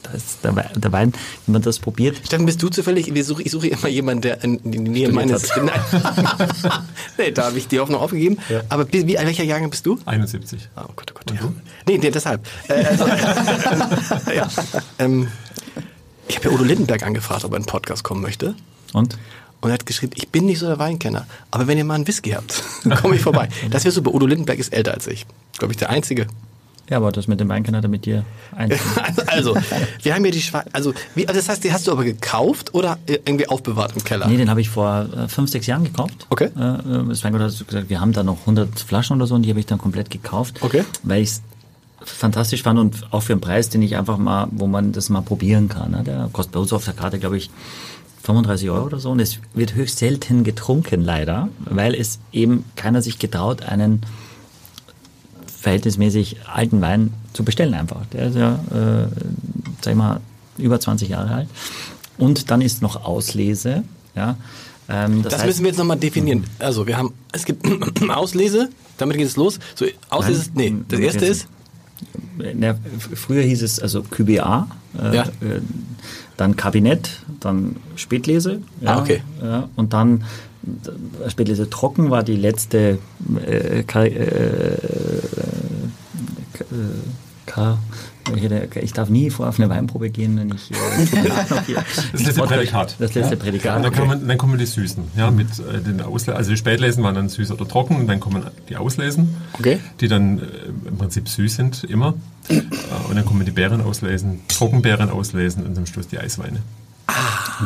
[0.03, 1.11] Da ist der, Wei- der Wein,
[1.45, 3.13] wenn man das probiert, Steffen, bist du zufällig?
[3.13, 5.49] Wir suche, ich suche immer jemanden, der in, die Nähe meines.
[5.57, 5.71] Nein.
[7.17, 8.37] nee, da habe ich die Hoffnung aufgegeben.
[8.69, 9.99] Aber bi- wie, welcher Jahrgang bist du?
[10.05, 10.69] 71.
[10.75, 11.51] Ah, Oh Gott, oh Gott, ja.
[11.87, 12.45] Nee, nee, deshalb.
[12.67, 13.07] Äh, also,
[14.33, 14.47] ja.
[14.99, 15.27] ähm,
[16.27, 18.55] ich habe ja Udo Lindenberg angefragt, ob er in den Podcast kommen möchte.
[18.93, 19.17] und?
[19.61, 22.07] Und er hat geschrieben, ich bin nicht so der Weinkenner, aber wenn ihr mal einen
[22.07, 23.49] Whisky habt, dann komme ich vorbei.
[23.71, 24.13] Das wäre super.
[24.13, 25.25] Udo Lindenberg ist älter als ich.
[25.57, 26.27] Glaube ich, der Einzige.
[26.89, 28.25] Ja, aber das mit dem Wein kann er damit dir
[28.55, 28.71] ein.
[29.27, 29.55] also,
[30.01, 32.73] wir haben hier die Schwe Also, wie, also das heißt, die hast du aber gekauft
[32.73, 34.27] oder irgendwie aufbewahrt im Keller?
[34.27, 36.25] Nee, den habe ich vor äh, fünf, sechs Jahren gekauft.
[36.29, 36.49] Okay.
[36.57, 39.43] Äh, äh, das Weingut hat gesagt, wir haben da noch 100 Flaschen oder so und
[39.43, 40.57] die habe ich dann komplett gekauft.
[40.61, 40.83] Okay.
[41.03, 41.41] Weil ich es
[42.03, 45.21] fantastisch fand und auch für einen Preis, den ich einfach mal, wo man das mal
[45.21, 45.91] probieren kann.
[45.91, 46.03] Ne?
[46.03, 47.51] Der kostet bei uns auf der Karte, glaube ich,
[48.23, 53.01] 35 Euro oder so und es wird höchst selten getrunken, leider, weil es eben keiner
[53.01, 54.01] sich getraut, einen
[55.61, 58.05] verhältnismäßig alten Wein zu bestellen einfach.
[58.13, 59.07] Der ist ja, äh,
[59.81, 60.21] sag ich mal,
[60.57, 61.49] über 20 Jahre alt.
[62.17, 63.83] Und dann ist noch Auslese.
[64.15, 64.37] Ja.
[64.87, 66.45] Ähm, das das heißt, müssen wir jetzt nochmal definieren.
[66.59, 67.65] Also, wir haben, es gibt
[68.09, 69.59] Auslese, damit geht es los.
[69.75, 71.47] So, Auslese, ist, nee, Nein, das erste ist,
[72.55, 72.75] Na,
[73.13, 75.25] früher hieß es also QBA, äh, Ja.
[76.39, 77.09] Äh, dann Kabinett,
[77.39, 78.61] dann Spätlese.
[78.81, 79.21] Ja, Ah, okay.
[79.41, 80.23] Ja, und dann
[81.25, 82.97] äh, Spätlese trocken war die letzte
[83.45, 84.77] äh, Ka, äh, äh,
[87.45, 87.77] Ka,
[88.81, 91.73] ich darf nie vor auf eine Weinprobe gehen, wenn ich äh,
[92.11, 92.95] Das letzte Prädikat.
[92.99, 93.83] Das letzte Prädikat.
[93.83, 95.03] dann, kommen, dann kommen die Süßen.
[95.17, 96.37] Ja, mit äh, den Auslesen.
[96.37, 99.79] Also die Spätlesen waren dann süß oder trocken und dann kommen die Auslesen, Okay.
[99.99, 102.13] die dann äh, im Prinzip süß sind, immer.
[102.49, 106.59] Und dann kommen die Beeren auslesen, Trockenbeeren auslesen und zum Schluss die Eisweine.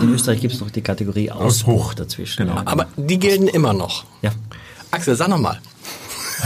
[0.01, 1.93] In Österreich gibt es noch die Kategorie Ausbruch Ausbruch.
[1.93, 2.45] dazwischen.
[2.47, 2.55] Genau.
[2.55, 2.63] Ja.
[2.65, 4.05] aber die gelten immer noch.
[4.21, 4.31] ja.
[4.91, 5.59] Axel, sag nochmal.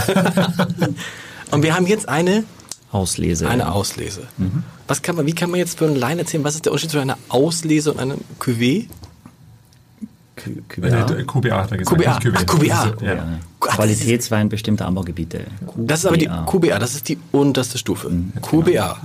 [1.50, 2.44] Und wir haben jetzt eine,
[2.90, 3.48] Auslese.
[3.48, 4.22] eine Auslese.
[4.86, 6.90] Was kann man, wie kann man jetzt für einen Laien erzählen, was ist der Unterschied
[6.90, 8.86] zwischen einer Auslese und einem Cuvée?
[10.68, 10.86] QBA.
[10.86, 12.00] Äh, QBA hat er gesagt.
[12.00, 12.14] QBA.
[12.14, 12.70] nicht Cuvée.
[12.72, 13.04] Ach, QBA.
[13.04, 13.14] Ja.
[13.14, 13.24] Ja.
[13.60, 15.40] Qualitätswein bestimmter Anbaugebiete.
[15.76, 16.44] Das ist aber die QBA.
[16.44, 18.10] QBA, das ist die unterste Stufe.
[18.42, 18.98] QBA.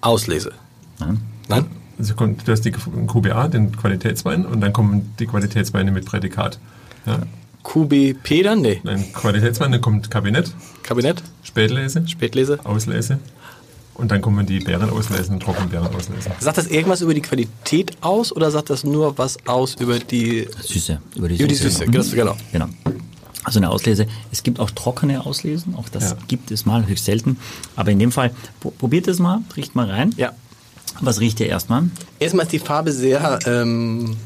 [0.00, 0.52] Auslese.
[0.98, 1.20] Nein.
[1.48, 1.66] Nein?
[1.98, 6.58] Also du hast die QBA, den Qualitätswein, und dann kommen die Qualitätsweine mit Prädikat.
[7.06, 7.18] Ja.
[7.62, 8.60] QBP dann?
[8.62, 8.80] Nee.
[8.86, 10.52] Ein Qualitätswein, dann kommt Kabinett,
[10.82, 11.22] Kabinett?
[11.42, 12.58] Spätlese, Spätlese?
[12.64, 13.18] Auslese.
[13.94, 16.32] Und dann kommen die Beeren auslesen Trockenbeeren auslesen.
[16.40, 20.48] Sagt das irgendwas über die Qualität aus oder sagt das nur was aus über die
[20.62, 20.98] Süße.
[21.16, 21.70] Über die Über die Süße.
[21.70, 21.92] Süße, Mhm.
[21.92, 22.36] das- genau.
[22.50, 22.66] genau.
[23.44, 24.06] Also eine Auslese.
[24.32, 26.16] Es gibt auch trockene Auslesen, auch das Ja.
[26.28, 27.38] gibt es mal, höchst selten.
[27.76, 28.30] Aber in dem Fall,
[28.60, 30.14] pro- probiert es mal, riecht mal rein.
[30.16, 30.32] Ja.
[31.02, 31.84] Was riecht ihr erstmal?
[32.18, 34.16] Erstmal ist die Farbe sehr ähm,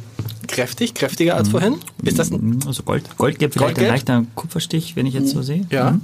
[0.48, 1.76] kräftig, kräftiger als vorhin.
[2.02, 3.88] Ist das ein, Also Gold, Goldgelb, vielleicht Goldgelb?
[3.88, 5.66] ein leichter Kupferstich, wenn ich jetzt so sehe.
[5.70, 5.92] ja?
[5.92, 6.02] Mhm.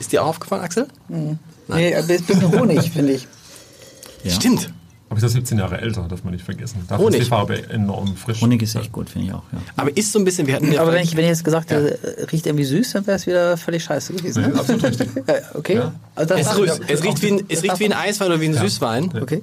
[0.00, 0.86] Ist dir auch aufgefallen, Axel?
[1.08, 1.36] Nee,
[1.66, 3.26] aber es ist ein bisschen Honig, finde ich.
[4.24, 4.30] Ja.
[4.32, 4.72] Stimmt.
[5.10, 6.84] Aber ist ja 17 Jahre älter, darf man nicht vergessen.
[6.86, 7.20] Dafür Honig.
[7.20, 8.42] ist die Farbe enorm frisch.
[8.42, 9.42] Honig ist echt gut, finde ich auch.
[9.52, 9.58] Ja.
[9.76, 11.70] Aber ist so ein bisschen, wir hatten ja Aber wenn ich, wenn ich jetzt gesagt
[11.70, 14.42] hätte, äh, riecht irgendwie süß, dann wäre es wieder völlig scheiße gewesen.
[14.42, 14.60] Nee, Ne?
[14.60, 15.08] absolut richtig.
[15.26, 15.80] Ja, okay.
[16.14, 18.40] Also das es, riecht, es, riecht wie ein, es das riecht wie ein Eiswein oder
[18.42, 19.10] wie ein Süßwein.
[19.22, 19.40] Okay.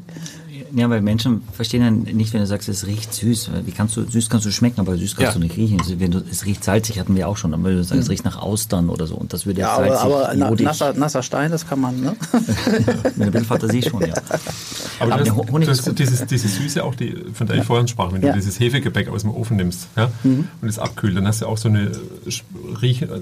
[0.73, 3.51] Ja, weil Menschen verstehen dann nicht, wenn du sagst, es riecht süß.
[3.65, 5.39] Wie kannst du, süß kannst du schmecken, aber süß kannst Ja.
[5.39, 5.79] du nicht riechen.
[5.79, 7.53] Also wenn du, es riecht salzig, hatten wir auch schon.
[7.53, 9.15] Aber wenn du sagst, es riecht nach Austern oder so.
[9.15, 10.65] Und das würde Ja, ja, aber, salzig, aber na, jodig.
[10.65, 12.15] nasser, nasser Stein, das kann man, ne?
[13.15, 14.13] Mit ein bisschen Fantasie schon, ja.
[14.99, 17.87] Aber, Aber hast, Honig du ist dieses, diese Süße auch, die, von der ich vorhin
[17.87, 18.29] sprach, wenn Ja.
[18.29, 20.47] du dieses Hefegebäck aus dem Ofen nimmst ja, Mhm.
[20.61, 21.91] und es abkühlt, dann hast du auch so eine,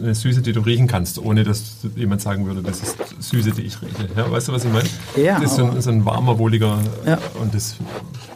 [0.01, 3.63] eine Süße, die du riechen kannst, ohne dass jemand sagen würde, das ist Süße, die
[3.63, 4.07] ich rieche.
[4.15, 4.87] Ja, weißt du, was ich meine?
[5.15, 7.17] Ja, Das ist so ein, so ein warmer, wohliger Ja.
[7.39, 7.75] Und das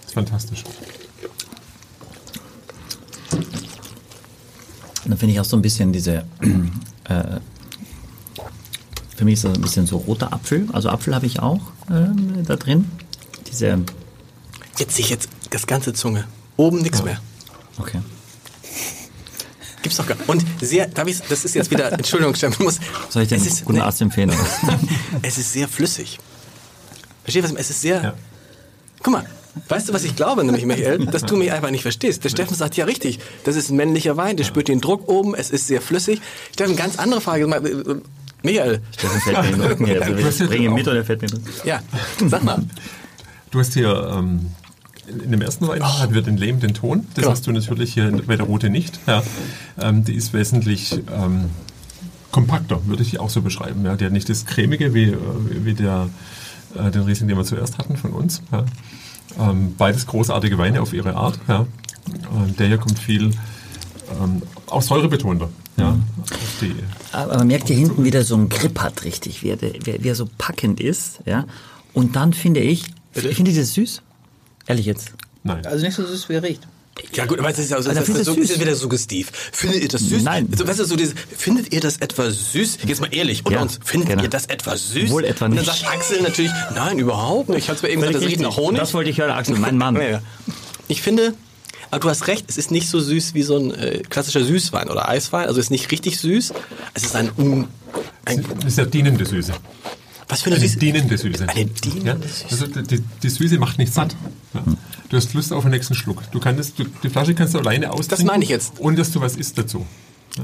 [0.06, 0.64] ist fantastisch.
[5.04, 6.26] Und dann finde ich auch so ein bisschen diese,
[7.06, 7.40] äh,
[9.16, 10.68] für mich ist das ein bisschen so roter Apfel.
[10.74, 12.92] Also Apfel habe ich auch ähm, da drin.
[13.50, 13.80] Diese,
[14.78, 16.26] Jetzt sehe ich jetzt das ganze Zunge.
[16.56, 17.20] Oben nichts mehr.
[17.78, 18.00] okay.
[19.82, 22.80] Gibt's doch gar Und sehr, darf ich, das ist jetzt wieder, Entschuldigung, Stefan, muss.
[23.10, 24.32] Soll ich ist, guten Arzt empfehlen?
[25.22, 26.20] Es ist sehr flüssig.
[27.24, 27.62] Verstehst du, was ich meine?
[27.62, 28.04] Es ist sehr.
[28.04, 28.14] Ja.
[29.04, 29.26] Guck mal,
[29.70, 31.06] weißt du, was ich glaube, nämlich, Michael?
[31.06, 32.24] Dass du mich einfach nicht verstehst.
[32.24, 35.36] Der Steffen sagt, ja, richtig, das ist ein männlicher Wein, der spürt den Druck oben,
[35.36, 36.22] es ist sehr flüssig.
[36.54, 37.48] Steffen, ganz andere Frage.
[37.48, 37.96] Mal, äh,
[38.44, 40.02] Michael, Steffen fällt mir in den Rücken hier.
[40.02, 41.68] Also Du hast ich bringe ihn mit und er fällt mir in den Rücken.
[41.68, 41.82] ja,
[42.28, 42.64] sag mal.
[43.52, 44.48] Du hast hier ähm,
[45.08, 47.08] in dem ersten Wein hat wir den Lehm, den Ton.
[47.14, 47.32] Das Genau.
[47.32, 49.00] hast du natürlich hier bei der Rote nicht.
[49.08, 49.24] Ja.
[49.80, 51.46] Ähm, die ist wesentlich ähm,
[52.32, 53.86] kompakter, würde ich auch so beschreiben.
[53.86, 53.96] Ja.
[53.96, 55.16] Die hat nicht das cremige wie, äh,
[55.50, 56.10] wie der,
[56.78, 58.42] äh, den Riesling, den wir zuerst hatten von uns.
[58.52, 58.66] Ja.
[59.40, 61.40] Ähm, beides großartige Weine auf ihre Art.
[61.48, 61.66] Ja.
[62.36, 63.32] Ähm, der hier kommt viel
[64.22, 65.50] ähm, auch säurebetonter.
[65.78, 65.90] Ja.
[65.90, 66.74] Auf die,
[67.12, 70.08] Aber man merkt hier hinten wieder so einen Grip hat richtig, wie er, wie, wie
[70.08, 71.20] er so packend ist.
[71.26, 71.46] Ja?
[71.94, 74.02] Und dann finde ich, ich finde das süß.
[74.66, 75.14] Ehrlich jetzt.
[75.44, 75.66] nein.
[75.66, 76.68] Also nicht so süß, wie er riecht.
[77.14, 79.32] Ja gut, aber es ist, also, Also, das ist, so, ist es wieder suggestiv.
[79.52, 80.24] Findet ihr das süß?
[80.24, 80.48] Nein.
[80.52, 82.80] Also, weißt du, so dieses, findet ihr das etwa süß?
[82.86, 84.24] Jetzt mal ehrlich, unter Ja, uns, findet genau.
[84.24, 85.10] ihr das etwa süß?
[85.10, 85.80] Wohl etwa Und dann nicht.
[85.80, 87.60] sagt Axel natürlich, nein, überhaupt nicht.
[87.60, 88.80] Ich habe zwar eben gesagt, das riecht nach Honig.
[88.80, 89.96] Das wollte ich hören, Axel, mein Mann.
[90.02, 90.22] Ja, ja.
[90.88, 91.34] Ich finde,
[91.92, 94.90] aber du hast recht, es ist nicht so süß wie so ein äh, klassischer Süßwein
[94.90, 95.48] oder Eiswein.
[95.48, 96.54] Also es ist nicht richtig süß.
[96.94, 97.68] Es ist ein, un,
[98.26, 99.54] ein Das ist ja dienende Süße.
[100.30, 100.80] Was für eine Eine Süße.
[100.80, 101.48] dienende Süße.
[101.48, 102.16] Eine dienende ja?
[102.28, 102.46] Süße.
[102.52, 104.16] Also die, die Süße macht nicht satt.
[104.54, 104.64] Ja.
[105.10, 106.22] Du hast Lust auf den nächsten Schluck.
[106.32, 108.28] Du kannst, du, die Flasche kannst du alleine austrinken.
[108.28, 108.74] meine ich jetzt.
[108.80, 109.86] Ohne dass du was isst dazu.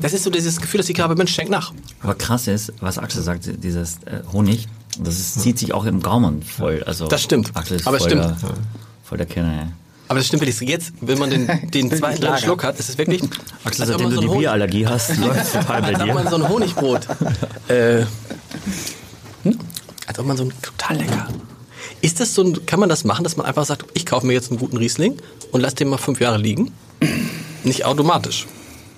[0.01, 1.73] Das ist so dieses Gefühl, dass ich habe, Mensch, schenk nach.
[2.01, 4.67] Aber krass ist, was Axel sagt, dieses äh, Honig,
[4.99, 6.81] das ist, zieht sich auch im Gaumen voll.
[6.85, 7.51] Also Das stimmt.
[7.55, 8.23] Axel ist Aber voll, stimmt.
[8.23, 8.37] Der,
[9.03, 9.53] voll der Kenner.
[9.53, 9.67] Ja.
[10.07, 10.59] Aber das stimmt wirklich.
[10.67, 13.21] Jetzt, wenn man den, den zweiten dritten Schluck hat, ist es wirklich.
[13.65, 16.29] Axel, seitdem du so die Honig- Bierallergie hast, läuft total bei Als ob man dir.
[16.29, 17.07] so ein Honigbrot.
[17.67, 18.05] äh,
[19.43, 19.59] hm?
[20.13, 21.27] Als ob man so ein total lecker.
[22.01, 24.33] Ist das so ein, kann man das machen, dass man einfach sagt, ich kaufe mir
[24.33, 25.17] jetzt einen guten Riesling
[25.51, 26.71] und lasse den mal fünf Jahre liegen?
[27.63, 28.45] Nicht automatisch.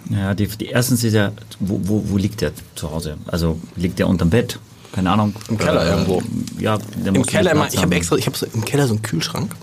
[0.09, 3.17] Ja, die, die erstens ist ja, wo, wo, wo liegt der zu Hause?
[3.27, 4.59] Also liegt der unterm Bett?
[4.95, 5.35] Keine Ahnung.
[5.49, 6.23] Im Keller irgendwo.
[6.57, 9.01] Ja, der Im Keller, immer, ich habe extra, ich habe so im Keller so einen
[9.01, 9.53] Kühlschrank.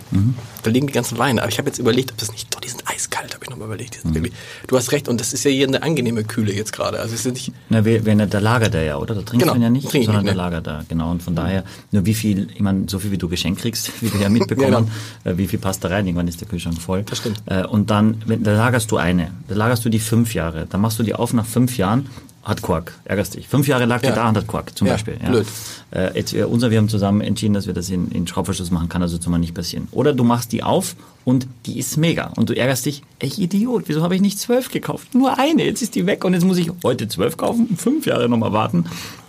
[0.62, 1.41] Da liegen die ganzen Weine.
[1.41, 3.68] Aber ich habe jetzt überlegt, ob das nicht, doch, die sind eiskalt, habe ich nochmal
[3.68, 3.99] überlegt.
[4.05, 4.35] Wirklich,
[4.66, 7.01] du hast recht, und das ist ja hier eine angenehme Kühle jetzt gerade.
[7.01, 9.14] Also ist nicht, Na, wer, wer, da lagert er ja, oder?
[9.14, 10.39] Da trinkst Genau, ihn ja nicht, sondern nicht, der ne.
[10.39, 11.11] lagert da, genau.
[11.11, 14.12] Und von daher, nur wie viel, ich meine, so viel wie du geschenkt kriegst, wie
[14.12, 14.91] wir ja mitbekommen,
[15.24, 17.05] äh, wie viel passt da rein, irgendwann ist der Kühlschrank voll.
[17.05, 17.43] Das stimmt.
[17.47, 20.83] Äh, und dann, wenn, da lagerst du eine, da lagerst du die fünf Jahre, dann
[20.83, 22.07] machst du die auf nach fünf Jahren,
[22.43, 23.47] hat Quark, ärgerst dich.
[23.49, 24.12] Fünf Jahre lag Ja.
[24.12, 25.14] da und hat Quark, zum Ja, Beispiel.
[25.16, 25.47] blöd.
[25.93, 28.88] Äh, jetzt, äh, unser, wir haben zusammen entschieden, dass wir das in, in Schraubverschluss machen,
[28.88, 29.86] kann also zumal nicht passieren.
[29.93, 32.32] Oder du machst die auf und die ist mega.
[32.36, 35.14] Und du ärgerst dich, ey Idiot, wieso habe ich nicht zwölf gekauft?
[35.14, 38.28] Nur eine, jetzt ist die weg und jetzt muss ich heute zwölf kaufen, fünf Jahre
[38.28, 38.86] nochmal warten.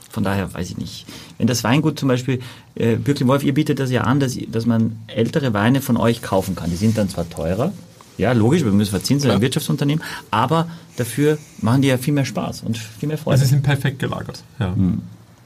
[0.09, 1.05] Von daher weiß ich nicht.
[1.39, 2.39] Wenn das Weingut zum Beispiel,
[2.75, 6.21] äh, Bürkli Wolf, ihr bietet das ja an, dass, dass man ältere Weine von euch
[6.21, 6.69] kaufen kann.
[6.69, 7.73] Die sind dann zwar teurer,
[8.17, 12.61] ja, logisch, wir müssen verzinsen, ein Wirtschaftsunternehmen, aber dafür machen die ja viel mehr Spaß
[12.63, 13.33] und viel mehr Freude.
[13.35, 14.43] Also sie sind perfekt gelagert.
[14.59, 14.75] Ja.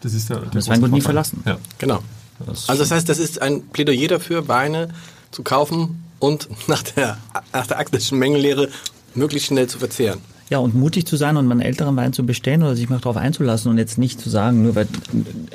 [0.02, 1.42] Das ist der, der Das Weingut nie verlassen.
[1.46, 1.58] Ja.
[1.78, 2.00] genau.
[2.46, 4.90] Das- Also das heißt, das ist ein Plädoyer dafür, Weine
[5.32, 7.18] zu kaufen und nach der,
[7.54, 8.70] nach der aktischen Mengenlehre
[9.16, 10.20] möglichst schnell zu verzehren.
[10.50, 13.00] Ja, und mutig zu sein und mal einen älteren Wein zu bestellen oder sich mal
[13.00, 14.88] darauf einzulassen und jetzt nicht zu sagen, nur weil,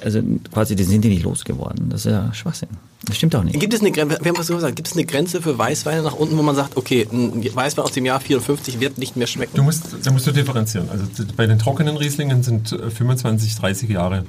[0.05, 0.21] also
[0.53, 1.89] quasi, die sind die nicht losgeworden.
[1.89, 2.69] Das ist ja Schwachsinn.
[3.07, 3.59] Das stimmt auch nicht.
[3.59, 6.15] Gibt es eine Grenze, wir haben was gesagt, gibt es eine Grenze für Weißweine nach
[6.15, 9.57] unten, wo man sagt, okay, ein Weißwein aus dem Jahr 54 wird nicht mehr schmecken?
[9.57, 10.89] Du musst, da musst du differenzieren.
[10.91, 11.05] Also
[11.37, 14.25] bei den trockenen Rieslingen sind äh, 25, 30 Jahre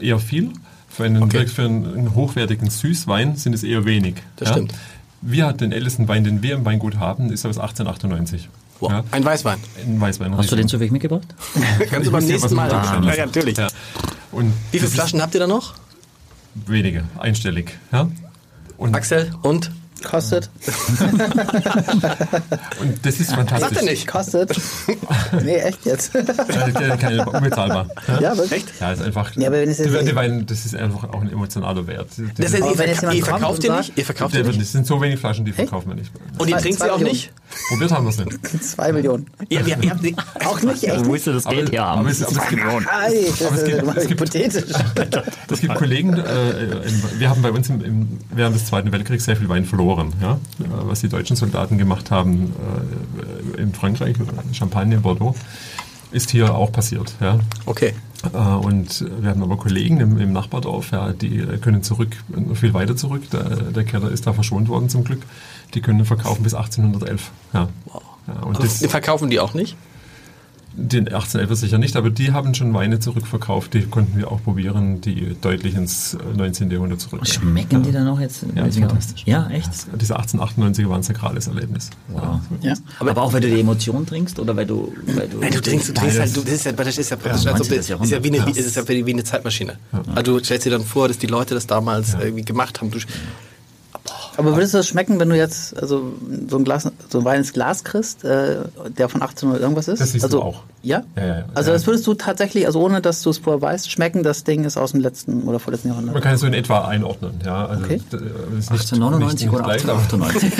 [0.00, 0.50] eher viel.
[0.88, 1.46] Für einen, Okay.
[1.46, 4.14] für einen, hochwertigen Süßwein sind es eher wenig.
[4.36, 4.72] Das stimmt.
[5.20, 8.48] Wir den ältesten Wein, den wir im Weingut haben, ist aus 1898.
[8.84, 8.92] Wow.
[8.92, 9.58] Ja, Ein Weißwein.
[9.86, 10.36] ein Weißwein.
[10.36, 11.26] Hast du den zufällig mitgebracht?
[11.90, 12.70] Kannst du beim nächsten Mal.
[12.70, 13.04] sagt.
[13.04, 13.56] Ja, ja, natürlich.
[13.56, 13.68] Ja.
[14.30, 15.74] Und Wie viele das Flaschen habt ihr da noch?
[16.66, 17.78] Wenige, einstellig.
[17.92, 18.08] Ja?
[18.76, 19.70] Und, Axel und?
[20.04, 20.50] Kostet.
[22.80, 23.68] und das ist fantastisch.
[23.70, 24.06] Sagt er nicht.
[24.06, 24.54] Kostet.
[25.42, 26.12] nee, echt jetzt.
[26.12, 27.86] Keine- unbezahlbar.
[28.20, 28.36] Ja?
[28.36, 28.64] wirklich.
[28.80, 29.34] Ja, ist einfach.
[29.36, 32.08] Ja, aber wenn es jetzt- der, der Wein, das ist einfach auch ein emotionaler Wert.
[32.36, 33.98] Das heißt, ihr, verka jemand ihr verkauft sagt- nicht?
[33.98, 34.60] Ihr verkauft wird, nicht?
[34.60, 36.12] es sind so wenig Flaschen, die verkaufen wir nicht.
[36.38, 37.32] Und ihr Zwei- trinkt sie auch nicht?
[37.68, 38.62] Probiert haben wir es nicht.
[38.62, 39.26] Zwei Millionen.
[39.48, 42.00] Ja, wir, ihr habt die, Auch nicht, echt Wo ist das Aber- Geld her haben?
[42.00, 44.64] aber es- aber es gibt- das Aber es ist gibt- mal es gibt- hypothetisch.
[45.50, 46.50] Es gibt Kollegen, äh,
[46.88, 50.12] im, wir haben bei uns im, im, während des Zweiten Weltkriegs sehr viel Wein verloren.
[50.20, 50.38] Ja?
[50.84, 52.52] Was die deutschen Soldaten gemacht haben
[53.56, 54.16] äh, in Frankreich,
[54.52, 55.34] Champagne, Bordeaux,
[56.14, 57.14] ist hier auch passiert.
[57.20, 57.38] Ja?
[57.66, 57.92] okay.
[58.32, 62.72] Äh, Und wir haben aber Kollegen im, im Nachbardorf, ja, die können zurück, noch viel
[62.72, 63.28] weiter zurück.
[63.30, 65.22] Der, der Keller ist da verschont worden zum Glück.
[65.74, 67.30] Die können verkaufen bis 1811.
[67.52, 67.68] Ja.
[68.26, 69.76] Ja, und das, verkaufen die auch nicht?
[70.76, 75.00] Den 1811 sicher nicht, aber die haben schon Weine zurückverkauft, die konnten wir auch probieren,
[75.00, 76.68] die deutlich ins 19.
[76.68, 77.24] Jahrhundert zurück.
[77.26, 78.44] Schmecken die dann noch jetzt?
[78.56, 79.22] Ja, fantastisch.
[79.24, 79.70] Ja, echt?
[80.00, 81.90] Diese 1898er war ein sakrales Erlebnis.
[82.08, 82.40] Wow.
[82.60, 82.74] Ja.
[82.98, 84.92] Aber, auch weil du die Emotion trinkst oder weil du.
[85.06, 87.16] Weil du, Nein, du trinkst, du trinkst halt, du, das ist ja, das ist ja,
[87.16, 87.76] das ist, als ob, 19.
[87.76, 89.76] das ist ja wie eine, ist ja wie eine Zeitmaschine.
[90.14, 92.90] Also du stellst dir dann vor, dass die Leute das damals irgendwie gemacht haben.
[92.90, 92.98] Du,
[94.36, 96.12] Aber würdest du das schmecken, wenn du jetzt also
[96.48, 98.62] so ein Glas, so ein Wein ins Glas kriegst, äh,
[98.96, 100.00] der von 1800 irgendwas ist?
[100.00, 100.62] Das siehst also, du auch.
[100.84, 101.02] Ja?
[101.16, 101.44] Ja, ja, ja.
[101.54, 104.64] Also das würdest du tatsächlich, also ohne dass du es vorher weißt, schmecken, das Ding
[104.64, 106.22] ist aus dem letzten oder vorletzten Man Jahrhundert.
[106.22, 107.32] kann es so in etwa einordnen.
[107.44, 108.00] Ja, also Okay.
[108.10, 110.52] das ist nicht, 1899 nicht oder gleich, aber- 1898?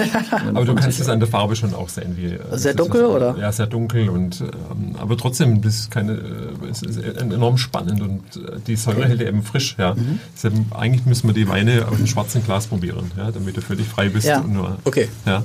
[0.55, 2.17] Aber du kannst es an der Farbe schon auch sehen.
[2.17, 3.37] Wie, äh, Sehr dunkel, ist, oder?
[3.39, 4.09] Ja, sehr dunkel.
[4.09, 8.77] Und, ähm, aber trotzdem, das ist keine, äh, es ist enorm spannend und äh, die
[8.77, 9.77] Säure hält eben frisch.
[9.79, 9.95] Ja.
[9.95, 10.19] Mhm.
[10.35, 13.87] Deshalb, eigentlich müssen wir die Weine aus dem schwarzen Glas probieren, ja, damit du völlig
[13.87, 14.27] frei bist.
[14.27, 14.41] Ja.
[14.41, 15.09] Und nur, Okay.
[15.27, 15.43] Ja.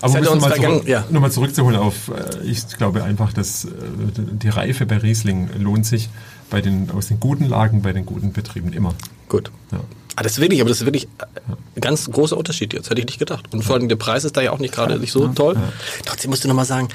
[0.00, 1.04] Aber um uns nochmal zurück, ja.
[1.10, 3.68] noch mal zurückzuholen auf, äh, ich glaube einfach, dass äh,
[4.16, 6.08] die Reife bei Riesling lohnt sich
[6.50, 8.94] bei den, aus den guten Lagen, bei den guten Betrieben immer.
[9.28, 9.50] gut.
[9.72, 9.80] Ja.
[10.16, 11.08] Ah, das ist wirklich, aber das ist wirklich
[11.48, 13.52] ein ganz großer Unterschied jetzt, hätte ich nicht gedacht.
[13.52, 15.56] Und vor allem der Preis ist da ja auch nicht gerade nicht so toll.
[16.04, 16.88] Trotzdem musst du nochmal sagen,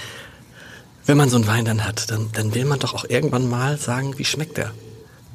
[1.05, 3.77] wenn man so einen Wein dann hat, dann, dann will man doch auch irgendwann mal
[3.77, 4.71] sagen, wie schmeckt der?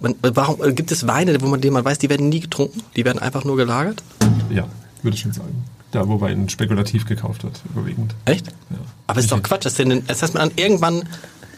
[0.01, 2.83] Man, warum äh, gibt es Weine, wo man, denen man weiß, die werden nie getrunken,
[2.97, 4.03] die werden einfach nur gelagert?
[4.51, 4.67] Ja,
[5.03, 5.65] würde ich schon sagen.
[5.91, 8.15] Da, wo Wein spekulativ gekauft wird, überwiegend.
[8.25, 8.47] Echt?
[8.71, 8.79] Ja.
[9.07, 11.09] Aber es ist doch Quatsch, das, denn, das heißt, man irgendwann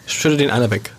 [0.06, 0.92] schüttet den einer weg.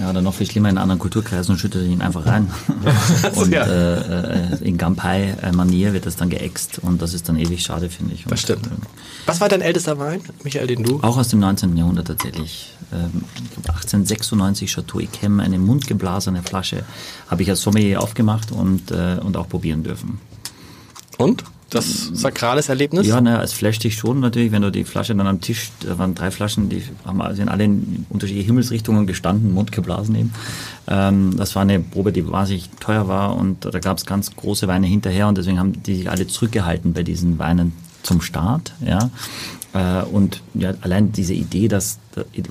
[0.00, 2.50] Ja, oder noch viel schlimmer in anderen Kulturkreisen und schüttet ihn einfach rein.
[3.36, 3.64] und ja.
[3.64, 8.14] äh, äh, in Gampai-Manier wird das dann geäxt und das ist dann ewig schade, finde
[8.14, 8.24] ich.
[8.24, 8.66] Und, Das stimmt.
[8.66, 8.70] äh,
[9.26, 10.98] Was war dein ältester Wein, Michael, den du?
[11.02, 11.76] Auch aus dem 19.
[11.76, 12.72] Jahrhundert tatsächlich.
[12.92, 16.84] Ähm, ich glaube 1896 Chateau Yquem, eine mundgeblasene Flasche,
[17.28, 20.20] habe ich als Sommelier aufgemacht und, äh, und auch probieren dürfen.
[21.18, 21.44] Und?
[21.74, 23.04] Das sakrales Erlebnis?
[23.08, 25.98] Ja, naja, es flasht dich schon natürlich, wenn du die Flasche dann am Tisch, da
[25.98, 30.32] waren drei Flaschen, die haben, sind alle in unterschiedliche Himmelsrichtungen gestanden, Mund geblasen eben.
[30.86, 34.68] Ähm, das war eine Probe, die wahnsinnig teuer war und da gab es ganz große
[34.68, 37.72] Weine hinterher und deswegen haben die sich alle zurückgehalten bei diesen Weinen
[38.04, 38.72] zum Start.
[38.86, 39.10] Ja.
[39.72, 41.98] Äh, und ja, allein diese Idee, dass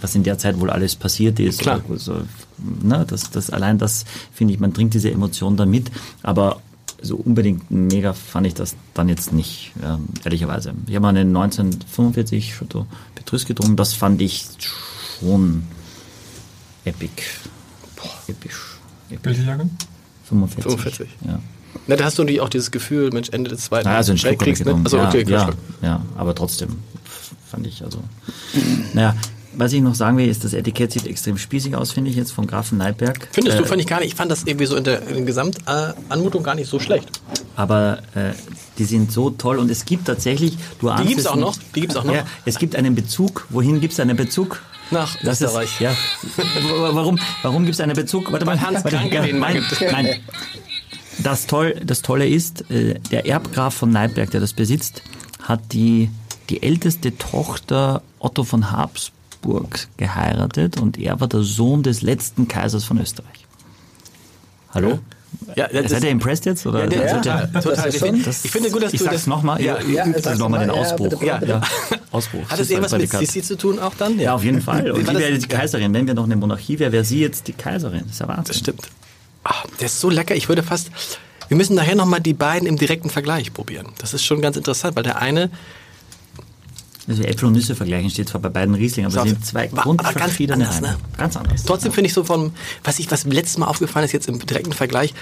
[0.01, 1.81] was in der Zeit wohl alles passiert ist, Klar.
[1.87, 2.17] oder so,
[2.81, 4.03] ne, das, das, allein das
[4.33, 5.91] finde ich, man trinkt diese Emotion dann mit,
[6.23, 6.59] aber
[7.03, 10.73] so unbedingt mega fand ich das dann jetzt nicht, ähm, ehrlicherweise.
[10.87, 15.63] Ich habe mal einen 1945 Chateau Petrus getrunken, das fand ich schon
[16.85, 17.11] epic.
[17.95, 18.79] Boah, episch.
[19.09, 19.23] episch.
[19.23, 19.69] Welche Jahrgang?
[20.23, 20.71] 45.
[20.71, 21.09] 45.
[21.27, 21.39] Ja.
[21.87, 24.17] Na, da hast du natürlich auch dieses Gefühl, Mensch, Ende des Zweiten Naja, also ein
[24.17, 24.81] Schluck habe ich Weltkriegs, ne?
[24.83, 25.57] Also, ja, okay, ja, Schluck.
[25.81, 26.77] ja, aber trotzdem
[27.49, 28.01] fand ich also.
[28.93, 29.15] Naja,
[29.55, 32.31] was ich noch sagen will, ist, das Etikett sieht extrem spießig aus, finde ich jetzt
[32.31, 33.27] vom Grafen Neidberg.
[33.31, 34.09] Findest du, Äh, fand ich gar nicht.
[34.09, 37.07] Ich fand das irgendwie so in der, der Gesamtanmutung gar nicht so schlecht.
[37.55, 38.33] aber äh,
[38.77, 41.55] die sind so toll und es gibt tatsächlich, du ahnst gibt's es auch noch?
[41.75, 42.13] Die gibt's auch noch?
[42.15, 43.45] Ja, es gibt einen Bezug.
[43.49, 44.61] Wohin gibt es einen Bezug?
[44.91, 45.73] Nach Das Österreich.
[45.73, 45.95] Ist, ja.
[46.77, 48.31] Warum, warum gibt es einen Bezug?
[48.31, 49.25] Warte mal, Hans warte, ja,
[49.91, 50.19] nein.
[51.19, 55.03] Das, toll, das Tolle ist, äh, der Erbgraf von Neidberg, der das besitzt,
[55.43, 56.09] hat die,
[56.49, 59.13] die älteste Tochter Otto von Habsburg
[59.97, 63.45] geheiratet und er war der Sohn des letzten Kaisers von Österreich.
[64.73, 64.99] Hallo?
[65.55, 66.65] Ja, das Seid ihr impressed jetzt?
[66.65, 66.81] Oder?
[66.81, 67.87] Ja, der- Also, total, der- total.
[67.89, 69.59] ist schon- ich finde gut, dass ich du sag's das nochmal.
[69.61, 70.69] Ja, Ja, ja, übt sag's nochmal den.
[70.75, 71.09] Ja, Ausbruch.
[71.09, 71.61] bitte, Ja, ja.
[72.11, 72.47] Ausbruch.
[72.49, 74.19] Hat es irgendwas mit Sissi zu tun auch dann?
[74.19, 74.91] Ja, auf jeden Fall.
[74.91, 75.93] Und die wäre die Kaiserin.
[75.93, 78.01] Wenn wir noch eine Monarchie wäre, wäre sie jetzt die Kaiserin.
[78.03, 78.45] Das ist ja Wahnsinn.
[78.45, 78.89] Das stimmt.
[79.43, 80.35] Ah, der ist so lecker.
[80.35, 80.91] Ich würde fast.
[81.47, 83.87] Wir müssen nachher nochmal die beiden im direkten Vergleich probieren.
[83.97, 85.49] Das ist schon ganz interessant, weil der eine.
[87.07, 89.75] Also Äpfel und Nüsse vergleichen steht zwar bei beiden Riesling, aber es sind zwei aber
[89.75, 90.97] ganz grundverschiedene anders, ne?
[91.17, 91.63] Ganz anders.
[91.63, 92.53] Trotzdem finde ich so vom.
[92.83, 95.13] Was ich, was letztes Mal aufgefallen ist, jetzt im direkten Vergleich,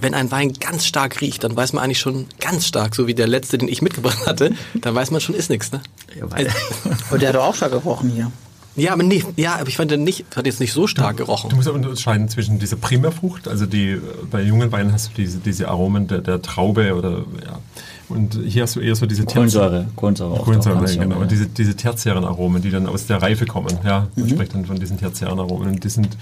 [0.00, 3.14] wenn ein Wein ganz stark riecht, dann weiß man eigentlich schon ganz stark, so wie
[3.14, 5.80] der letzte, den ich mitgebracht hatte, dann weiß man schon, ist nichts, ne?
[6.18, 6.48] Ja, weil-
[7.10, 8.32] Und der hat doch auch stark gerochen hier.
[8.76, 11.50] Ja, aber nicht, ja, aber ich fand den nicht, hat jetzt nicht so stark gerochen.
[11.50, 14.00] Du musst ja unterscheiden zwischen dieser Primärfrucht, also die
[14.30, 17.58] bei jungen Weinen hast du diese, diese Aromen der, der Traube oder ja.
[18.10, 19.86] Und hier hast du eher so diese Kohlensäure.
[19.96, 20.32] Kohlensäure.
[20.32, 21.16] auch Kohlensäure, ganz genau.
[21.18, 23.78] Und diese, diese tertiären Aromen, die dann aus der Reife kommen.
[23.84, 24.30] Ja, man Mhm.
[24.30, 25.68] spricht dann von diesen tertiären Aromen.
[25.68, 26.16] Und die sind,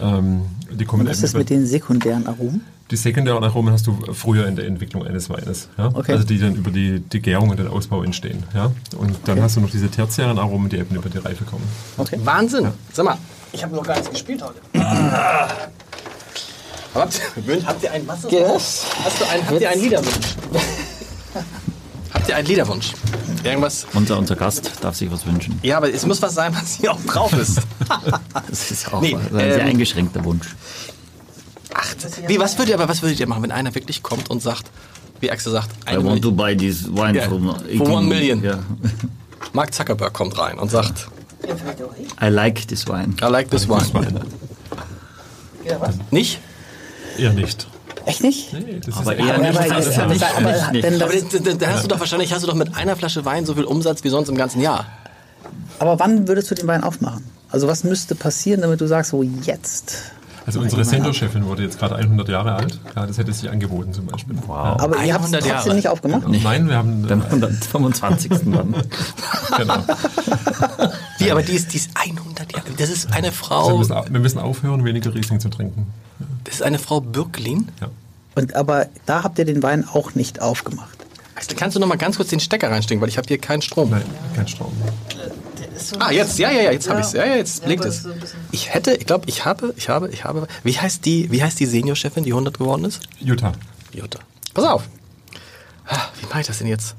[0.00, 2.62] ähm, die kommen Was ist das mit den sekundären Aromen?
[2.90, 5.68] die sekundären Aromen hast du früher in der Entwicklung eines Weines.
[5.78, 5.90] Ja?
[5.94, 6.10] Okay.
[6.10, 8.42] Also die dann über die, die Gärung und den Ausbau entstehen.
[8.52, 8.72] Ja?
[8.98, 11.62] Und dann hast du noch diese tertiären Aromen, die eben über die Reife kommen.
[11.98, 12.18] Okay.
[12.24, 12.66] Wahnsinn.
[12.92, 13.16] Sag mal,
[13.52, 14.58] ich habe noch gar nichts gespielt heute.
[16.92, 18.86] Aber habt ihr, habt ihr einen, was ist Yes.
[19.04, 20.34] Hast du einen, habt ihr einen Liederwunsch?
[22.30, 22.92] Ihr einen Liederwunsch?
[23.44, 23.86] Irgendwas?
[23.94, 25.58] Unser, unser Gast darf sich was wünschen.
[25.62, 27.60] Ja, aber es muss was sein, was hier auch drauf ist.
[28.48, 30.46] Das ist auch Nee, ein sehr ähm, eingeschränkter Wunsch.
[31.74, 31.94] Ach,
[32.26, 34.70] wie, was würdet ihr, aber was würdet ihr machen, wenn einer wirklich kommt und sagt,
[35.20, 36.36] wie Axel sagt, I want to Million.
[36.36, 38.42] buy this wine Ja, from for one million.
[38.42, 38.58] Ja.
[39.52, 41.08] Mark Zuckerberg kommt rein und sagt,
[42.22, 43.14] I like this wine.
[43.22, 43.84] I like this one.
[45.64, 45.94] Ja, was?
[46.10, 46.40] Nicht?
[47.18, 47.66] Eher nicht.
[48.10, 48.52] Echt nicht?
[48.52, 49.58] Nee, das Aber ist eher Aber, nicht.
[49.60, 52.74] aber, Also aber, nicht, aber, das, da, hast du doch wahrscheinlich hast du doch mit
[52.76, 54.86] einer Flasche Wein so viel Umsatz wie sonst im ganzen Jahr.
[55.78, 57.24] aber wann würdest du den Wein aufmachen?
[57.50, 59.96] Also was müsste passieren, damit du sagst, so jetzt?
[60.46, 62.80] Also unsere Senior-Chefin wurde jetzt gerade 100 Jahre alt.
[62.96, 64.34] Ja, das hätte sich angeboten zum Beispiel.
[64.46, 64.80] Wow.
[64.80, 65.74] Aber ihr habt es 100 trotzdem Jahre.
[65.74, 66.22] nicht aufgemacht?
[66.22, 66.38] Ja.
[66.42, 67.02] Nein, wir haben...
[67.02, 68.30] Beim Äh, 125.
[68.46, 68.74] dann.
[69.58, 69.76] genau.
[71.18, 72.64] Wie, aber die ist, die ist 100 Jahre.
[72.76, 73.78] Das ist eine Also wir, Frau.
[73.78, 75.86] müssen, au- wir müssen aufhören, weniger Riesling zu trinken.
[76.44, 77.68] Das ist eine Frau Bürklin.
[77.80, 77.88] Ja.
[78.34, 80.98] Und, aber da habt ihr den Wein auch nicht aufgemacht.
[81.34, 83.62] Axel, kannst du noch mal ganz kurz den Stecker reinstecken, weil ich habe hier keinen
[83.62, 83.90] Strom.
[83.90, 84.02] Nein,
[84.34, 84.72] kein Strom.
[85.98, 87.12] Ah, jetzt, ja, ja, ja, jetzt habe ich's.
[87.12, 88.02] Ja, ja, jetzt blinkt es.
[88.02, 88.10] so
[88.52, 90.46] Ich hätte, ich glaube, ich habe, ich habe, ich habe.
[90.62, 93.00] Wie heißt die, wie heißt die Seniorchefin, die 100 geworden ist?
[93.18, 93.52] Jutta.
[93.92, 94.18] Jutta.
[94.52, 94.82] Pass auf.
[95.86, 96.94] Ah, Wie mache ich das denn jetzt?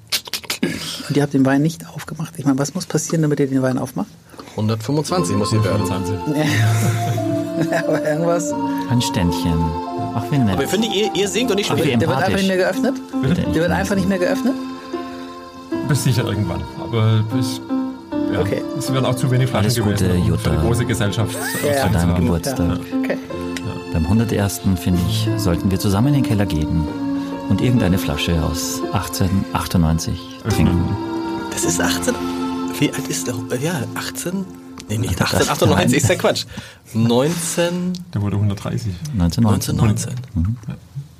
[1.07, 2.33] Und ihr habt den Wein nicht aufgemacht.
[2.37, 4.09] Ich meine, was muss passieren, damit ihr den Wein aufmacht?
[4.51, 5.85] 125 muss sie werden.
[5.85, 6.15] 25.
[7.87, 8.51] aber irgendwas.
[8.89, 9.90] Ein Ständchen.
[10.15, 10.53] Ach, wie nett.
[10.53, 11.97] Aber ich finde, ihr, ihr singt und ich spiele.
[11.97, 12.95] Der wird einfach nicht mehr geöffnet?
[13.21, 13.41] Bitte.
[13.41, 14.53] Der wird einfach nicht mehr geöffnet?
[15.87, 16.61] Bis sicher irgendwann.
[16.81, 17.61] Aber bis,
[18.33, 18.61] ja, Okay.
[18.77, 20.49] es werden auch zu wenig Flaschen Alles Gute, gewesen, um Jutta.
[20.49, 21.35] für die große Gesellschaft
[21.65, 21.87] Ja.
[21.87, 22.15] Zu deinem.
[22.15, 22.79] Geburtstag.
[23.03, 23.17] Okay.
[23.93, 24.61] Beim 101.
[24.77, 26.87] finde ich, sollten wir zusammen in den Keller gehen
[27.49, 30.95] und irgendeine Flasche aus 1898 trinken.
[31.51, 32.15] Das ist 18.
[32.79, 33.35] Wie alt ist der?
[33.61, 34.45] Ja, 18.
[34.91, 36.45] Nee, nicht Das- 1898 ist ja Quatsch.
[36.93, 37.93] 19.
[38.13, 38.93] Der wurde 130.
[39.13, 39.75] 1919.
[39.75, 40.15] 1919.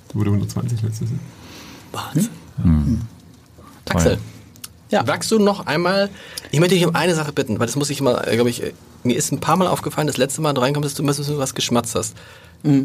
[0.09, 1.19] Der wurde 120 letztes Jahr.
[1.93, 3.01] Wahnsinn.
[3.85, 3.95] Toll.
[3.95, 4.17] Axel,
[4.91, 5.07] Ja.
[5.07, 6.09] wagst du noch einmal,
[6.51, 8.73] ich möchte dich um eine Sache bitten, weil das muss ich immer, glaube ich, äh,
[9.03, 11.37] mir ist ein paar Mal aufgefallen, das letzte Mal du reinkommst, dass du immer so
[11.37, 12.15] was geschmatzt hast.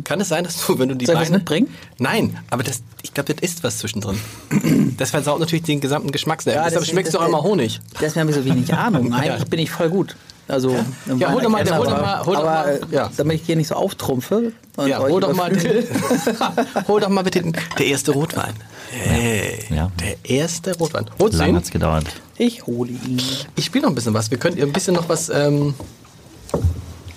[0.05, 1.31] Kann es sein, dass du, wenn du die Soll Beine...
[1.33, 1.69] mitbringen?
[1.99, 4.19] Nein, aber das, ich glaube, das ist was zwischendrin.
[4.97, 6.43] Das versaut natürlich den gesamten Geschmack.
[6.47, 7.81] Ja, deshalb schmeckst du auch das- immer Honig.
[8.01, 9.13] Deswegen habe ich so wenig Ahnung.
[9.13, 10.17] Eigentlich bin ich voll gut.
[10.49, 10.71] Also,
[11.19, 13.11] Ja, hol doch mal- hol doch mal- hol doch aber, mal- ja.
[13.17, 14.53] damit ich hier nicht so auftrumpfe.
[14.77, 15.51] und Ja, hol doch mal,
[16.89, 18.55] hol doch mal bitte den, der erste Rotwein.
[18.93, 19.91] Hey, Ja.
[20.01, 21.07] der erste Rotwein.
[21.19, 22.07] Holst Lang hat's gedauert.
[22.39, 23.21] Ich hole ihn.
[23.57, 24.31] Ich spiele noch ein bisschen was.
[24.31, 25.75] Wir können ihr ein bisschen noch was, ähm,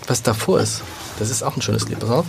[0.08, 0.82] was davor ist.
[1.20, 2.00] Das ist auch ein schönes Lied.
[2.00, 2.26] Pass auf.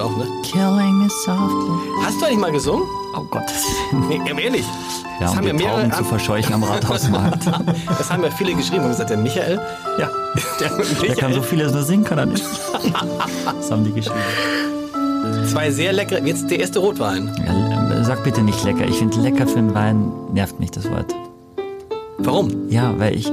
[0.00, 0.26] Auch, ne?
[0.42, 1.74] Killing me softly.
[2.04, 2.84] Hast du eigentlich mal gesungen?
[3.16, 3.42] Oh Gott.
[4.08, 4.64] Nee, ehrlich.
[5.18, 5.80] Ja, das um haben ja mehrere.
[5.82, 7.44] Tauben zu verscheuchen am Rathausmarkt.
[7.98, 9.60] Das haben ja viele geschrieben und gesagt, der Michael.
[9.98, 10.08] ja.
[10.60, 12.44] Der, Der kann so Michael vieles nur singen, kann er nicht.
[13.58, 14.20] Das haben die geschrieben.
[15.50, 16.20] zwei sehr leckere.
[16.24, 17.32] Jetzt der erste Rotwein.
[17.44, 18.84] Ja, sag bitte nicht lecker.
[18.86, 21.12] Ich finde lecker für einen Wein nervt mich das Wort.
[22.22, 22.70] Warum?
[22.70, 23.30] Ja, weil ich,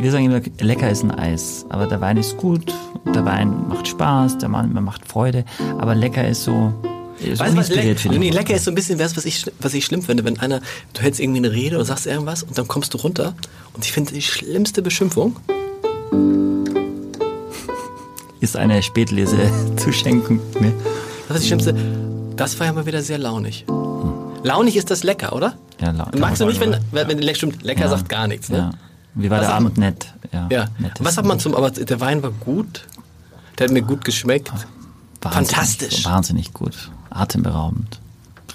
[0.00, 1.64] wir sagen immer, lecker ist ein Eis.
[1.68, 2.74] Aber der Wein ist gut,
[3.14, 5.44] der Wein macht Spaß, der Wein macht Freude.
[5.78, 6.72] Aber lecker ist so,
[7.20, 9.72] ist Weißt du, was den nee, lecker ist so ein bisschen das, was ich, was
[9.74, 10.60] ich schlimm finde, wenn einer,
[10.94, 13.34] du hältst irgendwie eine Rede oder sagst irgendwas und dann kommst du runter
[13.72, 15.36] und ich finde die schlimmste Beschimpfung,
[18.40, 19.38] Ist eine Spätlese
[19.76, 20.40] zu schenken.
[20.60, 20.74] Ne?
[21.28, 21.74] das ist die schlimmste,
[22.36, 23.64] das war ja mal wieder sehr launig.
[24.42, 25.56] Launig ist das lecker, oder?
[25.80, 28.56] Ja, Magst du nicht, wenn, wenn, wenn lecker stimmt, lecker sagt gar nichts, ne?
[28.58, 28.70] Ja.
[29.14, 30.06] Wie war Was der Abend nett?
[30.32, 30.48] Ja.
[30.50, 30.66] Ja.
[31.00, 32.86] Was hat man zum, aber der Wein war gut,
[33.58, 34.50] der hat mir gut geschmeckt.
[35.20, 36.04] Wahnsinnig- Fantastisch.
[36.04, 36.90] Wahnsinnig gut.
[37.10, 38.00] Atemberaubend.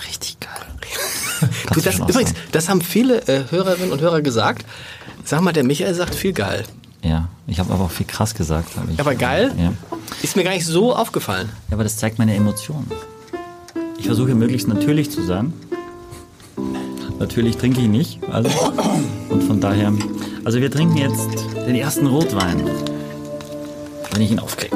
[0.07, 0.49] Richtig geil.
[1.73, 4.65] Du, das, übrigens, das haben viele äh, Hörerinnen und Hörer gesagt.
[5.23, 6.65] Sag mal, der Michael sagt viel geil.
[7.01, 8.71] Ja, ich habe aber auch viel krass gesagt.
[8.91, 9.53] Ich, Aber geil?
[9.57, 9.71] Ja.
[10.21, 11.47] Ist mir gar nicht so aufgefallen.
[11.69, 12.91] ja, aber das zeigt meine Emotionen.
[13.97, 15.53] Ich versuche möglichst natürlich zu sein.
[17.19, 18.19] Natürlich trinke ich nicht.
[18.31, 18.49] Also,
[19.29, 19.93] und von daher.
[20.45, 21.27] Also wir trinken jetzt
[21.67, 22.63] den ersten Rotwein.
[24.11, 24.75] Wenn ich ihn aufkriege.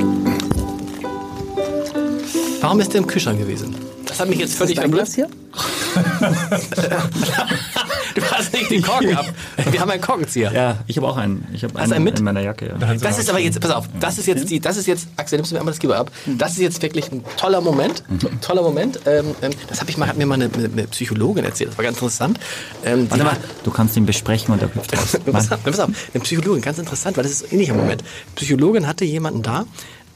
[2.61, 3.75] Warum ist der im Kühlschrank gewesen?
[4.05, 5.15] Das hat mich jetzt völlig verblüfft.
[5.15, 5.27] Hier?
[8.15, 9.25] Du hast nicht den Korken ab.
[9.71, 10.51] Wir haben einen Korkenzieher.
[10.51, 11.47] Ja, ich habe auch einen.
[11.53, 12.19] Ich habe Hast du einen mit?
[12.19, 12.75] in meiner Jacke.
[12.79, 12.87] Ja.
[12.87, 15.37] Hans Das ist aber jetzt, pass auf, das ist jetzt die, das ist jetzt, Axel,
[15.37, 16.11] nimmst du mir einmal das Geber ab.
[16.37, 18.41] Das ist jetzt wirklich ein toller Moment, Mhm.
[18.41, 18.99] toller Moment.
[19.05, 21.85] Ähm, ähm, das habe ich mal, hat mir mal eine, eine Psychologin erzählt, das war
[21.85, 22.39] ganz interessant.
[22.85, 25.17] Ähm, Warte mal, du kannst ihn besprechen und er hüpft raus.
[25.31, 28.03] Pass auf, pass auf, eine Psychologin, ganz interessant, weil das ist ein ähnlicher Moment.
[28.35, 29.65] Psychologin hatte jemanden da,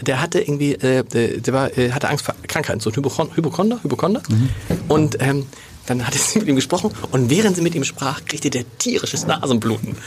[0.01, 3.29] der hatte irgendwie, äh, der, der war, äh, hatte Angst vor Krankheiten, so ein Hypochon
[3.35, 4.21] Hypochonder, Hypochonder.
[4.87, 5.47] Und ähm,
[5.87, 9.25] dann hatte sie mit ihm gesprochen und während sie mit ihm sprach, kriegte der tierisches
[9.25, 9.97] Nasenbluten.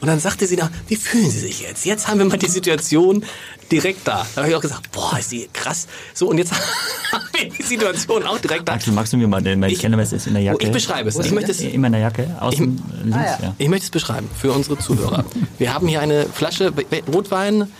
[0.00, 1.84] Und dann sagte sie nach, wie fühlen Sie sich jetzt?
[1.84, 3.24] Jetzt haben wir mal die Situation
[3.72, 4.26] direkt da.
[4.34, 5.86] Da habe ich auch gesagt, boah, ist die krass.
[6.14, 6.52] So, und jetzt
[7.12, 8.74] haben wir die Situation auch direkt da.
[8.74, 10.64] Axel, magst du mir mal den, mein Ich- Kennermesser ist in der Jacke?
[10.64, 11.18] Ich beschreibe es.
[11.18, 13.38] Ich möchte es In meiner Jacke, außen links, Ah, ja.
[13.42, 13.54] ja.
[13.58, 15.24] Ich möchte es beschreiben für unsere Zuhörer.
[15.58, 16.72] Wir haben hier eine Flasche
[17.12, 17.70] Rotwein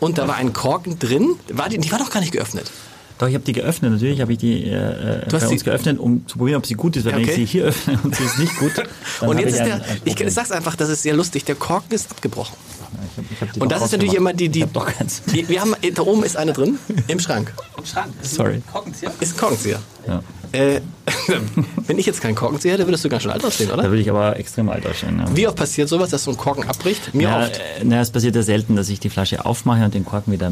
[0.00, 1.36] und da war ein Korken drin.
[1.52, 2.70] War die, die war doch gar nicht geöffnet.
[3.18, 5.64] Doch, ich habe die geöffnet, natürlich habe ich die äh, Du hast bei die- uns
[5.64, 7.32] geöffnet, um zu probieren, ob sie gut ist, weil Ja, wenn okay.
[7.32, 8.72] ich sie hier öffne und sie ist nicht gut,
[9.20, 11.44] dann Und jetzt ist ich der, ein, ein ich sag's einfach, das ist sehr lustig,
[11.44, 12.56] der Korken ist abgebrochen.
[13.12, 15.74] Ich hab, ich hab die Und das ist natürlich immer die, die, die wir haben,
[15.94, 16.78] da oben ist eine drin,
[17.08, 17.52] im Schrank.
[17.84, 18.12] Schrank.
[18.22, 18.62] Sorry.
[18.72, 19.10] Korkenzieher?
[19.20, 19.78] Ist ein Korkenzieher.
[20.06, 20.22] Ja.
[20.52, 20.80] Äh,
[21.86, 23.84] wenn ich jetzt keinen Korkenzieher hätte, würdest du ganz schön alt aussehen, Da oder?
[23.90, 25.18] würde ich aber extrem alt aussehen.
[25.18, 25.36] Ja.
[25.36, 27.14] Wie oft passiert sowas, dass so ein Korken abbricht?
[27.14, 27.56] Mir Ja, oft.
[27.58, 30.50] äh, na, es passiert ja selten, dass ich die Flasche aufmache und den Korken wieder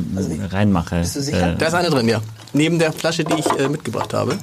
[0.51, 1.01] reinmache.
[1.01, 1.53] bist du sicher?
[1.55, 2.21] Äh, Da ist einer drin, ja.
[2.53, 4.37] Neben der Flasche, die ich äh, mitgebracht habe.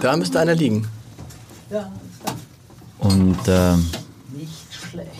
[0.00, 0.88] Da müsste einer liegen.
[1.70, 1.90] Ja,
[2.98, 4.01] und äh, nicht schlecht.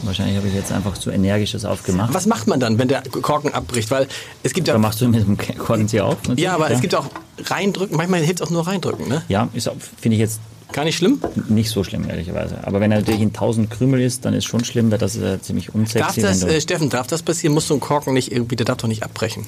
[0.07, 2.13] Wahrscheinlich habe ich jetzt einfach zu energisch das aufgemacht.
[2.15, 3.91] Was macht man dann, wenn der Korken abbricht?
[3.91, 4.09] Weil
[4.43, 4.75] es gibt ja.
[4.75, 6.17] Da machst du mit dem Korkenzieher auf.
[6.23, 7.07] natürlich, Ja, aber es gibt auch
[7.45, 7.97] reindrücken.
[7.97, 9.23] Manchmal hilft es auch nur reindrücken, ne?
[9.29, 10.41] Ja, finde ich jetzt
[10.73, 11.21] Gar nicht schlimm.
[11.49, 12.57] nicht so schlimm, ehrlicherweise.
[12.67, 15.23] Aber wenn er natürlich in 1000 Krümel ist, dann ist schon schlimm, weil das ist
[15.23, 16.21] äh, ziemlich Darf unsexy.
[16.23, 17.55] das, wenn du, äh, Steffen, darf das passieren?
[17.55, 19.45] Muss so ein Korken nicht irgendwie, der darf doch nicht abbrechen.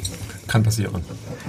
[0.47, 1.03] Kann passieren.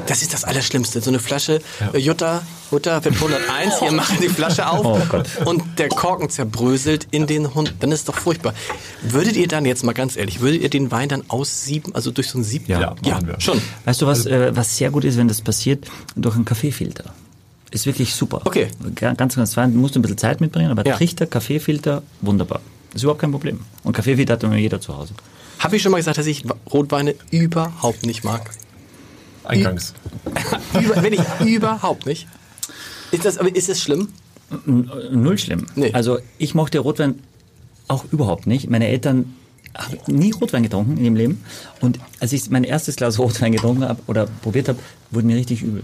[0.07, 1.01] Das ist das Allerschlimmste.
[1.01, 1.61] So eine Flasche
[1.93, 5.27] äh, Jutta, Jutta wird 101, hier machen die Flasche auf Oh Gott.
[5.45, 7.73] und der Korken zerbröselt in den Hund.
[7.81, 8.53] Dann ist es doch furchtbar.
[9.01, 12.29] Würdet ihr dann jetzt mal ganz ehrlich, würdet ihr den Wein dann aussieben, also durch
[12.29, 12.67] so ein Sieb?
[12.69, 13.41] Ja, Ja, ja machen wir.
[13.41, 13.61] schon.
[13.85, 15.85] weißt du, was, äh, was sehr gut ist, wenn das passiert?
[16.15, 17.05] Durch einen Kaffeefilter.
[17.71, 18.41] Ist wirklich super.
[18.45, 18.67] Okay.
[18.95, 19.73] Ga- Ganz, ganz fein.
[19.73, 20.95] Du musst ein bisschen Zeit mitbringen, aber Ja.
[20.95, 22.61] Trichter, Kaffeefilter, wunderbar.
[22.93, 23.59] Ist überhaupt kein Problem.
[23.83, 25.13] Und Kaffeefilter hat immer jeder zu Hause.
[25.59, 28.51] Habe ich schon mal gesagt, dass ich Rotweine überhaupt nicht mag?
[29.43, 29.93] Eingangs.
[30.81, 32.27] Über, wenn ich überhaupt nicht.
[33.11, 34.09] Ist das, ist das schlimm?
[34.65, 35.65] Null schlimm.
[35.75, 35.91] Nee.
[35.93, 37.19] Also ich mochte Rotwein
[37.87, 38.69] auch überhaupt nicht.
[38.69, 39.33] Meine Eltern
[39.75, 41.43] haben nie Rotwein getrunken in ihrem Leben.
[41.81, 44.79] Und als ich mein erstes Glas Rotwein getrunken habe oder probiert habe,
[45.11, 45.83] wurde mir richtig übel.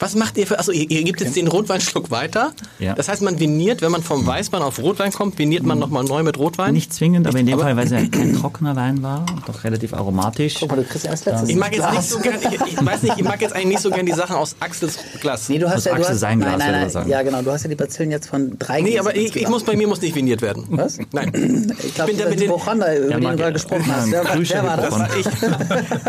[0.00, 2.52] Was macht ihr für, also ihr, ihr gebt jetzt den Rotweinschluck weiter.
[2.78, 2.94] Ja.
[2.94, 6.22] Das heißt, man viniert, wenn man vom Weißwein auf Rotwein kommt, viniert man nochmal neu
[6.22, 6.72] mit Rotwein.
[6.72, 9.62] Nicht zwingend, aber in dem aber- Fall, weil es ja kein trockener Wein war, doch
[9.62, 10.54] relativ aromatisch.
[10.58, 11.48] Guck mal, du kriegst ja als letztes.
[11.50, 11.94] Ich mag jetzt Glas.
[11.96, 14.12] nicht so gern, ich, ich weiß nicht, ich mag jetzt eigentlich nicht so gern die
[14.12, 15.48] Sachen aus Axels Glas.
[15.48, 17.10] Nee, du hast Aus ja, du Axel hast, sein Glas, nein, nein, nein, sagen.
[17.10, 19.64] ja genau, du hast ja die Bazillen jetzt von drei Nee, aber ich, ich muss,
[19.64, 20.64] bei mir muss nicht viniert werden.
[20.70, 20.98] Was?
[21.12, 21.76] Nein.
[21.90, 23.84] Ich glaube, bin der das mit ist den- Bochanda, über den du gerade ja- gesprochen
[23.86, 24.10] Ja, hast.
[24.10, 25.16] Wer, wer war das?
[25.18, 25.26] Ich.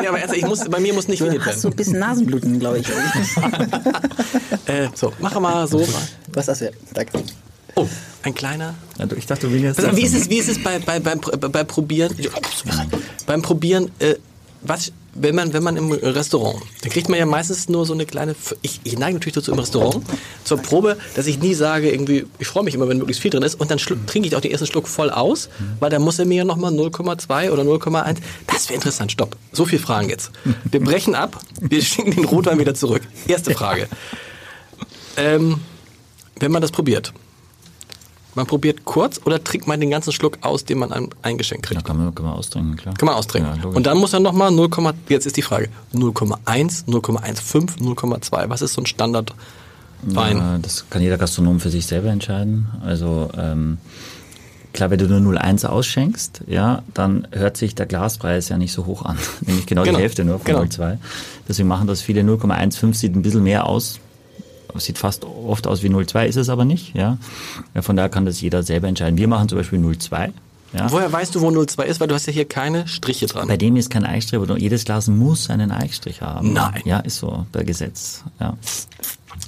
[0.01, 1.73] nee, aber ernsthaft, ich muss, bei mir muss nicht Du viniert hast so werden.
[1.73, 2.87] ein bisschen Nasenbluten, glaube ich.
[4.65, 5.85] Äh, so, mache mal so.
[6.33, 6.73] Was das wäre.
[6.93, 7.23] Danke.
[7.75, 7.87] Oh,
[8.23, 8.75] ein kleiner.
[8.97, 11.19] Also ich dachte, du willst auf, Wie ist es, wie ist es bei, bei, beim,
[11.19, 12.15] beim Probieren?
[13.25, 14.15] Beim Probieren, äh,
[14.63, 18.05] was, wenn man, wenn man im Restaurant, da kriegt man ja meistens nur so eine
[18.05, 20.05] kleine, ich, ich neige natürlich dazu im Restaurant,
[20.43, 23.43] zur Probe, dass ich nie sage, irgendwie, ich freue mich immer, wenn möglichst viel drin
[23.43, 25.49] ist und dann schluck, trinke ich auch den ersten Schluck voll aus,
[25.79, 29.65] weil dann muss er mir ja nochmal 0,2 oder 0,1, das wäre interessant, stopp, so
[29.65, 30.31] viel Fragen jetzt.
[30.69, 33.01] Wir brechen ab, wir schicken den Rotwein wieder zurück.
[33.27, 33.87] Erste Frage.
[35.17, 35.59] Ähm,
[36.39, 37.13] wenn man das probiert,
[38.35, 41.85] man probiert kurz oder trinkt man den ganzen Schluck aus, den man eingeschenkt Ja, kriegt?
[41.85, 42.93] kann man, kann man austrinken, klar.
[42.95, 43.59] Kann man austrinken.
[43.61, 44.69] Ja, und dann muss er nochmal 0,
[45.09, 48.49] jetzt ist die Frage, 0,1, 0,15, 0,2.
[48.49, 49.35] Was ist so ein Standardwein?
[50.37, 52.67] Ja, das kann jeder Gastronom für sich selber entscheiden.
[52.83, 53.77] Also ähm,
[54.73, 58.85] klar, wenn du nur 0,1 ausschenkst, ja, dann hört sich der Glaspreis ja nicht so
[58.85, 59.17] hoch an.
[59.41, 59.97] Nämlich genau, Genau.
[59.97, 60.61] die Hälfte nur von Genau.
[60.61, 60.97] 0,2.
[61.47, 63.99] Deswegen machen das viele 0,15 sieht ein bisschen mehr aus.
[64.77, 66.95] Sieht fast oft aus wie 0,2, ist es aber nicht.
[66.95, 67.17] Ja.
[67.73, 67.81] ja.
[67.81, 69.17] Von daher kann das jeder selber entscheiden.
[69.17, 70.31] Wir machen zum Beispiel 0,2.
[70.73, 70.89] Ja.
[70.89, 71.99] Woher weißt du, wo 0,2 ist?
[71.99, 73.47] Weil du hast ja hier keine Striche dran.
[73.47, 76.53] Bei dem ist kein Eichstrich, aber jedes Glas muss einen Eichstrich haben.
[76.53, 76.81] Nein.
[76.85, 78.23] Ja, ist so, per Gesetz.
[78.39, 78.55] Ja.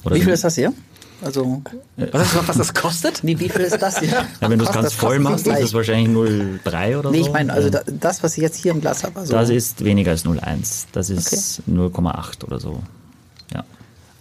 [0.03, 0.73] Oder Wie viel ist das hier?
[1.21, 1.61] Also,
[1.95, 3.23] Was, ist, was das kostet?
[3.23, 4.09] nee, wie viel ist das hier?
[4.41, 7.27] Ja, wenn du es ganz das voll machst, ist es wahrscheinlich 0,3 oder Nee, so.
[7.27, 10.11] ich meine, also das, was ich jetzt hier im Glas habe, also Das ist weniger
[10.11, 10.87] als 0,1.
[10.91, 12.83] Das ist 0,8 oder so.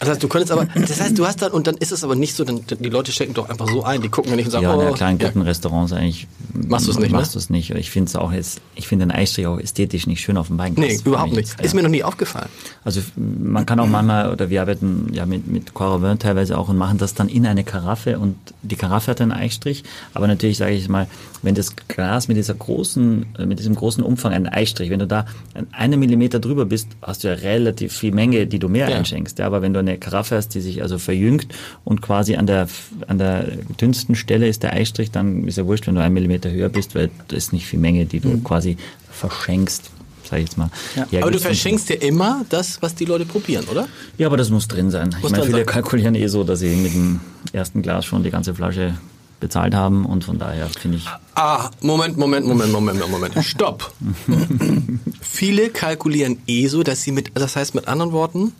[0.07, 0.13] Ja.
[0.13, 2.35] Also du könntest aber, das heißt, du hast dann, und dann ist es aber nicht
[2.35, 4.63] so, dann, die Leute schenken doch einfach so ein, die gucken ja nicht und sagen,
[4.63, 5.27] Ja, in oh, der kleinen ja.
[5.27, 7.17] guten Restaurants eigentlich Machst du's nicht, ne?
[7.17, 7.71] Machst du es nicht.
[7.71, 10.57] Ich finde es auch jetzt, ich finde den Eichstrich auch ästhetisch nicht schön auf dem
[10.57, 10.87] Weinglas.
[10.87, 11.59] Nee, überhaupt nicht.
[11.59, 11.75] Ist ja.
[11.75, 12.49] mir noch nie aufgefallen.
[12.83, 16.77] Also man kann auch manchmal, oder wir arbeiten ja mit, mit Coravin teilweise auch und
[16.77, 19.83] machen das dann in eine Karaffe und die Karaffe hat einen Eichstrich,
[20.13, 21.07] aber natürlich sage ich mal,
[21.41, 25.07] wenn das Glas mit dieser großen, äh, mit diesem großen Umfang einen Eichstrich, wenn du
[25.07, 25.25] da
[25.71, 28.97] einen Millimeter drüber bist, hast du ja relativ viel Menge, die du mehr Ja.
[28.97, 29.39] einschenkst.
[29.39, 31.47] Ja, aber wenn du eine Karaffe hast, die sich also verjüngt
[31.83, 32.67] und quasi an der,
[33.07, 33.43] an der
[33.79, 36.95] dünnsten Stelle ist der Eichstrich, dann ist ja wurscht, wenn du einen Millimeter höher bist,
[36.95, 38.77] weil das ist nicht viel Menge, die du quasi
[39.11, 39.91] verschenkst,
[40.29, 40.69] sage ich jetzt mal.
[41.11, 41.21] Ja.
[41.21, 43.87] Aber du verschenkst ja immer das, was die Leute probieren, oder?
[44.17, 45.09] ja, aber das muss drin sein.
[45.21, 45.65] Muss ich meine, viele sein.
[45.65, 47.19] kalkulieren eh so, dass sie mit dem
[47.51, 48.95] ersten Glas schon die ganze Flasche
[49.39, 53.43] bezahlt haben und von daher finde ich, Ah, Moment, Moment, Moment, Moment, Moment.
[53.43, 53.91] Stopp.
[55.21, 58.53] Viele kalkulieren eh so, dass sie mit, das heißt mit anderen Worten,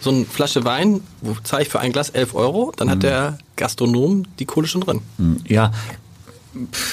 [0.00, 2.92] so eine Flasche Wein, wo zahle ich für ein Glas 11 Euro, dann Mhm.
[2.92, 5.00] hat der Gastronom die Kohle schon drin.
[5.18, 5.72] hm, ja,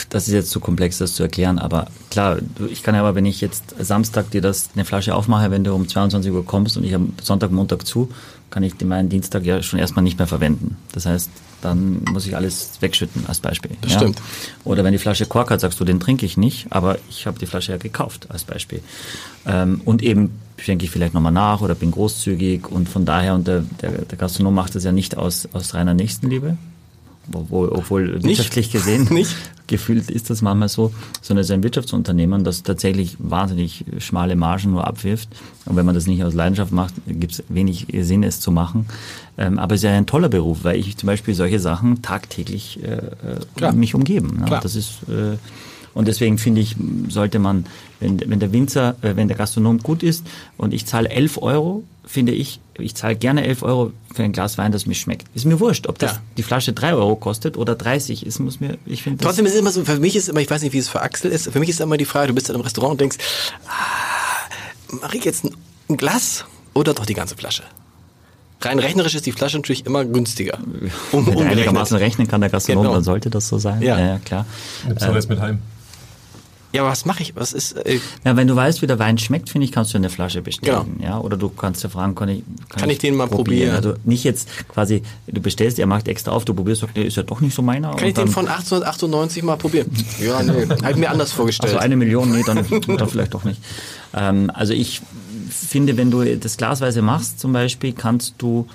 [0.10, 2.38] Das ist jetzt zu komplex, das zu erklären, aber klar,
[2.70, 5.74] ich kann ja aber, wenn ich jetzt Samstag dir das eine Flasche aufmache, wenn du
[5.74, 8.08] um 22 Uhr kommst und ich habe Sonntag, Montag zu,
[8.52, 10.78] kann ich den meinen Dienstag ja schon erstmal nicht mehr verwenden.
[10.92, 11.32] Das heißt,
[11.62, 13.72] dann muss ich alles wegschütten als Beispiel.
[13.82, 14.00] Das ja?
[14.00, 14.22] stimmt.
[14.64, 17.40] Oder wenn die Flasche Kork hat, sagst du, den trinke ich nicht, aber ich habe
[17.40, 18.82] die Flasche ja gekauft als Beispiel.
[19.46, 23.48] Ähm, und eben schenke ich vielleicht nochmal nach oder bin großzügig und von daher, und
[23.48, 26.58] der, der, der Gastronom macht das ja nicht aus, aus reiner Nächstenliebe,
[27.34, 29.36] obwohl, obwohl wirtschaftlich gesehen nicht.
[29.68, 34.72] gefühlt ist das manchmal so, sondern es ist ein Wirtschaftsunternehmen, das tatsächlich wahnsinnig schmale Margen
[34.72, 35.30] nur abwirft.
[35.66, 38.88] Und wenn man das nicht aus Leidenschaft macht, gibt es wenig Sinn, es zu machen.
[39.38, 42.82] Ähm, aber es ist ja ein toller Beruf, weil ich zum Beispiel solche Sachen tagtäglich
[42.84, 43.02] äh,
[43.62, 44.44] äh mich umgeben.
[44.50, 45.38] Ja, das ist äh,
[45.98, 46.76] und deswegen finde ich,
[47.10, 47.66] sollte man,
[48.00, 50.24] wenn, wenn der Winzer, äh, wenn der Gastronom gut ist
[50.56, 54.60] und ich zahle 11 Euro, finde ich, ich zahle gerne 11 Euro für ein Glas
[54.60, 55.26] Wein, das mir schmeckt.
[55.34, 56.22] Ist mir wurscht, ob das ja.
[56.38, 58.28] die Flasche 3 Euro kostet oder 30.
[58.28, 60.52] Es muss mir, ich finde Trotzdem ist es immer so, für mich ist immer, ich
[60.52, 62.50] weiß nicht, wie es für Axel ist, für mich ist immer die Frage, du bist
[62.50, 63.18] in einem Restaurant und denkst,
[63.66, 65.56] ah, mache ich jetzt ein,
[65.90, 66.46] ein Glas
[66.76, 67.64] oder doch die ganze Flasche?
[68.62, 70.60] Rein rechnerisch ist die Flasche natürlich immer günstiger.
[71.12, 72.94] Um, Wenn er einigermaßen rechnen kann, der Gastronom, genau.
[72.94, 73.82] dann sollte das so sein.
[73.82, 74.46] Ja, ja klar.
[74.88, 75.60] Nimmst du alles mit heim?
[76.78, 77.36] Ja, was mache ich?
[77.36, 77.72] Was ist?
[77.72, 80.44] Äh ja, wenn du weißt, wie der Wein schmeckt, finde ich, kannst du eine Flasche
[80.44, 80.98] bestellen.
[81.00, 81.10] Genau.
[81.10, 83.72] Ja, oder du kannst ja fragen, kann ich, kann, kann ich, ich, den mal probieren?
[83.72, 83.76] probieren?
[83.76, 87.24] Also nicht jetzt quasi, du bestellst, er macht extra auf, du probierst, okay, ist ja
[87.24, 87.96] doch nicht so meiner.
[87.96, 89.92] Kann ich den von 1898 mal probieren?
[90.24, 91.74] ja, nee, habe ich mir anders vorgestellt.
[91.74, 92.64] Also eine Million, nee, dann,
[92.98, 93.60] dann vielleicht doch nicht.
[94.14, 95.02] Ähm, also ich
[95.50, 98.68] finde, wenn du das glasweise machst, zum Beispiel, kannst du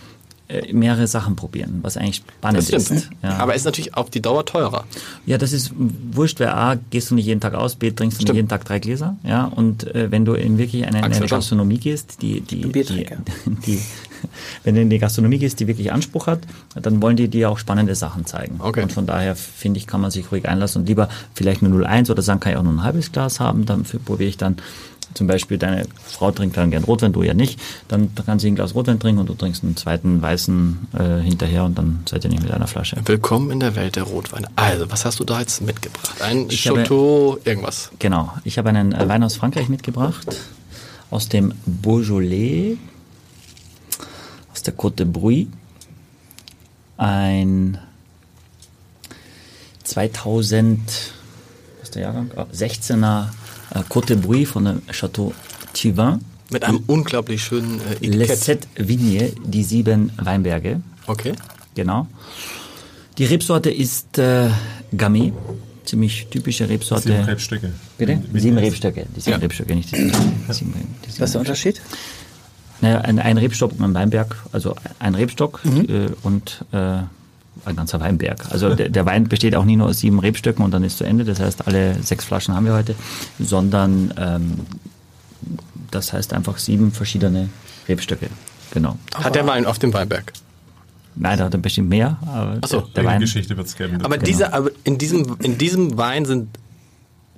[0.72, 3.11] mehrere Sachen probieren, was eigentlich spannend ist.
[3.22, 3.38] Ja.
[3.38, 4.84] Aber ist natürlich auf die Dauer teurer.
[5.26, 8.24] Ja, das ist wurscht, wer A, gehst du nicht jeden Tag aus, B, trinkst du
[8.24, 9.16] nicht jeden Tag drei Gläser.
[9.24, 12.82] Ja, und äh, wenn du in wirklich eine, eine Gastronomie gehst, die, die, die,
[13.66, 13.80] die,
[14.64, 16.40] wenn du in die Gastronomie gehst, die wirklich Anspruch hat,
[16.74, 18.61] dann wollen die dir auch spannende Sachen zeigen.
[18.61, 18.82] Okay.
[18.82, 22.11] Und von daher finde ich, kann man sich ruhig einlassen und lieber vielleicht nur 0,1
[22.11, 24.57] oder sagen, kann ich auch nur ein halbes Glas haben, dafür probiere ich dann
[25.14, 28.54] zum Beispiel deine Frau trinkt dann gern Rotwein, du ja nicht, dann kann sie ein
[28.54, 32.30] Glas Rotwein trinken und du trinkst einen zweiten weißen äh, hinterher und dann seid ihr
[32.30, 32.96] nicht mit einer Flasche.
[33.04, 34.48] Willkommen in der Welt der Rotweine.
[34.56, 36.20] Also, was hast du da jetzt mitgebracht?
[36.20, 37.90] Ein ich Chateau habe, irgendwas?
[37.98, 40.36] Genau, ich habe einen äh, Wein aus Frankreich mitgebracht,
[41.10, 42.76] aus dem Beaujolais,
[44.52, 45.48] aus der Côte de Bruy.
[46.96, 47.78] Ein
[49.84, 50.80] 2000,
[51.80, 52.30] was ist der Jahrgang?
[52.54, 53.41] 16er äh,
[53.88, 55.32] Côte Bruy von dem Chateau
[55.72, 56.20] Tivin.
[56.50, 58.28] Mit einem unglaublich schönen äh, Etikett.
[58.28, 60.80] Les Sept Vignes, die sieben Weinberge.
[61.06, 61.32] Okay.
[61.74, 62.06] Genau.
[63.18, 64.50] Die Rebsorte ist äh,
[64.96, 65.32] Gamay,
[65.84, 67.08] ziemlich typische Rebsorte.
[67.08, 67.72] Sieben Rebstöcke.
[67.98, 68.22] Bitte?
[68.34, 69.06] Sieben Rebstöcke.
[69.16, 69.42] Die sieben ja.
[69.42, 70.10] Rebstöcke, nicht die sieben.
[70.48, 70.72] Die sieben,
[71.06, 71.80] die sieben Was ist der Unterschied?
[72.80, 75.86] Naja, ein, ein Rebstock und ein Weinberg, also ein Rebstock mhm.
[75.88, 77.02] äh, und äh,
[77.64, 78.50] ein ganzer Weinberg.
[78.50, 81.04] Also der, der, Wein besteht auch nicht nur aus sieben Rebstöcken und dann ist zu
[81.04, 81.24] Ende.
[81.24, 82.94] Das heißt, alle sechs Flaschen haben wir heute,
[83.38, 84.60] sondern ähm,
[85.90, 87.48] das heißt einfach sieben verschiedene
[87.88, 88.28] Rebstöcke.
[88.72, 88.96] Genau.
[89.14, 90.32] Hat der Wein auf dem Weinberg?
[91.14, 92.18] Nein, da hat er bestimmt mehr.
[92.22, 93.20] Aber Ach so, der, der Wein.
[93.20, 94.02] Geschichte wird es geben.
[94.02, 94.24] Aber, genau.
[94.24, 96.48] diese, aber in, diesem, in diesem Wein sind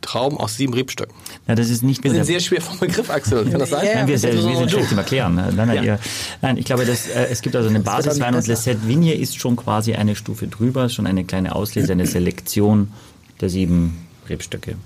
[0.01, 1.15] Trauben aus sieben Rebstöcken.
[1.49, 3.49] Ja, das ist nicht wir sind sehr schwer vom Begriff, Axel.
[3.51, 3.87] Kann das sein?
[3.95, 5.35] Nein, wir, wir, wir sind schlecht im Erklären.
[5.35, 5.83] Nein, nein, ja.
[5.83, 5.99] ihr,
[6.43, 9.57] nein ich glaube, dass, äh, es gibt also eine Basiswein und Lesset Vigne ist schon
[9.57, 12.93] quasi eine Stufe drüber, schon eine kleine Auslese, eine Selektion
[13.41, 14.77] der sieben Rebstöcke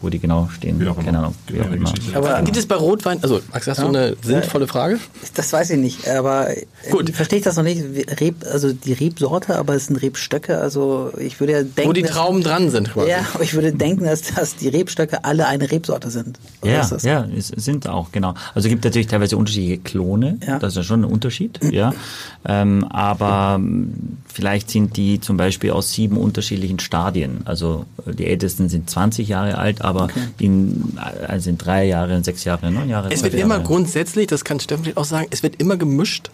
[0.00, 0.78] wo die genau stehen.
[1.04, 1.34] Keine Ahnung.
[1.46, 1.92] Wie auch immer.
[2.14, 3.84] Aber gibt es bei Rotwein, also Axel, hast ja.
[3.84, 4.98] du eine sinnvolle Frage?
[5.34, 6.48] Das weiß ich nicht, aber
[6.90, 7.10] Gut.
[7.10, 7.82] verstehe ich das noch nicht.
[8.20, 11.88] Reb, also die Rebsorte, aber es sind Rebstöcke, also ich würde ja denken...
[11.88, 13.10] Wo die Trauben dass, dran sind quasi.
[13.10, 16.38] Ja, aber ich würde denken, dass, dass die Rebstöcke alle eine Rebsorte sind.
[16.62, 18.34] Oder ja, ja, es sind auch, genau.
[18.54, 20.58] Also es gibt natürlich teilweise unterschiedliche Klone, ja.
[20.58, 21.92] das ist ja schon ein Unterschied, ja.
[22.46, 23.60] Ähm, aber
[24.32, 27.42] vielleicht sind die zum Beispiel aus sieben unterschiedlichen Stadien.
[27.44, 30.20] Also die ältesten sind 20 Jahre alt, aber okay.
[30.38, 33.10] in, also sind drei Jahre, sechs Jahre, neun Jahre.
[33.10, 33.44] Es wird Jahre.
[33.44, 36.30] immer grundsätzlich, das kann Steffen auch sagen, es wird immer gemischt.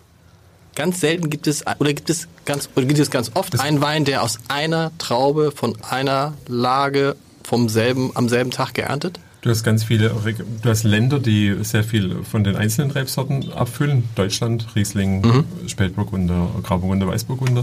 [0.74, 3.80] Ganz selten gibt es, oder gibt es ganz, oder gibt es ganz oft das einen
[3.80, 9.18] Wein, der aus einer Traube von einer Lage vom selben, am selben Tag geerntet?
[9.46, 14.02] Du hast ganz viele, du hast Länder, die sehr viel von den einzelnen Rebsorten abfüllen.
[14.16, 15.44] Deutschland, Riesling, mhm.
[15.68, 17.62] Spätburgunder, Grauburgunder, Weißburgunder.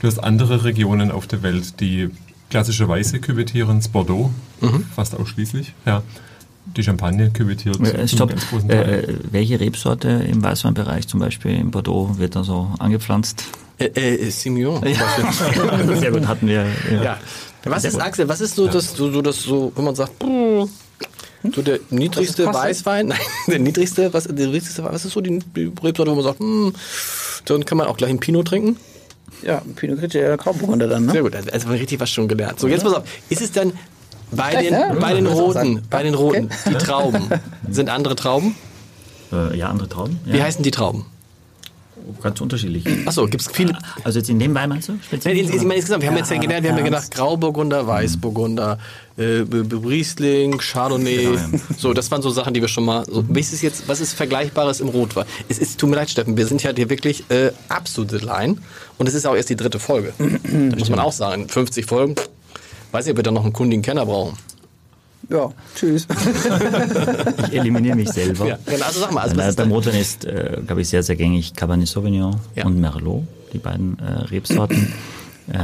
[0.00, 2.10] Du hast andere Regionen auf der Welt, die
[2.50, 4.30] klassischerweise küvetieren, Bordeaux,
[4.60, 4.86] mhm.
[4.94, 5.72] fast ausschließlich.
[5.84, 6.04] Ja.
[6.76, 7.80] Die Champagne küvetiert.
[7.80, 8.32] Äh, stopp.
[8.68, 13.42] Äh, welche Rebsorte im Weißweinbereich zum Beispiel in Bordeaux wird da so angepflanzt?
[13.78, 14.86] Äh, äh, Simeon.
[14.86, 15.96] Ja.
[15.96, 16.64] Sehr gut, hatten wir.
[16.92, 17.02] Ja.
[17.02, 17.18] ja.
[17.64, 20.22] Was ist, Axel, was ist so, das, so, so, das so, wenn man sagt,
[21.52, 25.72] so der niedrigste Weißwein, nein, der niedrigste, was, der niedrigste, was ist so die, die
[25.82, 26.72] Rebsorte, wo man sagt, hm,
[27.46, 28.76] dann kann man auch gleich ein Pinot trinken?
[29.42, 31.12] Ja, Pinot Grigio, ja, Grauburgunder dann, ne?
[31.12, 32.60] Sehr gut, also wir richtig was schon gelernt.
[32.60, 33.04] So, jetzt pass auf.
[33.28, 33.72] Ist es dann
[34.30, 37.28] bei den, Ja, bei den Roten, bei den Roten, die Trauben,
[37.70, 38.56] sind andere Trauben?
[39.32, 40.20] Äh, ja, andere Trauben.
[40.26, 40.34] Ja.
[40.34, 41.06] Wie heißen die Trauben?
[42.22, 42.84] Ganz unterschiedlich.
[43.06, 43.78] Achso, gibt es viele.
[44.02, 44.92] Also jetzt in dem Wein meinst du?
[44.92, 45.36] Nein, Speziell?
[45.36, 48.78] ich meine insgesamt, wir haben jetzt ja gelernt, wir haben ja gedacht, Grauburgunder, Weißburgunder,
[49.16, 51.38] äh, Riesling, Chardonnay.
[51.78, 53.04] So, das waren so Sachen, die wir schon mal.
[53.06, 55.24] So, was ist jetzt, was ist Vergleichbares im Rotwein?
[55.48, 58.56] Es ist, tut mir leid, Steffen, wir sind ja hier wirklich äh, absolute Line
[58.98, 60.12] und es ist auch erst die dritte Folge.
[60.18, 62.16] da muss man auch sagen, in 50 Folgen,
[62.92, 64.36] weiß ich, ob wir da noch einen kundigen Kenner brauchen.
[65.30, 66.06] Ja, tschüss.
[67.50, 68.46] Ich eliminiere mich selber.
[68.46, 70.82] Ja, genau, also sag mal, also Nein, was ist beim denn- Rotwein ist, äh, glaube
[70.82, 72.66] ich, sehr, sehr gängig Cabernet Sauvignon Ja.
[72.66, 74.92] und Merlot, die beiden äh, Rebsorten.
[75.52, 75.58] äh,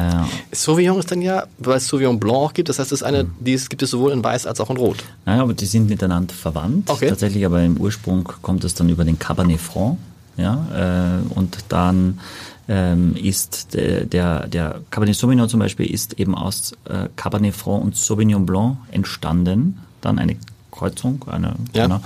[0.53, 3.55] Sauvignon ist dann ja, weil es Sauvignon Blanc auch gibt, das heißt, es eine, die
[3.55, 5.05] es gibt es sowohl in Weiß als auch in Rot.
[5.27, 6.89] naja, aber die sind miteinander verwandt.
[6.91, 7.09] Okay.
[7.09, 9.99] Tatsächlich, aber im Ursprung kommt es dann über den Cabernet Franc.
[10.37, 12.19] Ja, äh, und dann
[12.71, 17.83] ähm, ist der, der, der Cabernet Sauvignon zum Beispiel ist eben aus äh, Cabernet Franc
[17.85, 19.81] und Sauvignon Blanc entstanden.
[20.01, 20.37] Dann eine
[20.71, 21.87] Kreuzung, eine, Ja.
[21.87, 22.01] genau.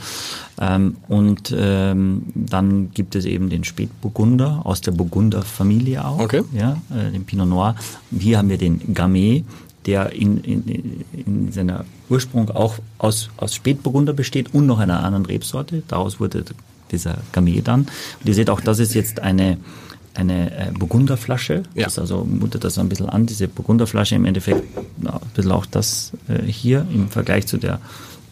[0.59, 6.43] Ähm, und ähm, dann gibt es eben den Spätburgunder aus der Burgunder-Familie auch, Okay.
[6.55, 7.75] ja, äh, den Pinot Noir.
[8.11, 9.45] Und hier haben wir den Gamay,
[9.85, 15.27] der in, in, in seiner Ursprung auch aus, aus Spätburgunder besteht und noch einer anderen
[15.27, 15.83] Rebsorte.
[15.89, 16.45] Daraus wurde
[16.91, 17.83] dieser Gamay dann.
[17.83, 17.91] Und
[18.25, 19.59] ihr seht auch, das ist jetzt eine
[20.15, 21.62] eine äh, Burgunderflasche.
[21.75, 21.85] Ja.
[21.85, 23.27] Das also mutet das so ein bisschen an.
[23.27, 24.62] Diese Burgunderflasche im Endeffekt
[25.03, 27.81] ja, ein bisschen auch das äh, hier im Vergleich zu der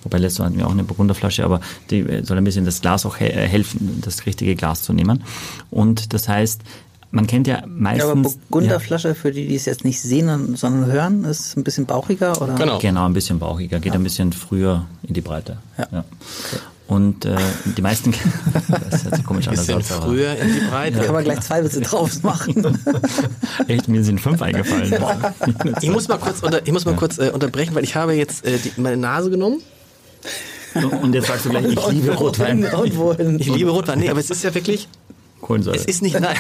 [0.03, 1.61] Wobei letztes Mal hatten wir auch eine Burgunderflasche, aber
[1.91, 4.93] die äh, soll ein bisschen das Glas auch he äh, helfen, das richtige Glas zu
[4.93, 5.23] nehmen.
[5.71, 6.63] Und das heißt,
[7.13, 8.05] man kennt ja meistens...
[8.05, 11.87] Ja, aber Burgunderflasche, für die, die es jetzt nicht sehen, sondern hören, ist ein bisschen
[11.87, 12.55] bauchiger, oder?
[12.55, 12.75] Genau.
[12.75, 15.59] Ja, genau, ein bisschen bauchiger, geht ein bisschen früher in die Breite.
[15.79, 16.05] Ja.
[16.93, 17.37] Und äh,
[17.77, 18.13] die meisten...
[18.91, 19.57] das hört sich komisch an.
[19.57, 20.99] Das aber- früher in die Breite.
[20.99, 22.79] Da kann man gleich zwei Witze drauf machen.
[23.69, 24.91] Echt, mir sind fünf eingefallen.
[25.01, 25.35] Boah.
[25.81, 28.45] Ich muss mal kurz, unter, ich muss mal kurz äh, unterbrechen, weil ich habe jetzt
[28.45, 29.63] äh, die, meine Nase genommen.
[31.03, 32.65] Und jetzt sagst du gleich, ich liebe Rotwein.
[32.65, 33.39] Und wohin?
[33.41, 33.99] Ich liebe Rotwein.
[33.99, 34.87] Nee, aber es ist ja wirklich,
[35.41, 35.77] Kohlensäure.
[35.77, 36.37] es ist nicht, nein,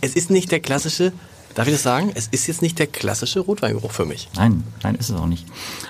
[0.00, 1.12] es ist nicht der klassische,
[1.54, 2.10] darf ich das sagen?
[2.14, 4.28] Es ist jetzt nicht der klassische Rotweingeruch für mich.
[4.36, 5.46] Nein, nein, ist es auch nicht.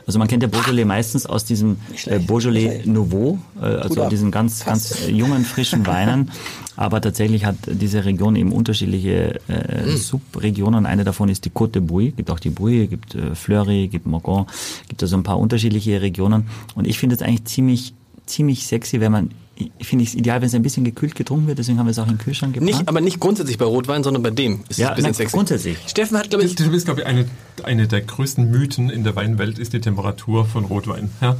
[0.06, 4.64] Also man kennt ja Beaujolais meistens aus diesem äh, Beaujolais Nouveau, äh, also diesen ganz,
[4.64, 6.30] ganz jungen, frischen Weinen.
[6.76, 10.86] Aber tatsächlich hat diese Region eben unterschiedliche äh, Subregionen.
[10.86, 12.12] Eine davon ist die Côte de Bouille.
[12.12, 14.46] Gibt auch die Bouille, gibt äh, Fleury, gibt Morgon,
[14.88, 16.48] gibt also ein paar unterschiedliche Regionen.
[16.74, 17.94] Und ich finde es eigentlich ziemlich,
[18.26, 19.30] ziemlich sexy, wenn man,
[19.78, 21.58] ich finde es ideal, wenn es ein bisschen gekühlt getrunken wird.
[21.58, 22.66] Deswegen haben wir es auch in den Kühlschrank gebracht.
[22.78, 25.14] Nicht, aber nicht grundsätzlich bei Rotwein, sondern bei dem ist Ja, es ein bisschen nein,
[25.14, 25.36] sexy.
[25.36, 25.78] grundsätzlich.
[25.86, 27.26] Steffen hat, glaube ich, Das ist, glaube ich, eine,
[27.62, 31.10] eine der größten Mythen in der Weinwelt ist die Temperatur von Rotwein.
[31.20, 31.36] Ja?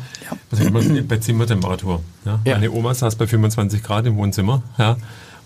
[0.51, 2.03] Was sagt man bei Zimmertemperatur?
[2.25, 2.41] Ja?
[2.45, 2.55] Ja.
[2.55, 4.97] Meine Oma saß bei 25 Grad im Wohnzimmer ja?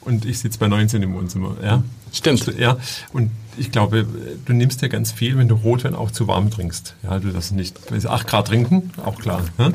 [0.00, 1.56] und ich sitze bei 19 im Wohnzimmer.
[1.62, 1.82] Ja?
[2.12, 2.52] Stimmt.
[2.58, 2.76] Ja,
[3.12, 4.06] und ich glaube,
[4.44, 6.94] du nimmst ja ganz viel, wenn du Rotwein auch zu warm trinkst.
[7.02, 9.42] Ja, du das nicht, 8 Grad trinken, auch klar.
[9.58, 9.70] Ja?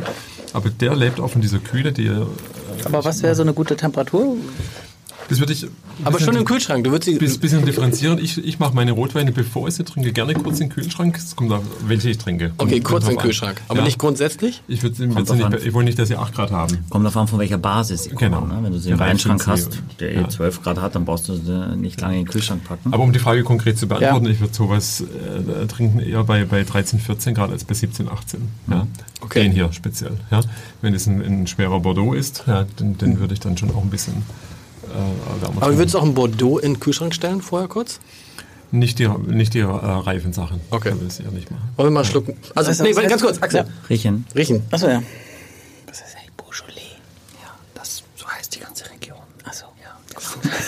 [0.53, 2.27] Aber der lebt auch von dieser Kühle, die er,
[2.85, 4.37] Aber was wäre so eine gute Temperatur?
[5.29, 5.65] Das würde ich.
[6.03, 6.83] aber schon im Kühlschrank.
[6.83, 8.19] Du würdest sie, Bis, bisschen differenzieren.
[8.19, 11.17] Ich, ich mache meine Rotweine, bevor ich sie trinke, gerne kurz in den Kühlschrank.
[11.17, 12.51] Es kommt da, welche ich trinke.
[12.57, 13.23] okay, Kommt kurz drauf im an.
[13.25, 13.61] Kühlschrank.
[13.67, 13.85] Aber Ja.
[13.85, 14.61] nicht grundsätzlich?
[14.67, 15.19] Ich, würd, nicht,
[15.65, 16.77] ich wollte nicht, dass sie 8 Grad haben.
[16.89, 18.31] Kommt davon, von welcher Basis sie kommen.
[18.31, 18.45] Genau.
[18.45, 18.59] Ne?
[18.61, 20.21] Wenn du sie im Ja, Weinschrank hast, der ja.
[20.21, 22.93] eh 12 Grad hat, dann brauchst du sie nicht lange in den Kühlschrank packen.
[22.93, 24.31] Aber um die Frage konkret zu beantworten, Ja.
[24.31, 28.41] ich würde sowas äh, trinken eher bei, bei 13, 14 Grad als bei 17, 18.
[28.69, 28.87] Ja.
[29.21, 29.43] Okay.
[29.43, 30.17] Den hier speziell.
[30.31, 30.41] Ja.
[30.81, 33.83] Wenn es ein, ein schwerer Bordeaux ist, ja, den, den würde ich dann schon auch
[33.83, 34.23] ein bisschen
[34.93, 35.77] Aber du trinken.
[35.77, 37.99] würdest auch ein Bordeaux in den Kühlschrank stellen vorher kurz?
[38.71, 40.61] Nicht die, nicht die äh, reifen Sachen.
[40.69, 40.91] Okay.
[40.91, 41.63] Würde ich es eher nicht machen.
[41.75, 42.37] Wollen wir mal schlucken?
[42.55, 42.95] Also, heißt nee, das?
[42.97, 43.65] warte, ganz kurz, Axel.
[43.89, 44.25] Riechen.
[44.35, 44.63] Riechen.
[44.71, 45.03] Achso, ja.
[45.87, 46.95] Was heißt eigentlich Beaujolais?
[47.43, 49.17] Ja, das, so heißt die ganze Region.
[49.43, 49.65] Achso.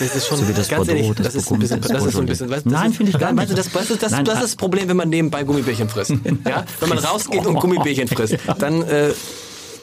[0.16, 2.12] ist schon, So wie das ganz Bordeaux, ehrlich, das das ist ein bisschen, das ist
[2.12, 3.66] so ein das bisschen, weißt, Nein, das ist- finde ich gar weißt du, nicht.
[3.66, 4.38] das, weißt du, das, Nein, das ah.
[4.38, 6.10] ist das Problem, wenn man nebenbei Gummibärchen frisst.
[6.46, 6.64] Ja?
[6.80, 9.12] Wenn man rausgeht und Gummibärchen frisst, dann, äh,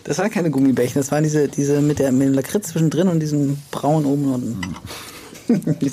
[0.03, 3.19] Das waren keine Gummibärchen, das waren diese, diese mit, der, mit dem Lakritz zwischendrin und
[3.19, 4.75] diesem Braun oben und unten.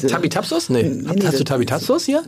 [0.09, 0.71] Tabi-Tapsos?
[0.71, 0.85] Nee.
[0.85, 2.23] Nee, Hast du Tabi-Tapsos hier?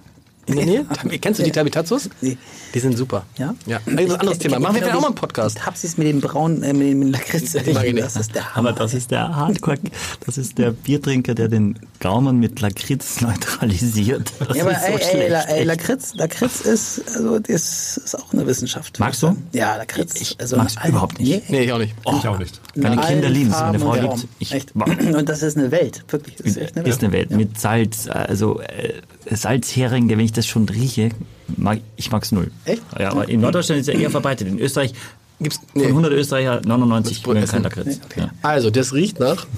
[0.46, 0.86] In der Nähe?
[1.20, 2.08] Kennst du die Tabi-Tapsos?
[2.20, 2.36] Nee.
[2.74, 3.24] Die sind super.
[3.36, 3.54] Ja?
[3.66, 3.80] Ja.
[3.86, 4.58] Also ein anderes Thema.
[4.58, 5.58] Machen wir vielleicht auch mal einen Podcast.
[5.58, 7.54] Tapsis mit dem braunen, äh, mit dem Lakritz.
[7.54, 7.94] ich.
[7.96, 8.70] Das ist der Hammer.
[8.70, 9.78] Aber das ist der Hardcore,
[10.24, 14.32] das ist der Biertrinker, der den Gaumen mit Lakritz neutralisiert.
[14.40, 15.64] Das Ja, aber ist so ey, ey, schlecht, La, ey.
[15.64, 18.98] Lakritz, Lakritz ist, also das ist auch eine Wissenschaft.
[18.98, 19.36] Magst du?
[19.52, 20.20] Ja, Lakritz.
[20.20, 21.48] Ich also, mag's überhaupt nicht.
[21.50, 21.94] Nee, ich auch nicht.
[22.18, 22.60] Ich auch nicht.
[22.76, 24.26] Meine Kinder lieben es, meine Frau liebt es.
[24.38, 24.72] Ich- Echt.
[24.76, 26.36] Und das ist eine Welt, wirklich.
[26.36, 26.94] Das ist echt eine Welt.
[26.94, 31.10] ist eine Welt mit Salz, also äh, Salzhering, wenn ich das schon rieche,
[31.56, 32.50] mag, ich mag's null.
[32.64, 32.82] Echt?
[32.98, 34.46] Ja, aber in Norddeutschland ist es ja eher verbreitet.
[34.48, 34.92] In Österreich
[35.40, 35.86] Gibt's, von nee.
[35.88, 37.52] 100 Österreicher 99 wohl mögen essen.
[37.54, 37.86] kein Lakritz.
[37.86, 38.20] Nee, okay.
[38.20, 38.30] Ja.
[38.42, 39.46] Also, das riecht nach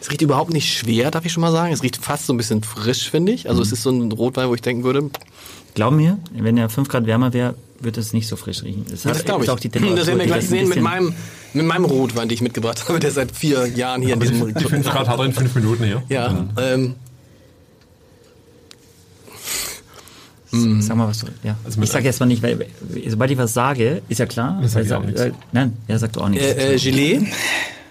[0.00, 1.72] Es riecht überhaupt nicht schwer, darf ich schon mal sagen.
[1.72, 3.48] Es riecht fast so ein bisschen frisch, finde ich.
[3.48, 5.10] Also es ist so ein Rotwein, wo ich denken würde,
[5.76, 8.84] Glaub mir, wenn er 5 Grad wärmer wäre, würde es nicht so frisch riechen.
[8.90, 9.50] Das, Ja, das glaube ich.
[9.50, 9.96] auch die Temperatur.
[9.98, 11.14] das werden wir gleich sehen mit meinem,
[11.52, 14.54] mit meinem Rotwein, den ich mitgebracht habe, der seit vier Jahren hier in Die, diesem
[14.54, 16.02] die 5 Grad hat er in 5 Minuten hier.
[16.08, 16.94] Ja, ähm,
[20.80, 21.26] Sag mal was du.
[21.42, 21.56] Ja.
[21.64, 22.66] Also ich sage jetzt mal nicht, weil
[23.08, 24.58] sobald ich was sage, ist ja klar.
[24.62, 25.20] Das sag weil ich auch nichts.
[25.20, 26.46] äh, Nein, er sagt auch nichts.
[26.46, 27.20] äh, äh, Gelee.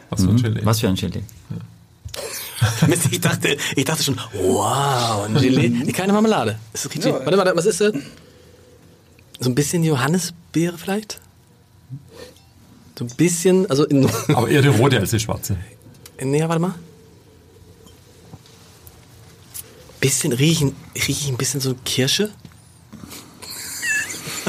[0.09, 0.61] Was für ein Chili.
[0.63, 1.21] was für ein Chili?
[2.87, 5.91] Mist, ich dachte, ich dachte schon, wow, ein Gelee.
[5.91, 6.59] Keine Marmelade.
[6.73, 7.93] Es riecht wie, warte, warte, was ist das?
[9.39, 11.19] So ein bisschen Johannisbeere vielleicht?
[12.97, 15.57] So ein bisschen, also in, Aber eher die rote als die schwarze.
[16.21, 16.75] nee, warte mal.
[19.99, 22.31] Bisschen riechen, rieche ich ein bisschen so Kirsche?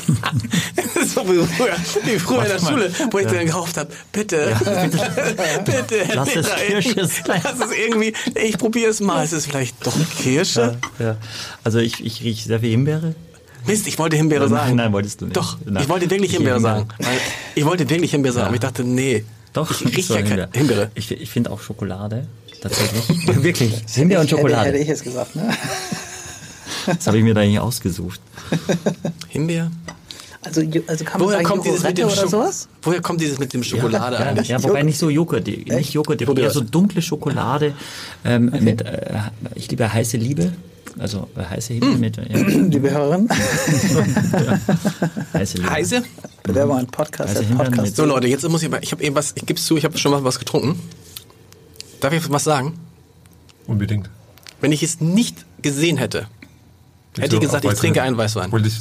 [0.07, 4.57] So wie früher, wie früher in der Schule, wo ich dann gehofft habe, bitte,
[5.65, 7.41] bitte, Herr Lass es Kirsche sein.
[7.45, 10.79] Lass es irgendwie, ich probiere es mal, ist es vielleicht doch Kirsche?
[10.99, 11.17] Ja.
[11.65, 13.15] Also ich, ich rieche sehr viel Himbeere.
[13.67, 14.77] Mist, ich wollte Himbeere Nein, sagen.
[14.77, 15.37] nein, wolltest du nicht.
[15.37, 15.83] Doch, Nein.
[15.83, 16.77] ich wollte wirklich Ich Himbeere Himbeere.
[16.77, 16.89] sagen.
[16.99, 17.19] Weil
[17.57, 19.25] Ich wollte wirklich Himbeere sagen, aber ich dachte, nee.
[19.53, 20.91] Doch, ich rieche ja keine Himbeere.
[20.95, 22.27] Ich, ich finde auch Schokolade.
[22.61, 23.27] Tatsächlich.
[23.43, 23.75] Wirklich.
[23.93, 24.69] Himbeere und Hätte, Schokolade.
[24.69, 25.51] hätte ich jetzt gesagt, ne?
[26.87, 28.21] Das habe ich mir da eigentlich ausgesucht.
[29.29, 29.71] Himbeere?
[30.47, 32.69] Also, also kann man Woher sagen, kommt dieses mit dem oder sowas?
[32.83, 34.49] Woher kommt dieses mit dem Schokolade ja, eigentlich?
[34.49, 37.75] ja, wobei nicht so Joghurt, nicht Joghurt, eher so dunkle Schokolade
[38.25, 39.19] ähm, mit, äh,
[39.57, 40.53] ich liebe heiße Liebe,
[40.99, 42.01] also äh, heiße Liebe Hm.
[42.01, 43.29] mit, ja, Liebe Hörerin,
[45.35, 45.71] heiße Liebe.
[45.71, 46.03] Heiße?
[46.45, 47.97] Bewerber ein Podcast, der Himbeeren Podcast.
[47.97, 49.99] So Leute, jetzt muss ich mal, ich habe eben was, ich gebe zu, ich habe
[49.99, 50.79] schon mal was getrunken.
[51.99, 52.75] Darf ich was sagen?
[53.67, 54.11] Unbedingt.
[54.61, 56.29] Wenn ich es nicht gesehen hätte,
[57.19, 58.51] hätte ich gesagt, ich trinke einen Weißwein.
[58.53, 58.75] Wollte ich,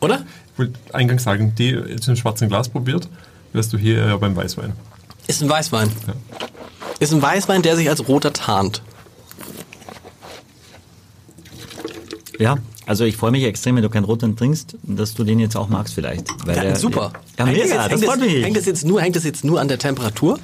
[0.00, 0.24] Oder?
[0.56, 3.08] wollte eingangs sagen, die jetzt im schwarzen Glas probiert,
[3.52, 4.72] wärst du hier eher beim Weißwein.
[5.26, 5.88] Ist ein Weißwein.
[6.06, 6.14] Ja.
[7.00, 8.82] Ist ein Weißwein, der sich als roter tarnt.
[12.38, 12.56] Ja,
[12.86, 15.68] also ich freue mich extrem, wenn du keinen Roten trinkst, dass du den jetzt auch
[15.68, 16.26] magst vielleicht.
[16.46, 17.12] Weil Ja, der- super.
[17.38, 18.44] Ja, hängt, das mega, jetzt, das hängt, freut das, mich.
[18.44, 20.38] hängt, das jetzt nur, hängt das jetzt nur an der Temperatur?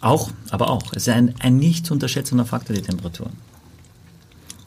[0.00, 0.82] Auch, aber auch.
[0.92, 3.30] Es ist ein, ein nicht zu unterschätzender Faktor, die Temperatur.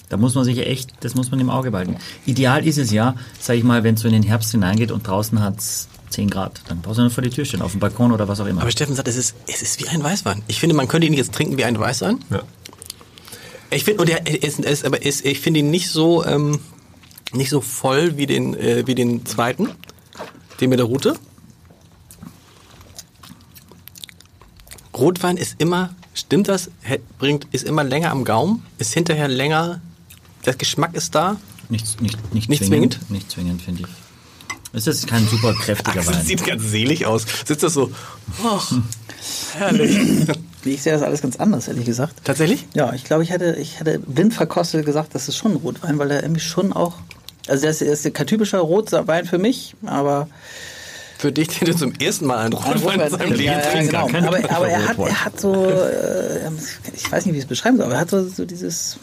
[0.09, 1.97] Da muss man sich echt, das muss man im Auge behalten.
[2.25, 5.05] Ideal ist es ja, sage ich mal, wenn es so in den Herbst hineingeht und
[5.05, 7.81] draußen hat es 10 Grad, dann brauchst du nur vor die Tür stehen, auf dem
[7.81, 8.61] Balkon oder was auch immer.
[8.61, 10.41] Aber Steffen sagt, es ist, es ist wie ein Weißwein.
[10.47, 12.19] Ich finde, man könnte ihn jetzt trinken wie ein Weißwein.
[12.29, 12.43] Ja.
[13.69, 16.59] Ich finde, und er ist, ist, aber ist, ich finde ihn nicht so, ähm,
[17.33, 19.69] nicht so voll wie den, äh, wie den zweiten,
[20.61, 21.15] den mit der Rute.
[24.95, 26.71] Rotwein ist immer, stimmt das?
[27.19, 29.81] Bringt, ist immer länger am Gaumen, ist hinterher länger,
[30.47, 31.37] der Geschmack ist da.
[31.69, 32.93] Nicht, nicht, nicht, Nicht zwingend.
[32.93, 33.11] zwingend?
[33.11, 33.87] Nicht zwingend, finde ich.
[34.73, 36.25] Es ist kein super kräftiger Axel Wein.
[36.25, 37.25] sieht ganz selig aus.
[37.45, 37.91] Sitzt das so,
[38.43, 38.71] ach,
[39.55, 40.27] herrlich.
[40.65, 42.25] Ich sehe das alles ganz anders, ehrlich gesagt.
[42.25, 42.67] Tatsächlich?
[42.73, 45.97] Ja, ich glaube, ich hätte, ich hätte blind verkostet gesagt, das ist schon ein Rotwein,
[45.97, 46.95] weil er irgendwie schon auch.
[47.47, 50.27] Also, das ist kein typischer Rotwein für mich, aber.
[51.19, 53.91] Für dich, der zum ersten Mal einen Rotwein in seinem Leben ja, ja, trinkt.
[53.91, 54.07] genau.
[54.07, 56.49] kein Aber, aber er, hat, er hat so, äh,
[56.93, 58.97] ich weiß nicht, wie ich es beschreiben soll, aber er hat so, so dieses,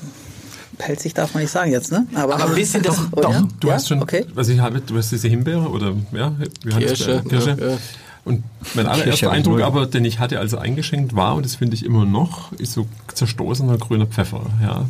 [0.76, 2.06] pelzig darf man nicht sagen jetzt, ne?
[2.14, 3.48] Aber ein bisschen das- doch, ja?
[3.60, 3.74] Du ja?
[3.74, 4.24] hast schon, Okay.
[4.34, 6.32] was ich habe, du hast diese Himbeere oder ja,
[6.78, 7.56] Kirsche, Kirsche.
[7.60, 7.78] ja, ja.
[8.24, 8.42] Und
[8.74, 11.84] mein allererster Eindruck aber, den ich hatte, als er eingeschenkt war, und das finde ich
[11.84, 14.46] immer noch, ist so zerstoßener grüner Pfeffer.
[14.62, 14.86] Ja.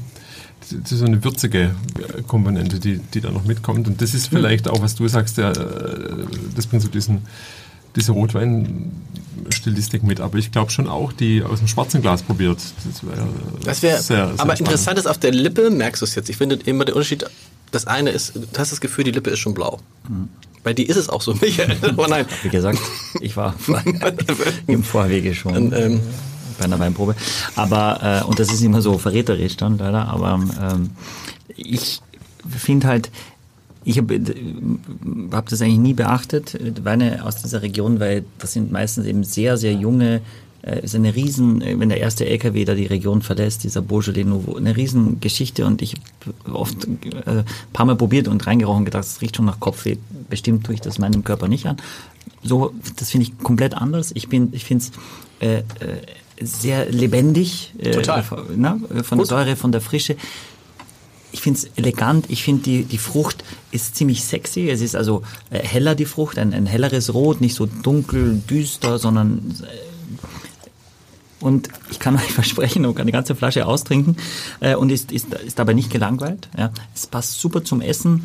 [0.61, 1.62] Das ist so eine würzige
[2.16, 3.86] äh, Komponente, die, die da noch mitkommt.
[3.89, 6.24] Und das ist vielleicht auch, was du sagst, der, äh,
[6.55, 7.23] das bringt so diesen,
[7.96, 10.20] diese Rotwein-Stilistik mit.
[10.20, 12.58] Aber ich glaube schon auch, die aus dem schwarzen Glas probiert.
[12.84, 13.28] Das wäre
[13.64, 14.60] Das wäre, sehr, sehr aber spannend.
[14.60, 16.28] interessant ist, auf der Lippe merkst du es jetzt.
[16.28, 17.24] Ich finde immer der Unterschied,
[17.70, 19.78] das eine ist, du hast das Gefühl, die Lippe ist schon blau.
[20.62, 21.76] Bei dir ist es auch so, Michael.
[21.82, 22.26] Aber nein.
[22.42, 22.78] Wie gesagt,
[23.20, 23.54] ich war
[24.66, 26.00] im Vorwege schon Und, ähm,
[26.58, 27.16] bei einer Weinprobe.
[27.56, 30.90] Aber, äh, und das ist immer so verräterisch dann leider, aber ähm,
[31.48, 32.00] ich
[32.48, 33.10] finde halt,
[33.85, 34.19] ich habe
[35.32, 39.24] hab das eigentlich nie beachtet, äh, Weine aus dieser Region, weil das sind meistens eben
[39.24, 40.20] sehr, sehr junge,
[40.62, 44.24] äh, ist eine riesen, äh, wenn der erste LKW da die Region verlässt, dieser Beaujolais
[44.24, 45.94] Nouveau, eine riesen Geschichte und ich
[46.47, 49.61] habe oft äh, ein paar Mal probiert und reingerochen und gedacht, es riecht schon nach
[49.61, 49.97] Kopfweh,
[50.31, 51.77] bestimmt tue ich das meinem Körper nicht an.
[52.43, 54.11] So, das finde ich komplett anders.
[54.15, 54.93] Ich bin, ich finde es
[55.47, 55.62] äh, äh,
[56.40, 58.23] sehr lebendig, äh, Total.
[58.23, 60.16] von- na, von der Säure, von der Frische
[61.35, 63.43] ich finde es elegant, ich finde die, die Frucht
[63.73, 64.70] ist ziemlich sexy.
[64.70, 69.01] Es ist also äh, heller die Frucht, ein, ein helleres Rot, nicht so dunkel, düster,
[69.01, 74.16] sondern äh, und ich kann euch versprechen, und kann die ganze Flasche austrinken
[74.61, 76.48] äh, und ist, ist, ist dabei nicht gelangweilt.
[76.56, 76.70] Ja.
[76.94, 78.24] Es passt super zum Essen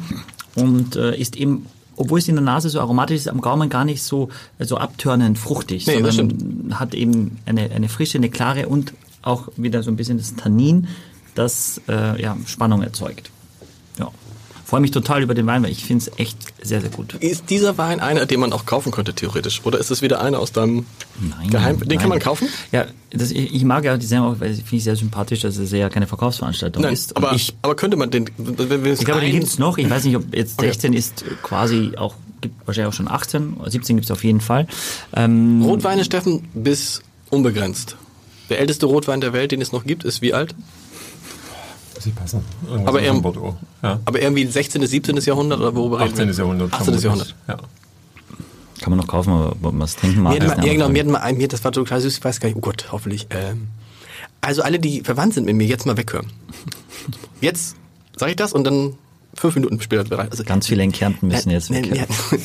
[0.54, 1.66] und äh, ist eben,
[1.96, 4.30] obwohl es in der Nase so aromatisch ist, am Gaumen gar nicht so,
[4.60, 9.82] so abtörnend fruchtig, Nee, sondern hat eben eine, eine frische, eine klare und auch wieder
[9.82, 10.88] so ein bisschen das Tannin,
[11.36, 13.30] das äh, ja, Spannung erzeugt.
[13.98, 14.12] Ja.
[14.66, 17.16] Freue mich total über den Wein, weil ich finde es echt sehr, sehr gut.
[17.16, 19.62] Ist dieser Wein einer, den man auch kaufen könnte, theoretisch?
[19.64, 20.86] Oder ist es wieder einer aus deinem
[21.20, 21.80] Nein, Geheim...
[21.80, 21.98] Den nein.
[21.98, 22.48] kann man kaufen?
[22.72, 25.72] Ja, das, ich, ich mag ja die Sendung weil ich finde sehr sympathisch, dass es
[25.72, 27.18] ja keine Verkaufsveranstaltung Nein, ist.
[27.18, 28.30] Aber, ich, aber könnte man den...
[28.38, 29.80] Ich glaube, den gibt es noch.
[29.80, 30.68] Ich weiß nicht, ob jetzt Okay.
[30.68, 34.68] 16 ist quasi auch, gibt wahrscheinlich auch schon 18, 17 gibt es auf jeden Fall.
[35.16, 37.02] Ähm, Rotweine, Steffen, bis
[37.32, 37.96] unbegrenzt.
[38.50, 40.54] Der älteste Rotwein der Welt, den es noch gibt, ist wie alt?
[42.00, 42.44] Sie passen.
[42.66, 43.56] Irgendwas Aber eher- Bordeaux.
[43.84, 44.00] Ja.
[44.06, 45.18] Aber irgendwie 16., 17.
[45.18, 46.28] Jahrhundert oder worüber reden 18.
[46.30, 46.34] wir?
[46.36, 46.74] Jahrhundert.
[46.74, 46.84] 18.
[46.86, 47.04] vermutlich.
[47.04, 47.36] Jahrhundert.
[47.48, 47.58] Ja.
[48.82, 50.34] Kann man noch kaufen, aber es trinken mag.
[50.34, 52.00] Mir hat, ist mal, eine ja, genau, mir hat mal ein, mir, das war total
[52.00, 53.28] süß, ich weiß gar nicht, oh Gott, hoffentlich.
[53.32, 53.68] Ähm,
[54.40, 56.28] also alle, die verwandt sind mit mir, jetzt mal weghören.
[57.42, 57.76] Jetzt
[58.16, 58.94] sage ich das und dann
[59.34, 60.32] fünf Minuten später bereit.
[60.32, 61.90] Also, Ganz viele in Kärnten müssen Äh, jetzt weg.
[61.92, 62.06] nee.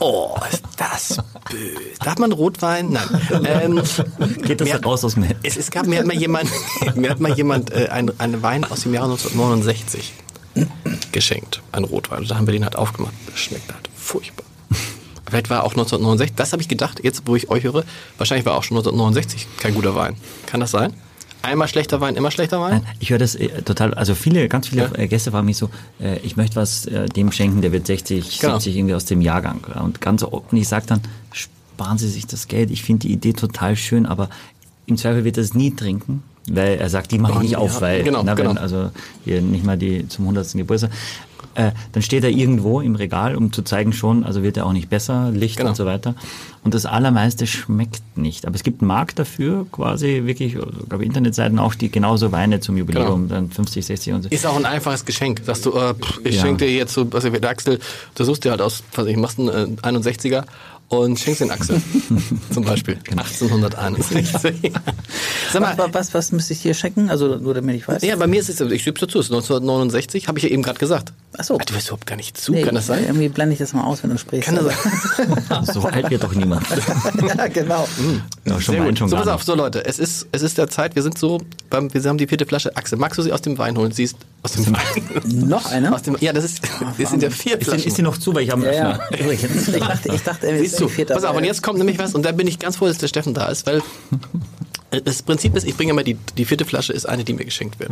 [0.00, 1.16] oh, ist das
[1.50, 1.78] böse.
[2.04, 2.90] Darf man Rotwein?
[2.90, 3.04] Nein.
[3.44, 3.82] Ähm,
[4.42, 5.26] Geht das mir- raus aus dem?
[5.42, 6.48] Es, es gab mir hat mal jemand,
[6.94, 10.12] mir hat mal jemand äh, ein, einen Wein aus dem Jahre 1969
[11.12, 12.20] geschenkt, ein Rotwein.
[12.20, 13.14] Und da haben wir den halt aufgemacht.
[13.26, 14.44] Das schmeckt halt furchtbar.
[15.28, 17.84] Vielleicht war auch 1969, das habe ich gedacht, jetzt wo ich euch höre,
[18.18, 20.14] wahrscheinlich war auch schon 1969 kein guter Wein.
[20.46, 20.92] Kann das sein?
[21.42, 22.82] Einmal schlechter Wein, immer schlechter Wein?
[22.84, 24.94] Nein, ich höre das äh, total, also viele, ganz viele Ja.
[24.94, 25.70] äh, Gäste fragen mich so,
[26.00, 28.54] äh, ich möchte was äh, dem schenken, der wird 60, Genau.
[28.54, 29.60] 70 irgendwie aus dem Jahrgang.
[29.82, 31.00] Und ganz oft, und ich sage dann,
[31.32, 32.70] sparen Sie sich das Geld.
[32.70, 34.28] Ich finde die Idee total schön, aber
[34.86, 36.22] im Zweifel wird er es nie trinken.
[36.50, 38.60] Weil er sagt, die mache ich nicht auf, weil genau, na, wenn, genau.
[38.60, 38.90] also
[39.24, 40.52] hier nicht mal die zum 100.
[40.54, 40.90] Geburtstag.
[41.54, 44.72] Äh, dann steht er irgendwo im Regal, um zu zeigen schon, also wird er auch
[44.72, 45.70] nicht besser, Licht Genau.
[45.70, 46.14] und so weiter.
[46.64, 48.46] Und das Allermeiste schmeckt nicht.
[48.46, 52.32] Aber es gibt einen Markt dafür, quasi wirklich, also, ich glaube Internetseiten auch, die genauso
[52.32, 53.34] Weine zum Jubiläum, Genau.
[53.34, 54.28] dann 50, 60 und so.
[54.30, 55.42] Ist auch ein einfaches Geschenk.
[55.44, 56.42] Sagst du, äh, pff, ich Ja.
[56.42, 57.80] schenke dir jetzt so, was der Axel,
[58.14, 60.44] du suchst dir halt aus, was ich machst einen äh, 61er
[60.92, 61.80] und schenkst den Axel.
[62.52, 62.98] Zum Beispiel.
[63.10, 64.72] 1861.
[65.52, 67.08] Sag mal, Was, was, was müsste ich hier checken?
[67.10, 68.02] Also nur damit ich weiß.
[68.02, 70.62] ja, bei mir ist es, ich gebe dazu, es ist 1969, habe ich ja eben
[70.62, 71.12] gerade gesagt.
[71.38, 71.54] Ach so.
[71.58, 73.04] Ah, Du hörst überhaupt gar nicht zu, Nee, kann das sein?
[73.04, 74.46] Irgendwie blende ich das mal aus, wenn du sprichst.
[74.46, 74.66] Kann das
[75.16, 75.64] sein?
[75.72, 76.66] So alt wird doch niemand.
[77.36, 77.88] ja, genau.
[78.44, 78.98] Ja, schon Sehr gut.
[78.98, 81.40] schon So, pass auf, so Leute, es ist, es ist der Zeit, wir sind so,
[81.70, 82.76] beim, wir haben die vierte Flasche.
[82.76, 83.92] Axel, magst du sie aus dem Wein holen?
[83.92, 84.76] Sie ist aus dem.
[85.48, 85.94] Noch eine?
[85.94, 86.60] Aus dem, ja, das ist,
[86.96, 87.82] wir sind der vier Ist, Flaschen.
[87.82, 89.68] die- ist die noch zu, weil ich habe Ja, Öffner übrigens.
[89.68, 92.32] Ich dachte, ich dachte, Siehst du, pass auf, und jetzt kommt nämlich was, und da
[92.32, 93.82] bin ich ganz froh, dass der Steffen da ist, weil
[95.04, 97.78] das Prinzip ist, ich bringe immer die, die vierte Flasche, ist eine, die mir geschenkt
[97.78, 97.90] wird.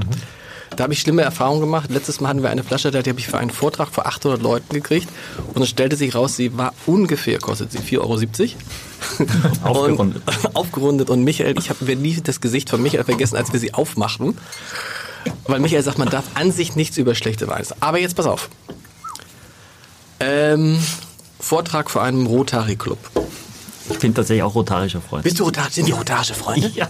[0.76, 1.90] Da habe ich schlimme Erfahrungen gemacht.
[1.90, 4.72] Letztes Mal hatten wir eine Flasche, die habe ich für einen Vortrag vor 800 Leuten
[4.74, 5.08] gekriegt
[5.54, 8.18] und es stellte sich raus, sie war ungefähr, kostet sie 4,70 Euro.
[9.64, 10.22] Aufgerundet.
[10.26, 11.10] Und, aufgerundet.
[11.10, 14.36] Und Michael, ich habe nie das Gesicht von Michael vergessen, als wir sie aufmachten.
[15.44, 17.80] Weil Michael sagt, man darf an sich nichts über schlechte Weine sagen.
[17.82, 18.48] Aber jetzt pass auf.
[20.20, 20.78] Ähm,
[21.40, 22.98] Vortrag vor einem Rotary-Club.
[23.90, 25.24] Ich bin tatsächlich auch rotarischer Freund.
[25.24, 25.70] Bist du Rotari?
[25.70, 26.70] Sind die rotarische Freunde?
[26.74, 26.88] Ja.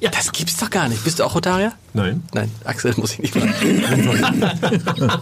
[0.00, 0.10] ja.
[0.10, 1.04] Das gibt's doch gar nicht.
[1.04, 1.72] Bist du auch Rotarier?
[1.92, 2.22] Nein.
[2.32, 3.52] Nein, Axel muss ich nicht fragen.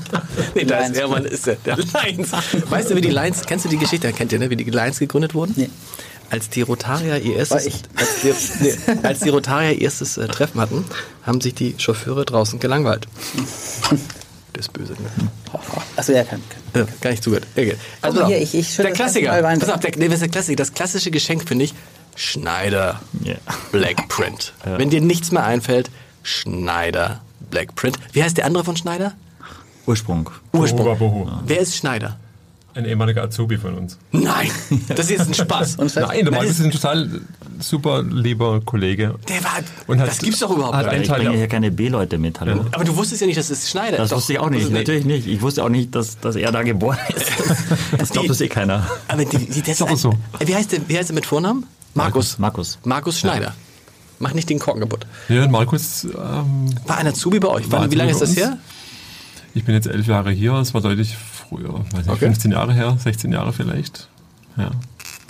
[0.55, 2.33] nee, da ist Hermann, ist der, der Lions.
[2.71, 4.13] Weißt du, wie die Lions, kennst du die Geschichte?
[4.13, 4.49] Kennt ihr, ne?
[4.49, 5.55] Wie die Lions gegründet wurden?
[5.57, 5.71] Nee.
[6.35, 7.75] Als die Rotarier ihr erstes, ich.
[7.97, 8.75] als die, nee,
[9.05, 10.85] als die Rotarier ihr erstes äh, Treffen hatten,
[11.23, 13.07] haben sich die Chauffeure draußen gelangweilt.
[14.53, 14.99] Das ist böse, ne?
[15.97, 16.41] Achso, ja, kann.
[16.73, 16.87] kann.
[16.87, 17.47] Ja, gar nicht zugehört.
[17.53, 17.77] Okay.
[18.03, 19.31] Also, pass hier, ich- ich der das Klassiker.
[19.43, 20.57] Pass auf, der, nee, was ist der Klassiker?
[20.57, 21.75] Das klassische Geschenk finde ich
[22.17, 23.37] Schneider Ja.
[23.71, 24.53] Black Print.
[24.65, 25.89] Wenn dir nichts mehr einfällt,
[26.25, 27.21] Schneider
[27.51, 27.97] Black Print.
[28.13, 29.13] Wie heißt der andere von Schneider?
[29.87, 30.31] Ursprung.
[30.53, 30.99] Ursprung.
[30.99, 31.29] Bohu.
[31.47, 32.19] Wer ist Schneider?
[32.75, 33.99] Ein ehemaliger Azubi von uns.
[34.11, 34.51] Nein,
[34.89, 35.77] das ist jetzt ein Spaß.
[35.79, 37.21] Nein, der Markus ist- ist ein total
[37.61, 39.15] super lieber Kollege.
[39.29, 39.51] Der war,
[39.87, 41.03] Und hat- das gibt's doch überhaupt nicht.
[41.03, 42.67] Ich bringe ja- hier keine B-Leute mit, hallo.
[42.73, 44.17] Aber du wusstest ja nicht, dass es Schneider Das ist.
[44.17, 45.29] wusste ich auch nicht, natürlich nicht.
[45.29, 47.27] Ich wusste auch nicht, dass, dass er da geboren ist.
[47.99, 48.87] Das glaubt das eh keiner.
[49.07, 50.13] Aber die, die, das Doch, ein, so.
[50.45, 51.67] Wie heißt der, wie heißt der mit Vornamen?
[51.95, 52.39] Markus.
[52.41, 52.79] Markus.
[52.85, 53.55] Markus Schneider.
[54.19, 55.07] Mach nicht den Korken kaputt.
[55.29, 57.71] Ja, und Markus, ähm, War ein Azubi bei euch.
[57.71, 58.59] War Wann, wie lange ist das her?
[59.55, 61.15] ich bin jetzt elf Jahre hier, es war deutlich
[61.57, 62.27] früher, weiß nicht, Okay.
[62.27, 64.09] 15 Jahre her, 16 Jahre vielleicht.
[64.57, 64.71] Ja.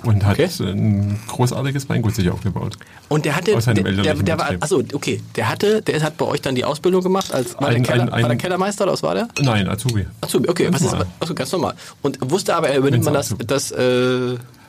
[0.05, 0.49] Und hat Okay.
[0.61, 2.77] ein großartiges Weingut sich aufgebaut.
[3.09, 6.19] Und der hatte, Aus seinem der, der, der war, achso, okay, der hatte, der hat
[6.19, 8.39] bei euch dann die Ausbildung gemacht als, war, Ein- der, Keller, ein- ein- war der
[8.39, 9.29] Kellermeister oder was war der?
[9.41, 10.05] Nein, Azubi.
[10.21, 11.07] Azubi, okay, was ist, normal.
[11.21, 11.75] achso, ganz normal.
[12.03, 13.77] Und wusste aber, er übernimmt man das, das, äh,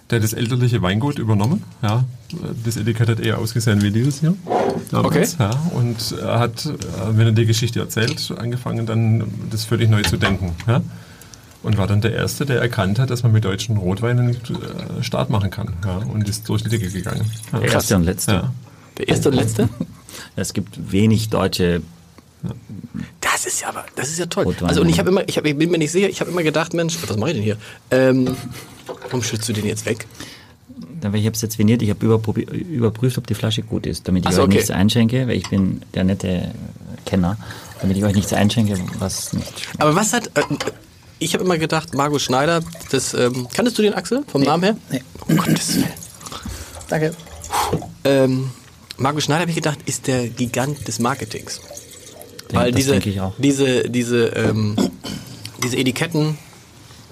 [0.10, 1.64] Der hat das elterliche Weingut übernommen.
[1.82, 2.06] Ja.
[2.64, 4.36] Das Etikett hat eher ausgesehen wie dieses hier.
[4.92, 5.44] Damals, Okay.
[5.44, 5.50] Ja.
[5.74, 6.70] Und er hat, äh,
[7.10, 10.52] wenn er die Geschichte erzählt, angefangen dann das völlig neu zu denken.
[10.68, 10.82] Ja.
[11.66, 15.30] Und war dann der Erste, der erkannt hat, dass man mit deutschen Rotweinen äh, Start
[15.30, 15.74] machen kann.
[15.84, 15.98] Ja.
[15.98, 17.30] Und ist durch die Decke gegangen.
[17.52, 17.60] Ja.
[17.60, 18.32] Der erste und letzte.
[18.32, 18.54] Ja.
[18.98, 19.70] der erste und letzte?
[20.38, 21.82] Es gibt wenig deutsche
[23.20, 24.46] Das ist ja aber, das ist ja toll.
[24.46, 24.70] Rotwein.
[24.70, 26.44] Also und ich habe immer, ich, hab, ich bin mir nicht sicher, ich habe immer
[26.44, 27.58] gedacht, Mensch, was mache ich denn hier?
[27.92, 28.36] Ähm,
[28.88, 30.08] warum schützt du den jetzt weg?
[31.02, 34.26] weil ich habe es jetzt veniert, ich habe überprüft, ob die Flasche gut ist, damit
[34.26, 34.56] ich so, euch okay.
[34.56, 36.52] nichts einschenke, weil ich bin der nette
[37.06, 37.38] Kenner,
[37.82, 39.82] damit ich euch nichts einschenke, was nicht schmeckt.
[39.82, 40.32] Aber was hat.
[41.20, 42.62] Ich habe immer gedacht, Margot Schneider,
[42.92, 43.14] das.
[43.14, 44.78] Ähm, kanntest du den Axel vom Namen her?
[44.92, 45.02] Nee.
[45.28, 45.88] Um Gottes Willen.
[46.90, 47.14] Danke.
[48.04, 48.52] Ähm,
[48.98, 51.60] Margot Schneider, habe ich gedacht, ist der Gigant des Marketings.
[52.52, 53.34] Weil das diese, denke ich auch.
[53.38, 54.76] diese, diese, ähm,
[55.64, 56.38] diese Etiketten,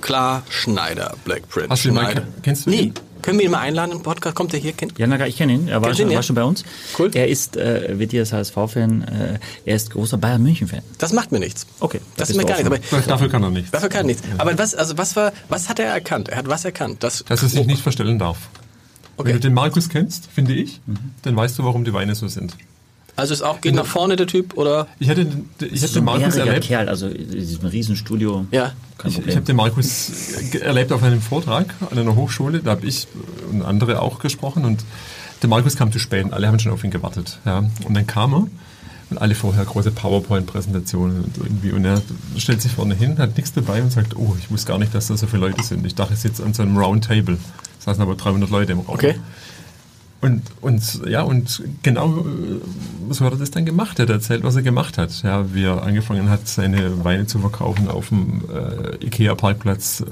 [0.02, 1.70] klar, Schneider, Blackprint.
[1.72, 2.22] Hast du mal Schneider.
[2.22, 2.94] ke- kennst du nee.
[3.24, 4.36] Können wir ihn mal einladen im Podcast?
[4.36, 4.74] Kommt der hier?
[4.74, 5.00] Kennt?
[5.00, 5.68] Ja, na, ich kenne ihn.
[5.70, 6.18] Er war schon, ihn, ja?
[6.18, 6.64] war schon bei uns.
[7.00, 7.10] Cool.
[7.14, 10.82] Er ist, äh, wird als HSV-Fan, äh, er ist großer Bayern München-Fan.
[10.98, 11.66] Das macht mir nichts.
[11.80, 12.94] Okay, Das da ist mir gar nichts.
[12.94, 13.72] Aber Dafür kann er nichts.
[13.72, 14.24] dafür kann er nichts.
[14.38, 16.30] Aber was, also was war, was hat er erkannt?
[16.30, 17.02] Er hat was erkannt?
[17.02, 18.38] Das, Dass er sich nicht verstellen darf.
[19.16, 19.30] Okay.
[19.30, 20.82] Wenn du den Markus kennst, finde ich,
[21.22, 22.56] dann weißt du, warum die Weine so sind.
[23.16, 24.88] Also ist auch, geht nach vorne der Typ oder?
[25.00, 26.66] Ich hätte, den- ich ist hätte so den ein Markus erlebt.
[26.66, 28.46] Kerl, also in diesem Riesenstudio.
[28.52, 28.72] Ja.
[28.98, 30.12] Kein Ich, ich habe den Markus
[30.62, 32.60] erlebt auf einem Vortrag an einer Hochschule.
[32.60, 33.08] Da habe ich
[33.52, 34.66] und andere auch gesprochen.
[34.66, 34.84] Und
[35.42, 36.26] der Markus kam zu spät.
[36.26, 37.40] und Alle haben schon auf ihn gewartet.
[37.46, 37.60] Ja.
[37.86, 38.48] Und dann kam er
[39.10, 41.72] und alle vorher große PowerPoint-Präsentationen und irgendwie.
[41.72, 42.02] Und er
[42.38, 45.08] stellt sich vorne hin, hat nichts dabei und sagt: Oh, ich wusste gar nicht, dass
[45.08, 45.86] da so viele Leute sind.
[45.86, 47.38] Ich dachte, ich sitze an so einem Roundtable.
[47.80, 48.96] Es saßen aber 300 Leute im Raum.
[48.96, 49.16] Okay.
[50.24, 54.00] Und, und, ja, und genau äh, so hat er das dann gemacht.
[54.00, 55.22] Er hat erzählt, was er gemacht hat.
[55.22, 60.06] Ja, wie er angefangen hat, seine Weine zu verkaufen auf dem äh, Ikea-Parkplatz, äh,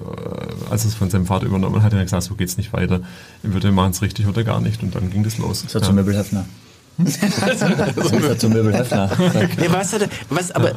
[0.69, 1.93] als er es von seinem Vater übernommen hat.
[1.93, 2.99] Er hat gesagt, so geht's nicht weiter.
[3.41, 4.83] Entweder machen es richtig oder gar nicht.
[4.83, 5.63] Und dann ging das los.
[5.65, 6.43] So zum Möbelhöfner.
[6.97, 9.09] so zum Möbelhöfner.
[9.57, 10.73] Nee, was hat er, was, aber,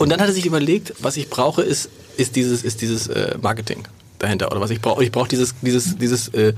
[0.00, 3.38] und dann hat er sich überlegt, was ich brauche, ist, ist dieses, ist dieses äh,
[3.40, 3.84] Marketing
[4.18, 4.50] dahinter.
[4.50, 5.04] Oder was ich brauche.
[5.04, 6.52] Ich brauche dieses, dieses, dieses äh,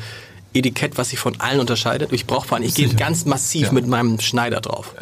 [0.54, 2.12] Etikett, was sich von allen unterscheidet.
[2.12, 3.72] Ich brauche vor allem, ich gehe ganz massiv Ja.
[3.72, 4.94] mit meinem Schneider drauf.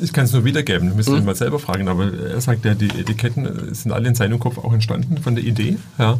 [0.00, 1.16] Ich kann es nur wiedergeben, du müsst Mhm.
[1.18, 4.38] ihn mal selber fragen, aber er sagt ja, die Etiketten äh, sind alle in seinem
[4.38, 5.76] Kopf auch entstanden von der Idee.
[5.98, 6.18] Ja.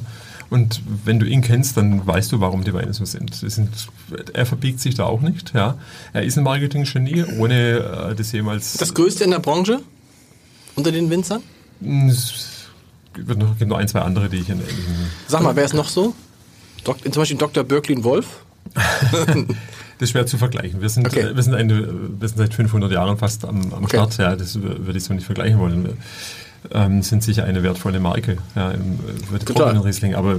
[0.50, 3.34] Und wenn du ihn kennst, dann weißt du, warum die Weine so sind.
[3.34, 3.70] Sind
[4.34, 5.52] er verbiegt sich da auch nicht.
[5.54, 5.76] Ja.
[6.12, 8.74] Er ist ein Marketing-Genie, ohne äh, das jemals...
[8.74, 9.80] Das Größte in der Branche?
[10.76, 11.42] Unter den Winzern?
[12.08, 12.66] es
[13.14, 14.94] gibt noch, ein, zwei andere, die ich in ähnlichen...
[15.26, 16.14] Sag mal, wer ist noch so?
[16.84, 17.64] Dok zum Beispiel Dr.
[17.64, 18.43] Birklin Wolf?
[19.98, 20.80] Das ist schwer zu vergleichen.
[20.80, 21.30] Wir sind, Okay.
[21.36, 21.86] wir sind, eine,
[22.18, 23.96] wir sind seit 500 Jahren fast am, am Okay.
[23.96, 24.16] Start.
[24.18, 25.88] Ja, das wür- würde ich so nicht vergleichen wollen.
[26.72, 30.14] Ähm, sind sicher eine wertvolle Marke ja, im, äh, für den trockenen Riesling.
[30.14, 30.38] Aber äh,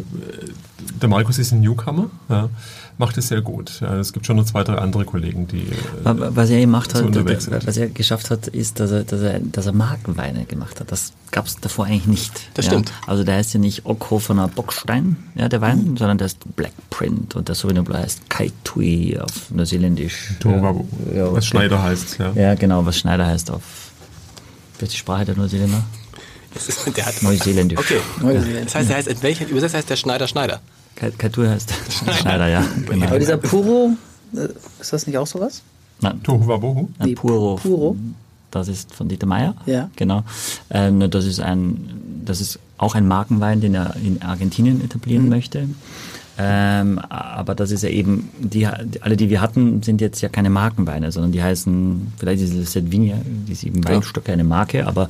[1.00, 2.50] der Markus ist ein Newcomer, ja,
[2.98, 3.80] macht es sehr gut.
[3.80, 5.60] Ja, es gibt schon noch zwei, drei andere Kollegen, die...
[5.60, 5.66] äh,
[6.04, 7.68] Was er gemacht hat, sind.
[7.68, 10.92] was er geschafft hat, ist, dass er, dass er, dass er Markenweine gemacht hat.
[10.92, 12.32] Das gab es davor eigentlich nicht.
[12.56, 12.72] Das ja.
[12.72, 12.92] stimmt.
[13.06, 15.98] Also der heißt ja nicht Ockhofener Bockstein, ja, der Wein, Mhm.
[15.98, 20.32] sondern der ist Black Print und der Sauvignon Blanc heißt Kaitui auf Neuseeländisch.
[20.40, 21.36] Tohuwabohu, Ja, okay.
[21.38, 22.18] was Schneider heißt.
[22.18, 22.32] Ja.
[22.34, 23.62] Ja, genau, was Schneider heißt auf.
[24.82, 25.84] Die Sprache der Neuseeländer?
[26.56, 27.78] Ist, der hat, Neuseeländisch.
[27.80, 28.00] okay.
[28.64, 30.62] Das heißt, der heißt, in welcher Übersetzt heißt der Schneider Schneider.
[30.96, 31.74] Kaitui heißt
[32.20, 32.66] Schneider, ja.
[32.90, 33.08] Genau.
[33.08, 33.92] Aber dieser Puro,
[34.34, 34.48] äh,
[34.80, 35.62] ist das nicht auch sowas?
[36.02, 36.90] Nein, Tohuwabohu.
[37.00, 37.56] Ein Nee, Puro.
[37.56, 37.96] Puro.
[38.52, 39.56] Das ist von Dieter Meier.
[39.66, 39.90] Ja.
[39.98, 40.24] Genau.
[40.70, 45.68] Ähm, das ist ein, das ist auch ein Markenwein, den er in Argentinien etablieren möchte.
[46.38, 50.50] Ähm, aber das ist ja eben, die, alle, die wir hatten, sind jetzt ja keine
[50.50, 55.08] Markenweine, sondern die heißen, vielleicht ist es Sedvinia, die sieben Weinstöcke eine Marke, aber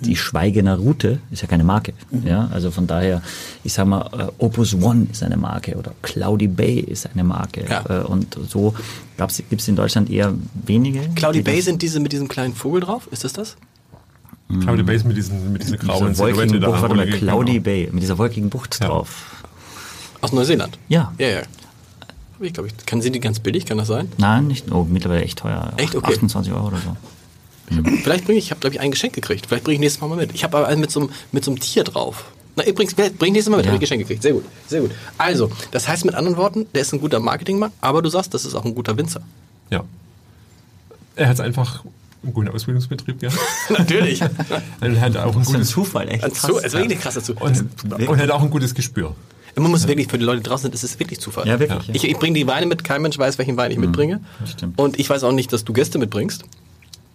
[0.00, 1.92] die Schweigener Route ist ja keine Marke.
[2.24, 3.20] Ja, also von daher,
[3.64, 7.64] ich sag mal, äh, Opus One ist eine Marke oder Cloudy Bay ist eine Marke.
[7.68, 7.84] Ja.
[7.88, 8.74] Äh, Und so
[9.50, 10.32] gibt es in Deutschland eher
[10.66, 11.00] wenige.
[11.14, 13.08] Cloudy Bay sind diese mit diesem kleinen Vogel drauf?
[13.10, 13.56] Ist das das?
[14.60, 16.68] Claudia Base mit, diesen, mit dieser grauen wolkigen da.
[16.70, 17.16] Mal, Genau.
[17.16, 18.88] Cloudy Bay, mit dieser wolkigen Bucht Ja.
[18.88, 19.44] drauf.
[20.22, 20.78] Aus Neuseeland?
[20.88, 21.12] Ja.
[21.18, 21.40] Ja, ja.
[21.40, 23.66] Hab Ich glaube, ich, kann, sind die ganz billig?
[23.66, 24.10] Kann das sein?
[24.16, 25.72] Nein, nicht, oh, mittlerweile echt teuer.
[25.76, 25.94] Echt?
[25.94, 26.12] Okay.
[26.14, 26.96] 28 Euro oder so.
[28.02, 29.46] Vielleicht bringe ich, ich habe glaube ich ein Geschenk gekriegt.
[29.46, 30.34] Vielleicht bringe ich nächstes Mal mal mit.
[30.34, 32.24] Ich habe aber einen mit so, einem- mit so einem Tier drauf.
[32.56, 33.66] Na, vielleicht bring ich nächstes Mal mit.
[33.66, 33.72] Ja.
[33.72, 34.22] Habe ich Geschenk gekriegt.
[34.22, 34.90] Sehr gut, sehr gut.
[35.16, 38.44] Also, das heißt mit anderen Worten, der ist ein guter Marketingmann, aber du sagst, das
[38.44, 39.22] ist auch ein guter Winzer.
[39.70, 39.84] Ja.
[41.16, 41.82] Er hat einfach
[42.22, 43.38] einen guten Ausbildungsbetrieb gehabt.
[43.70, 44.20] Natürlich.
[44.80, 46.24] Er hat auch ein gutes Zufall, echt.
[46.24, 47.34] Das ist so, ist wirklich krass dazu.
[47.38, 47.64] und,
[48.06, 49.14] und hat auch ein gutes Gespür.
[49.56, 51.46] Man muss wirklich, für die Leute die draußen sind, ist es wirklich Zufall.
[51.46, 51.94] Ja, wirklich, ja.
[51.94, 54.20] Ich, ich bringe die Weine mit, kein Mensch weiß, welchen Wein ich mitbringe.
[54.50, 54.78] stimmt.
[54.78, 56.44] Und ich weiß auch nicht, dass du Gäste mitbringst.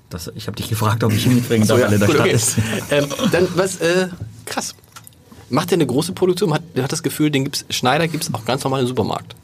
[0.10, 2.08] Das, ich habe dich gefragt, ob ich ihn mitbringen darf, So, weil er in der
[2.08, 2.32] Stadt okay.
[2.32, 2.58] ist.
[2.92, 4.08] ähm, dann, was, äh,
[4.46, 4.76] krass.
[5.50, 6.54] Macht der eine große Produktion?
[6.54, 9.36] Hat, hat das Gefühl, den gibt's, Schneider gibt es auch ganz normal im Supermarkt.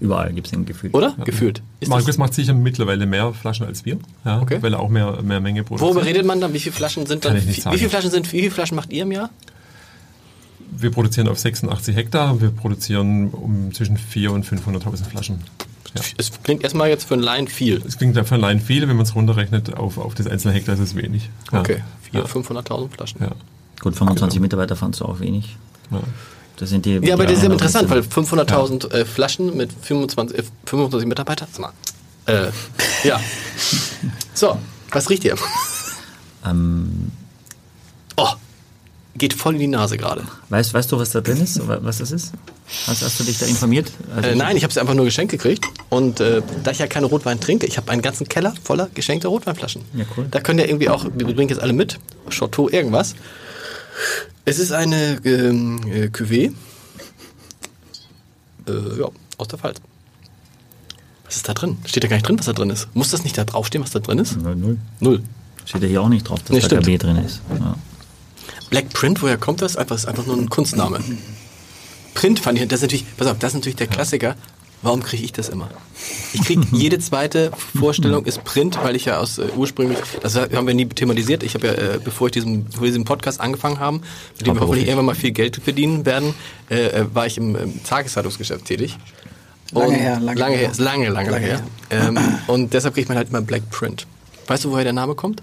[0.00, 0.90] Überall gibt es ein Gefühl.
[0.92, 1.14] Oder?
[1.24, 1.60] Gefühlt.
[1.80, 4.58] Ist Markus macht sicher mittlerweile mehr Flaschen als wir, ja, Okay.
[4.60, 5.94] weil er auch mehr, mehr Menge produziert.
[5.94, 6.52] worüber redet man dann?
[6.52, 7.34] Wie viele Flaschen sind dann?
[7.36, 9.30] Wie viele Flaschen sind, wie viele Flaschen macht ihr im Jahr?
[10.84, 15.38] Wir produzieren auf 86 Hektar, wir produzieren um zwischen 400.000 und 500.000 Flaschen.
[15.96, 16.02] Ja.
[16.18, 17.82] Es klingt erstmal jetzt für einen Laien viel.
[17.86, 20.80] Es klingt für allein viel, wenn man es runterrechnet auf, auf das einzelne Hektar ist
[20.80, 21.30] es wenig.
[21.50, 21.60] Ja.
[21.60, 21.82] Okay.
[22.12, 22.20] Ja.
[22.24, 23.20] 400.000, 500.000 Flaschen.
[23.22, 23.30] Ja.
[23.80, 25.56] Gut, 25 Mitarbeiter fandst du auch wenig.
[25.90, 26.00] Ja.
[26.58, 26.98] Das sind die.
[26.98, 31.48] Ja, aber das ist ja interessant, weil 500.000 äh, Flaschen mit 25, äh, 25 Mitarbeitern.
[31.50, 31.72] Sag mal.
[32.26, 32.50] Äh,
[33.08, 33.18] ja.
[34.34, 34.58] So,
[34.90, 35.34] was riecht ihr?
[36.44, 37.10] Ähm,
[38.16, 38.28] Oh,
[39.16, 40.24] geht voll in die Nase gerade.
[40.48, 41.66] weißt, weißt du, was da drin ist?
[41.68, 42.32] Wa- Was das ist?
[42.86, 43.92] Hast, hast du dich da informiert?
[44.16, 45.64] Also Äh, nein, ich habe sie einfach nur geschenkt gekriegt.
[45.90, 49.28] Und äh, da ich ja keine Rotwein trinke, ich habe einen ganzen Keller voller geschenkter
[49.28, 49.82] Rotweinflaschen.
[49.94, 50.26] Ja, cool.
[50.30, 51.98] Da könnt ihr irgendwie auch, wir bringen jetzt alle mit,
[52.30, 53.14] Chateau irgendwas.
[54.44, 56.52] Es ist eine ähm, äh, Cuvée.
[58.66, 59.08] Äh, ja,
[59.38, 59.78] aus der Pfalz.
[61.26, 61.78] Was ist da drin?
[61.84, 62.88] Steht da gar nicht drin, was da drin ist.
[62.94, 64.36] Muss das nicht da draufstehen, was da drin ist?
[64.40, 64.78] Null, null.
[65.00, 65.22] Null.
[65.64, 66.84] Steht ja hier auch nicht drauf, dass Nee, da stimmt.
[66.86, 67.40] KB drin ist.
[67.58, 67.76] Ja.
[68.70, 69.76] Black Print, woher kommt das?
[69.76, 71.00] Einfach, ist einfach nur ein Kunstname.
[72.14, 74.36] Print fand ich, das ist natürlich, pass auf, das ist natürlich der Klassiker.
[74.82, 75.70] Warum kriege ich das immer?
[76.34, 80.66] Ich kriege jede zweite Vorstellung ist Print, weil ich ja aus äh, ursprünglich, das haben
[80.66, 81.42] wir nie thematisiert.
[81.42, 84.02] Ich habe ja, äh, bevor ich diesen, bevor wir diesen Podcast angefangen haben,
[84.38, 86.34] mit dem wir hoffentlich irgendwann mal viel Geld verdienen werden,
[86.70, 88.98] äh, äh, war ich im, im Tageszeitungsgeschäft tätig.
[89.72, 90.60] Lange Und- her, lange lange her.
[90.64, 91.62] her, ist lange, lange, lange her.
[91.90, 94.06] Ähm, und deshalb kriegt man halt immer Black Print.
[94.46, 95.42] Weißt du, woher der Name kommt?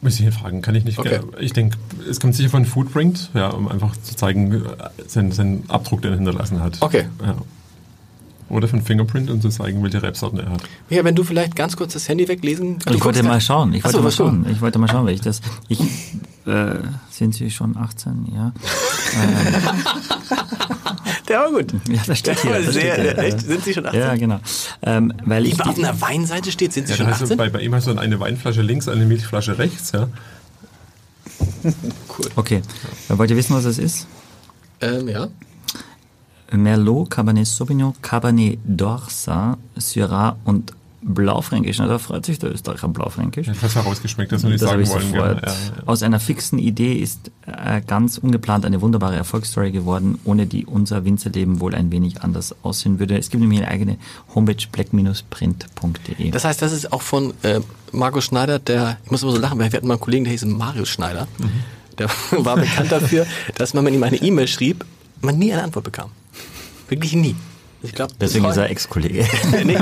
[0.00, 0.98] Muss ich ihn fragen, kann ich nicht.
[0.98, 1.20] Okay.
[1.40, 1.76] Ich denke,
[2.08, 4.60] es kommt sicher von Foodprint, ja, um einfach zu zeigen, äh,
[5.06, 6.78] seinen, seinen Abdruck, den er hinterlassen hat.
[6.80, 7.06] Okay.
[7.20, 7.34] Ja.
[8.48, 10.62] Oder von Fingerprint, um zu zeigen, welche Rebsorten er hat.
[10.88, 13.74] Ja, wenn du vielleicht ganz kurz das Handy weglesen Ich wollte mal schauen.
[13.74, 14.46] Ich wollte so, mal schauen.
[14.50, 15.42] Ich wollte mal schauen, weil ich das.
[15.68, 15.80] Ich
[16.46, 16.76] äh,
[17.10, 18.26] sind Sie schon 18?
[18.34, 18.52] Ja.
[21.28, 21.72] Der war gut.
[21.88, 22.52] Ja, das steht hier.
[22.62, 23.18] das sehr, steht hier.
[23.18, 23.40] echt?
[23.40, 24.00] Sind Sie schon 18?
[24.00, 24.40] Ja, genau.
[24.82, 27.36] Ähm, weil ich auf einer Weinseite steht, sind Sie Ja, schon da hast du, 18?
[27.36, 29.92] bei, bei ihm hast du dann eine Weinflasche links, eine Milchflasche rechts.
[29.92, 30.08] Ja.
[31.64, 32.26] Cool.
[32.36, 32.62] okay.
[33.08, 34.06] Wollt ihr wissen, was das ist?
[34.80, 35.28] Ähm, ja.
[36.50, 41.76] Merlot, Cabernet Sauvignon, Cabernet d'Orsa, Syrah und Blaufränkisch.
[41.76, 43.48] Da freut sich der Österreicher am Blaufränkisch.
[43.48, 45.40] Ich habe herausgeschmeckt, dass wir nicht Das habe sagen ich wollen.
[45.42, 45.54] Ja, ja.
[45.86, 51.04] Aus einer fixen Idee ist äh, ganz ungeplant eine wunderbare Erfolgsstory geworden, ohne die unser
[51.04, 53.16] Winzerleben wohl ein wenig anders aussehen würde.
[53.16, 53.98] Es gibt nämlich eine eigene
[54.34, 56.30] Homepage black-print.de.
[56.30, 57.60] Das heißt, das ist auch von äh,
[57.92, 60.32] Markus Schneider, der, ich muss immer so lachen, weil wir hatten mal einen Kollegen, der
[60.32, 61.28] hieß Marius Schneider.
[61.38, 61.50] Mhm.
[61.98, 62.08] Der
[62.44, 64.84] war bekannt dafür, dass man, wenn ihm eine E-Mail schrieb,
[65.20, 66.10] man nie eine Antwort bekam.
[66.88, 67.36] Wirklich nie.
[67.82, 69.24] Ich glaube, Deswegen ist er Ex-Kollege.
[69.64, 69.74] nee,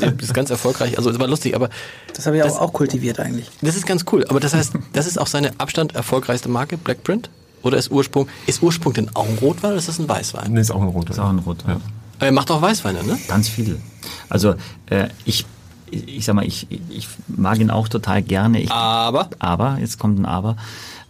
[0.00, 0.98] das ist ganz erfolgreich.
[0.98, 1.70] Also es war lustig, aber
[2.14, 3.50] Das habe ich Das- auch, kultiviert eigentlich.
[3.62, 4.24] das ist ganz cool.
[4.28, 7.30] Aber das heißt, das ist auch seine Abstand erfolgreichste Marke, Blackprint?
[7.62, 10.52] Oder ist Ursprung, ist Ursprung denn auch ein Rotwein oder ist das ein Weißwein?
[10.52, 11.12] Nee, ist auch ein roter.
[11.12, 11.76] ist auch ein Rotwein.
[12.18, 13.18] Aber er macht auch Weißweine, ne?
[13.26, 13.80] Ganz viel.
[14.28, 14.54] Also
[14.90, 15.46] äh, ich,
[15.90, 18.60] ich sag mal, ich, ich mag ihn auch total gerne.
[18.60, 20.56] Ich, Aber aber, jetzt kommt ein Aber.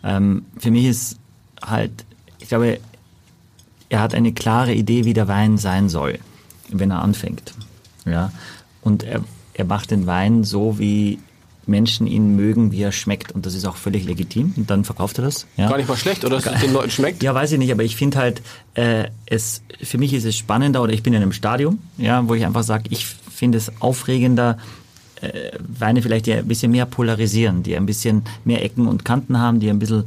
[0.05, 1.17] Ähm, für mich ist
[1.65, 1.91] halt,
[2.39, 2.79] ich glaube,
[3.89, 6.19] er hat eine klare Idee, wie der Wein sein soll,
[6.79, 7.55] wenn er anfängt.
[8.05, 8.31] Ja.
[8.83, 9.21] Und er,
[9.55, 11.19] er macht den Wein so, wie
[11.67, 13.33] Menschen ihn mögen, wie er schmeckt.
[13.33, 14.53] Und das ist auch völlig legitim.
[14.57, 15.47] Und dann verkauft er das.
[15.57, 15.69] Ja.
[15.69, 17.23] gar nicht mal schlecht, oder dass es den Leuten schmeckt.
[17.23, 18.43] Ja, weiß ich nicht, aber ich finde halt,
[18.75, 22.35] äh, es, für mich ist es spannender oder ich bin in einem Stadium, ja, wo
[22.35, 24.59] ich einfach sage, ich finde es aufregender,
[25.23, 29.39] äh, Weine vielleicht, die ein bisschen mehr polarisieren, die ein bisschen mehr Ecken und Kanten
[29.39, 30.05] haben, die ein bisschen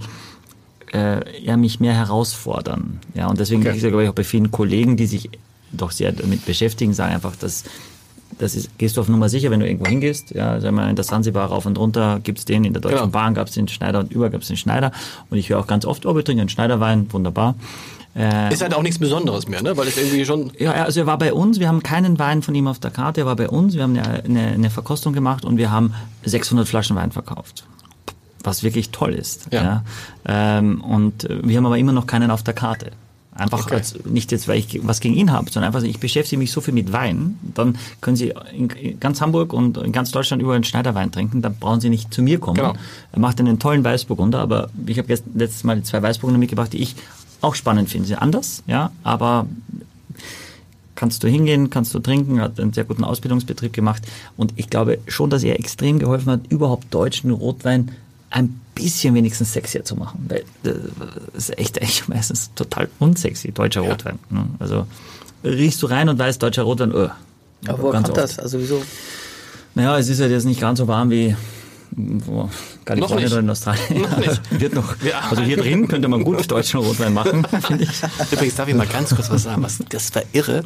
[0.94, 3.00] äh, ja, mich mehr herausfordern.
[3.16, 3.76] Ja, und deswegen, Okay.
[3.76, 5.30] ich glaube ich, auch bei vielen Kollegen, die sich
[5.72, 7.64] doch sehr damit beschäftigen, sagen einfach, dass
[8.40, 10.32] das ist, gehst du auf Nummer sicher, wenn du irgendwo hingehst.
[10.32, 13.10] Ja, sagen wir in der Sansibar rauf und runter gibt's den, in der Deutschen Genau.
[13.10, 14.92] Bahn gab's den Schneider und über gab's den Schneider.
[15.30, 17.56] Und ich höre auch ganz oft, oh, wir trinken einen Schneiderwein, wunderbar.
[18.16, 19.78] Äh, Ist halt auch nichts Besonderes mehr, ne?
[19.78, 20.52] Weil es irgendwie schon.
[20.60, 23.22] ja, also er war bei uns, wir haben keinen Wein von ihm auf der Karte,
[23.22, 25.94] er war bei uns, wir haben eine, eine, eine Verkostung gemacht und wir haben
[26.26, 27.66] 600 Flaschen Wein verkauft.
[28.44, 29.48] Was wirklich toll ist.
[29.52, 29.64] Ja.
[30.28, 30.58] Ja.
[30.60, 32.92] Ähm, und wir haben aber immer noch keinen auf der Karte.
[33.38, 33.76] Einfach Okay.
[33.76, 36.62] als, nicht jetzt, weil ich was gegen ihn habe, sondern einfach, ich beschäftige mich so
[36.62, 40.64] viel mit Wein, dann können Sie in, ganz Hamburg und in ganz Deutschland überall einen
[40.64, 42.58] Schneiderwein trinken, dann brauchen Sie nicht zu mir kommen.
[42.58, 42.74] Genau.
[43.12, 46.96] Er macht einen tollen Weißburgunder, aber ich habe letztes Mal zwei Weißburgunder mitgebracht, die ich
[47.42, 48.08] auch spannend finde.
[48.08, 49.46] Sie sind anders, ja, aber
[50.96, 54.04] kannst du hingehen, kannst du trinken, hat einen sehr guten Ausbildungsbetrieb gemacht
[54.36, 57.92] und ich glaube schon, dass er extrem geholfen hat, überhaupt deutschen Rotwein
[58.30, 60.78] ein bisschen wenigstens sexier zu machen, weil äh,
[61.34, 63.92] das ist echt eigentlich meistens total unsexy, deutscher Ja.
[63.92, 64.20] Rotwein.
[64.30, 64.48] ne?
[64.60, 64.86] Also
[65.44, 67.10] riechst du rein und weißt, deutscher Rotwein, öh.
[67.68, 68.18] Aber woher kommt oft.
[68.18, 68.40] das?
[68.40, 68.82] Also wieso?
[69.76, 71.36] Naja, es ist halt jetzt nicht ganz so warm wie
[71.92, 72.50] wo,
[72.86, 74.02] Kalifornien oder in Australien.
[74.02, 74.42] Noch nicht.
[74.60, 74.96] Wird noch.
[75.30, 77.92] Also hier drin könnte man gut deutschen Rotwein machen, finde ich.
[78.32, 79.64] Übrigens darf ich mal ganz kurz was sagen.
[79.64, 80.64] Was, das war irre.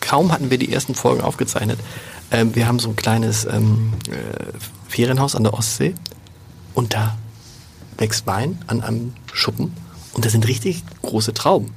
[0.00, 1.78] Kaum hatten wir die ersten Folgen aufgezeichnet.
[2.30, 4.14] Ähm, wir haben so ein kleines ähm, äh,
[4.88, 5.94] Ferienhaus an der Ostsee
[6.74, 7.16] und da
[7.98, 9.72] wächst Wein an einem Schuppen
[10.14, 11.72] und da sind richtig große Trauben.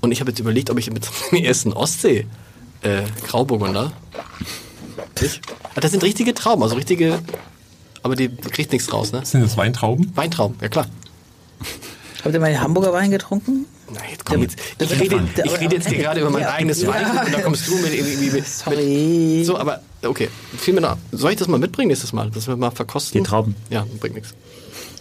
[0.00, 2.26] Und ich habe jetzt überlegt, ob ich mit dem ersten Ostsee
[2.82, 3.92] äh, Grauburgunder.
[5.20, 5.40] Ich,
[5.74, 7.20] ah, das sind richtige Trauben, also richtige.
[8.02, 9.24] Aber die kriegt nichts raus, ne?
[9.24, 10.10] Sind das Weintrauben?
[10.16, 10.86] Weintrauben, ja klar.
[12.24, 13.66] Habt ihr mal den Hamburger Wein getrunken?
[13.92, 14.58] Na, jetzt komm jetzt.
[14.78, 16.52] Ich rede, ich rede jetzt hier gerade über mein Ja.
[16.52, 19.36] eigenes Wein und da kommst du mit irgendwie mit, Sorry.
[19.38, 19.46] mit.
[19.46, 20.28] So, aber okay.
[20.58, 20.96] Viel mir noch.
[21.12, 22.30] Soll ich das mal mitbringen nächstes Mal?
[22.30, 23.22] Dass wir mal verkosten?
[23.22, 23.54] Die Trauben.
[23.70, 24.34] Ja, bringt nichts.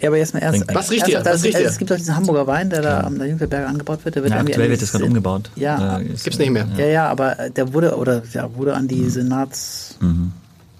[0.01, 0.63] Ja, aber jetzt mal erst.
[0.73, 1.19] Was riecht erst, ihr?
[1.19, 1.65] das- Was riecht ihr?
[1.67, 4.15] Es gibt doch diesen Hamburger Wein, der da am Jungfernberg angebaut wird.
[4.15, 5.51] Der wird Ja, irgendwie aktuell wird das gerade umgebaut.
[5.55, 6.67] Ja, Äh, ist, Gibt's nicht mehr.
[6.77, 9.95] ja, ja, aber äh, der wurde oder ja, wurde an die Senats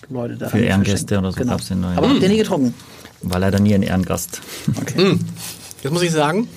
[0.09, 0.49] Leute da Mhm.
[0.49, 1.51] Für an- Ehrengäste oder so Genau.
[1.51, 1.97] gab's den neuen.
[1.97, 2.73] Aber habt ihr nie getrunken?
[3.21, 4.41] War leider nie ein Ehrengast.
[4.79, 5.19] Okay.
[5.83, 6.47] Jetzt muss ich sagen,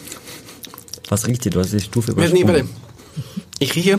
[1.10, 1.50] Was riecht dir?
[1.50, 2.48] Du hast die Stufe nee, übersprungen.
[2.48, 2.64] warte.
[3.58, 3.98] ich rieche.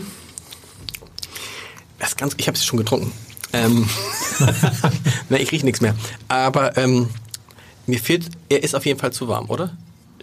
[1.99, 3.11] Das ganz, ich habe es schon getrunken.
[3.55, 3.85] Ähm,
[5.29, 5.95] ne, ich rieche nichts mehr.
[6.27, 7.07] Aber ähm,
[7.87, 9.71] mir fehlt, er ist auf jeden Fall zu warm, oder?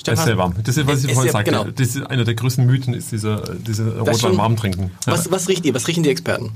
[0.05, 0.55] Er ist sehr warm.
[0.65, 1.51] Das ist, was ich Ist vorhin sagte.
[1.53, 1.65] genau.
[1.65, 4.91] Das ist einer der größten Mythen, ist dieser, dieser Rotwein warm trinken.
[5.07, 5.75] Was, was riecht ihr?
[5.75, 6.51] Was riechen die Experten?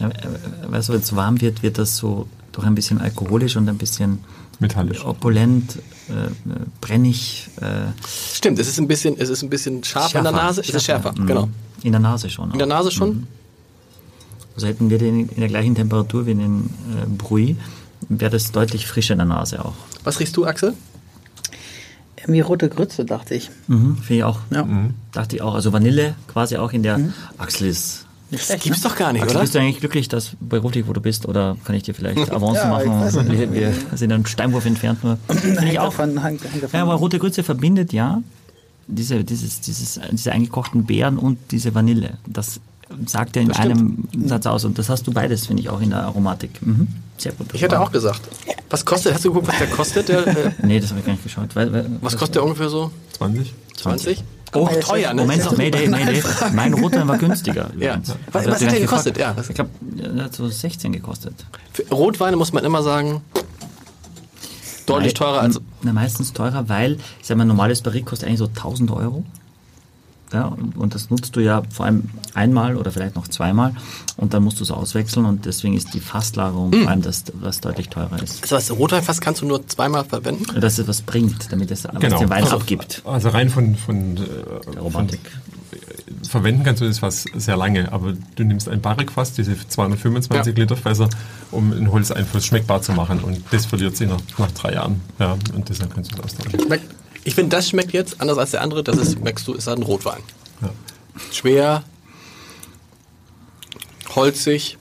[0.00, 0.10] Ja,
[0.68, 3.76] Weißt du, wenn es warm wird, wird das so doch ein bisschen alkoholisch und ein
[3.76, 4.20] bisschen
[4.58, 5.04] Metallisch.
[5.04, 5.76] opulent,
[6.08, 6.30] äh,
[6.80, 7.48] brennig.
[7.60, 7.92] Äh,
[8.32, 10.62] Stimmt, es ist ein bisschen, es ist ein bisschen scharf in der Nase.
[10.62, 11.26] Es ist schärfer, Mhm.
[11.26, 11.48] genau.
[11.82, 12.52] In der Nase schon.
[12.52, 12.70] In der auch.
[12.70, 13.26] Nase schon.
[14.58, 16.68] Also hätten wir den in der gleichen Temperatur wie den
[17.00, 17.54] äh, Bruy,
[18.08, 19.74] wäre das deutlich frischer in der Nase auch.
[20.02, 20.74] Was riechst du, Axel?
[22.16, 23.52] Irgendwie rote Grütze, dachte ich.
[23.68, 24.40] Mhm, Finde ich auch.
[24.50, 24.66] Ja.
[25.12, 25.54] Dachte ich auch.
[25.54, 26.98] Also Vanille quasi auch in der
[27.38, 28.04] Axel ist.
[28.32, 28.88] Das schlecht, gibt's ne?
[28.88, 29.42] doch gar nicht, Axel, oder?
[29.42, 31.26] bist du eigentlich glücklich, dass beruflich, wo du bist?
[31.26, 33.30] Oder kann ich dir vielleicht Avance Ja, machen?
[33.30, 35.18] Wir, wir sind einen Steinwurf entfernt nur.
[35.70, 35.94] Ich auch.
[35.94, 36.76] davon, hängt, hängt davon.
[36.76, 38.24] Ja, aber rote Grütze verbindet ja
[38.88, 42.18] diese, dieses, dieses, diese eingekochten Beeren und diese Vanille.
[42.26, 42.58] Das
[43.06, 44.08] sagt er in Das stimmt.
[44.16, 44.64] einem Satz aus.
[44.64, 46.50] Und das hast du beides, finde ich, auch in der Aromatik.
[46.64, 46.88] Mhm.
[47.16, 47.48] Sehr gut.
[47.52, 48.20] Ich hätte auch gesagt.
[48.70, 50.08] Was kostet, hast du geguckt, was der kostet?
[50.08, 51.54] Der, äh, Nee, das habe ich gar nicht geschaut.
[51.56, 52.90] Weil, weil, was kostet der ungefähr so?
[53.18, 53.54] 20?
[53.76, 54.24] 20?
[54.50, 55.22] Guck Oh, teuer, ne?
[55.22, 56.22] Moment Mayday, Mayday.
[56.54, 57.68] Mein Rotwein war günstiger.
[57.78, 58.00] Ja.
[58.32, 59.14] Was- was hat der gekostet?
[59.16, 59.36] gefragt.
[59.36, 61.34] Ja, was- Ich glaube, der hat so 16 gekostet.
[61.72, 63.20] Für Rotweine muss man immer sagen,
[64.86, 65.60] deutlich teurer als.
[65.82, 69.22] Na, meistens teurer, weil, ich sag mal, ein normales Barrik kostet eigentlich so 1000 Euro.
[70.32, 70.44] Ja,
[70.76, 73.74] und, das nutzt du ja vor allem einmal oder vielleicht noch zweimal
[74.18, 76.80] und dann musst du es auswechseln und deswegen ist die Fasslagerung Hm.
[76.82, 78.42] vor allem das, was deutlich teurer ist.
[78.42, 80.60] Also was Rotweinfass kannst du nur zweimal verwenden?
[80.60, 82.18] Dass es was bringt, damit es Genau.
[82.18, 83.00] den Wein Also- abgibt.
[83.06, 85.20] Also rein von, von, Der äh, von Romantik.
[86.28, 90.62] verwenden kannst du das Fass sehr lange, aber du nimmst ein Barrikfass, diese 225 Ja.
[90.62, 91.08] Liter Fässer,
[91.50, 95.00] um einen Holzeinfluss schmeckbar zu machen und das verliert sich nach, nach drei Jahren.
[95.18, 96.60] Ja, und deshalb kannst du es austauschen.
[97.28, 98.82] Ich finde, das schmeckt jetzt anders als der andere.
[98.82, 100.22] Das ist, merkst du, ist halt ein Rotwein.
[100.62, 100.70] Ja.
[101.30, 101.84] Schwer,
[104.14, 104.78] holzig,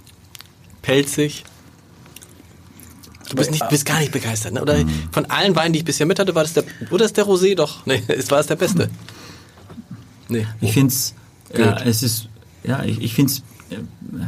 [0.81, 1.43] pelzig.
[3.29, 4.61] Du bist, nicht, bist gar nicht begeistert, ne?
[4.61, 4.77] Oder
[5.11, 7.55] von allen Weinen, die ich bisher mit hatte, war das der, oder ist der Rosé
[7.55, 7.79] doch?
[7.85, 8.89] Nee, es war es der beste.
[10.29, 10.47] Nee.
[10.61, 11.13] Ich finde es,
[11.53, 12.29] ja, es ist,
[12.63, 13.43] ja, ich, ich finde es,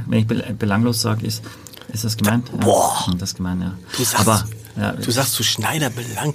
[0.08, 1.42] wenn ich bel- belanglos sage, ist,
[1.94, 2.50] ist das gemeint?
[2.50, 3.06] Ja, Boah.
[3.18, 3.78] Das ist gemeint, ja.
[3.96, 6.34] Du sagst, Aber, ja, du sagst zu Schneider Belang.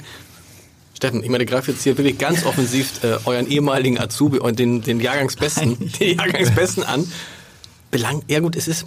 [0.95, 4.81] Steffen, ich meine, greife jetzt hier wirklich ganz offensiv äh, euren ehemaligen Azubi und den,
[4.81, 7.11] den Jahrgangsbesten, den Jahrgangsbesten an.
[7.91, 8.87] Belang, ja gut, es ist.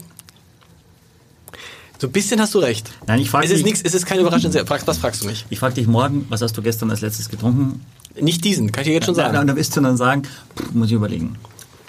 [1.99, 2.91] So ein bisschen hast du recht.
[3.07, 4.51] Nein, ich frag Es ist nichts, es ist keine Überraschung.
[4.51, 5.45] Frag, was fragst du mich?
[5.49, 7.81] ich frage dich morgen, was hast du gestern als letztes getrunken?
[8.19, 9.37] Nicht diesen, kann ich dir jetzt schon sagen.
[9.37, 11.37] und dann wirst du dann sagen, pff, muss ich überlegen.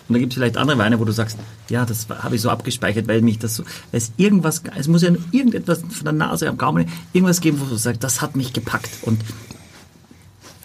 [0.08, 1.38] Und da gibt es vielleicht andere Weine, wo du sagst,
[1.68, 5.02] ja, das habe ich so abgespeichert, weil mich das so, weil es irgendwas, es muss
[5.02, 8.54] ja irgendetwas von der Nase am Gaumen, irgendwas geben, wo du sagst, das hat mich
[8.54, 8.88] gepackt.
[9.02, 9.20] Und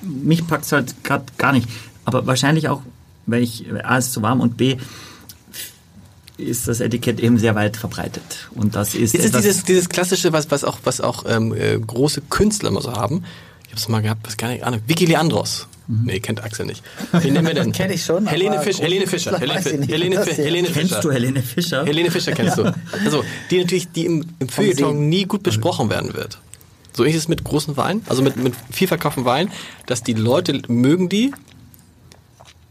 [0.03, 1.67] mich packt es halt gerade gar nicht.
[2.05, 2.81] Aber wahrscheinlich auch,
[3.25, 4.77] weil ich, A, ist zu warm und B,
[6.37, 8.49] ist das Etikett eben sehr weit verbreitet.
[8.55, 11.77] Und das ist, Ist es dieses, dieses klassische, was, was auch, was auch ähm, äh,
[11.77, 13.23] große Künstler immer so haben?
[13.65, 14.81] Ich habe es mal gehabt, was gar nicht Ahnung.
[14.87, 15.67] Vicky Leandros.
[15.87, 16.81] Nee, kennt Axel nicht.
[17.11, 17.71] Wen nennen wir denn?
[17.73, 19.37] Kenn ich schon, Helene, Fisch, Helene Fischer.
[19.37, 20.79] Helene, nicht, Helene, Helene Fischer.
[20.79, 21.85] Kennst du Helene Fischer?
[21.85, 22.73] Helene Fischer kennst du.
[23.03, 26.39] Also, die natürlich, die im, im Feuilleton nie gut besprochen werden wird.
[26.95, 29.51] So ist es mit großen Wein, also mit, mit viel verkauften Wein,
[29.87, 31.33] dass die Leute mögen die,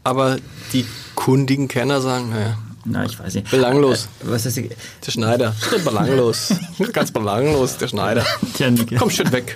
[0.03, 0.37] aber
[0.71, 0.85] die
[1.15, 3.51] kundigen Kenner sagen, naja, Na, ich weiß nicht.
[3.51, 4.05] Belanglos.
[4.05, 4.69] Äh, Was ist die,
[5.05, 6.53] der Schneider, belanglos.
[6.93, 8.25] Ganz belanglos, der Schneider.
[8.55, 9.55] Tja, Komm schön weg.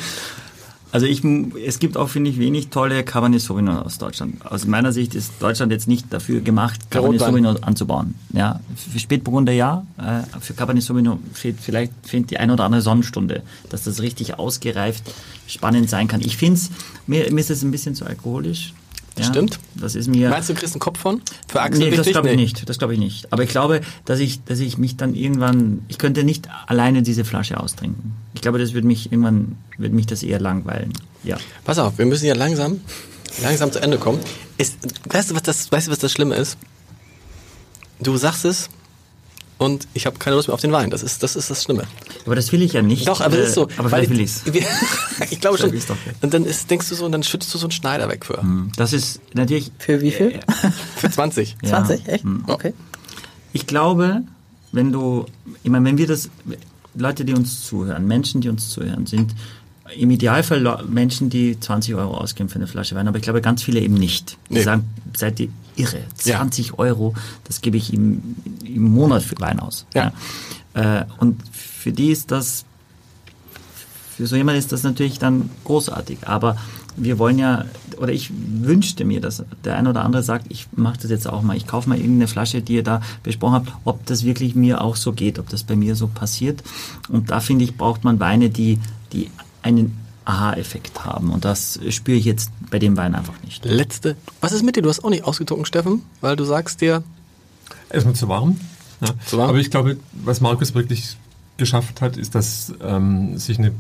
[0.92, 1.24] Also ich,
[1.66, 4.46] es gibt auch, finde ich, wenig tolle Cabernet Sauvignon aus Deutschland.
[4.46, 7.20] Aus meiner Sicht ist Deutschland jetzt nicht dafür gemacht, Cabernet.
[7.20, 8.16] Sauvignon anzubauen.
[8.32, 12.82] Ja, für Spätburgunder ja, äh, für Cabernet Sauvignon fehlt vielleicht fehlt die ein oder andere
[12.82, 15.04] Sonnenstunde, dass das richtig ausgereift
[15.48, 16.22] spannend sein kann.
[16.22, 16.72] Ich finde es,
[17.08, 18.74] mir, mir ist es ein bisschen zu alkoholisch.
[19.18, 19.60] Ja, Stimmt.
[19.76, 20.30] Das ist mir...
[20.30, 21.22] Meinst du, du kriegst einen Kopf von?
[21.48, 22.68] Für Axel Nee, das glaube ich nicht.
[22.68, 23.32] Das glaube ich nicht.
[23.32, 27.24] Aber ich glaube, dass ich, dass ich mich dann irgendwann, ich könnte nicht alleine diese
[27.24, 28.14] Flasche austrinken.
[28.34, 30.92] Ich glaube, das würde mich irgendwann, würde mich das eher langweilen.
[31.24, 31.38] Ja.
[31.64, 32.82] Pass auf, wir müssen ja langsam,
[33.42, 34.20] langsam zu Ende kommen.
[34.58, 34.78] Ist,
[35.10, 36.58] weißt, du, was das, weißt du, was das Schlimme ist?
[38.00, 38.70] Du sagst es,
[39.58, 40.90] und ich habe keine Lust mehr auf den Wein.
[40.90, 41.84] Das ist das, ist das Schlimme.
[42.26, 43.08] Aber das will ich ja nicht.
[43.08, 43.68] Doch, aber das ist so.
[43.68, 44.70] Äh, aber weil vielleicht will ich's.
[45.32, 45.72] ich glaube schon.
[45.72, 46.12] Doch okay.
[46.22, 48.44] Und dann ist, denkst du so, und dann schüttest du so einen Schneider weg für.
[48.76, 49.72] Das ist natürlich.
[49.80, 50.40] Für wie viel?
[50.98, 51.56] Für 20.
[51.64, 51.70] Ja.
[51.86, 52.26] 20, echt?
[52.48, 52.74] Okay.
[53.54, 54.24] Ich glaube,
[54.74, 55.26] wenn du,
[55.64, 56.30] ich meine, wenn wir das,
[56.94, 59.34] Leute, die uns zuhören, Menschen, die uns zuhören, sind
[59.96, 63.64] im Idealfall Menschen, die 20 Euro ausgeben für eine Flasche Wein, aber ich glaube ganz
[63.64, 64.38] viele eben nicht.
[64.50, 64.64] Die Nee.
[64.64, 66.38] sagen, seid ihr irre, Ja.
[66.38, 69.86] 20 Euro, das gebe ich im, im Monat für Wein aus.
[69.94, 70.12] Ja.
[70.76, 71.02] Ja.
[71.02, 72.66] Äh, und für die ist das,
[74.18, 76.20] für so jemand ist das natürlich dann großartig.
[76.28, 76.58] Aber
[76.98, 77.66] wir wollen ja,
[77.98, 81.42] oder ich wünschte mir, dass der eine oder andere sagt, ich mache das jetzt auch
[81.42, 84.82] mal, ich kaufe mal irgendeine Flasche, die ihr da besprochen habt, ob das wirklich mir
[84.82, 86.64] auch so geht, ob das bei mir so passiert.
[87.10, 88.80] Und da finde ich, braucht man Weine, die,
[89.12, 89.30] die
[89.62, 91.30] einen Aha-Effekt haben.
[91.32, 93.64] Und das spüre ich jetzt bei dem Wein einfach nicht.
[93.66, 94.16] Letzte.
[94.42, 94.82] Was ist mit dir?
[94.82, 97.04] Du hast auch nicht ausgetrunken, Steffen, weil du sagst dir,
[97.90, 98.60] Erstmal zu warm.
[99.02, 99.10] Ja.
[99.26, 99.50] Zu warm?
[99.50, 101.16] Aber ich glaube, was Markus wirklich
[101.58, 103.72] geschafft hat, ist, dass ähm, sich eine,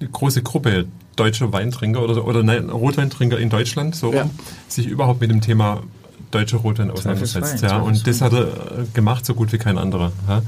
[0.00, 0.86] eine große Gruppe
[1.16, 4.28] deutscher Weintrinker oder, oder nein, Rotweintrinker in Deutschland so Ja.
[4.68, 5.82] sich überhaupt mit dem Thema
[6.30, 7.62] deutscher Rotwein auseinandersetzt.
[7.62, 7.78] Ja.
[7.78, 10.12] Und das hat er äh, gemacht, so gut wie kein anderer.
[10.28, 10.42] Ja.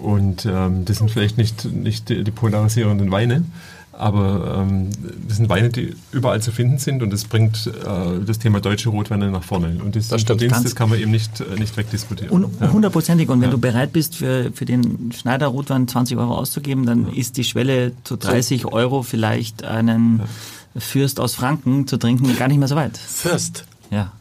[0.00, 3.44] Und ähm, das sind vielleicht nicht, nicht die, die polarisierenden Weine,
[3.98, 4.90] aber ähm,
[5.28, 8.88] das sind Weine, die überall zu finden sind und das bringt äh, das Thema deutsche
[8.88, 9.78] Rotweine nach vorne.
[9.82, 10.40] Und das, Das stimmt.
[10.40, 12.30] Verdienst, das kann man eben nicht, äh, nicht wegdiskutieren.
[12.30, 12.72] Und Ja.
[12.72, 13.28] hundertprozentig.
[13.28, 17.36] Und wenn du bereit bist, für, für den Schneider Rotwein 20 Euro auszugeben, dann ist
[17.36, 20.22] die Schwelle zu 30 Euro vielleicht einen
[20.76, 22.98] Fürst aus Franken zu trinken gar nicht mehr so weit.
[22.98, 23.64] Fürst.
[23.90, 24.12] Ja.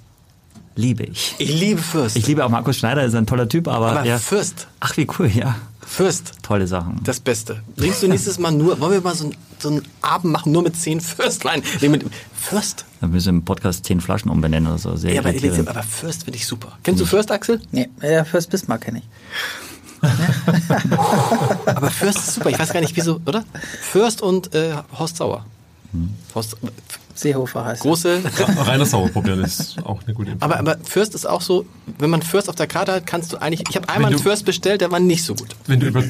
[0.76, 1.36] Liebe ich.
[1.38, 2.16] Ich liebe Fürst.
[2.16, 4.18] Ich liebe auch Markus Schneider, ist ein toller Typ, aber, aber ja.
[4.18, 4.68] Fürst.
[4.80, 5.56] Ach, wie cool, ja.
[5.86, 6.34] Fürst.
[6.42, 7.00] Tolle Sachen.
[7.04, 7.62] Das Beste.
[7.76, 10.64] Bringst du nächstes Mal nur, wollen wir mal so, ein, so einen Abend machen, nur
[10.64, 11.62] mit zehn Fürstwein?
[11.82, 12.86] Nee, mit Fürst.
[13.02, 14.96] Dann müssen wir im Podcast 10 Flaschen umbenennen oder so.
[14.96, 15.30] Sehr Ja, aber,
[15.70, 16.78] aber Fürst finde ich super.
[16.84, 17.62] Kennst du Fürst, Axel?
[17.72, 19.06] Nee, ja, Fürst Bismarck kenne ich.
[21.66, 22.50] Aber Fürst ist super.
[22.50, 23.44] Ich weiß gar nicht, wieso, oder?
[23.82, 25.46] Fürst und äh, Horst Sauer.
[26.34, 26.58] Horst,
[27.16, 28.22] Seehofer heißt große.
[28.58, 30.42] Reiner Sauer probieren ist auch eine gute Empfehlung.
[30.58, 31.66] Aber, aber Fürst ist auch so,
[32.00, 33.64] wenn man Fürst auf der Karte hat, kannst du eigentlich.
[33.70, 35.56] Ich habe einmal Wenn einen du- Fürst bestellt, der war nicht so gut.
[35.68, 36.04] Wenn du über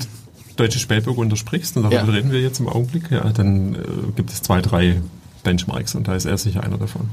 [0.56, 2.04] deutsche Spätburgunder sprichst, und darüber Ja.
[2.06, 3.78] reden wir jetzt im Augenblick, ja, dann äh,
[4.16, 5.02] gibt es zwei, drei
[5.44, 7.10] Benchmarks und da ist er sicher einer davon.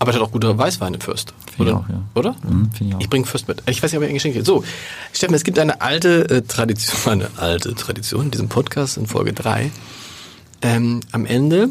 [0.00, 1.34] Aber er hat auch gute Weißweine, Fürst.
[1.54, 1.84] Finde ich Oder?
[1.84, 2.02] auch, ja.
[2.14, 2.36] Oder?
[2.48, 3.00] Mhm, finde ich auch.
[3.00, 3.62] Ich bringe Fürst mit.
[3.66, 4.46] Ich weiß nicht, ob ich ein Geschenk kriege.
[4.46, 4.64] So,
[5.12, 9.34] Steffen, es gibt eine alte äh, Tradition, eine alte Tradition in diesem Podcast in Folge
[9.34, 9.70] 3.
[10.62, 11.68] Ähm, am Ende,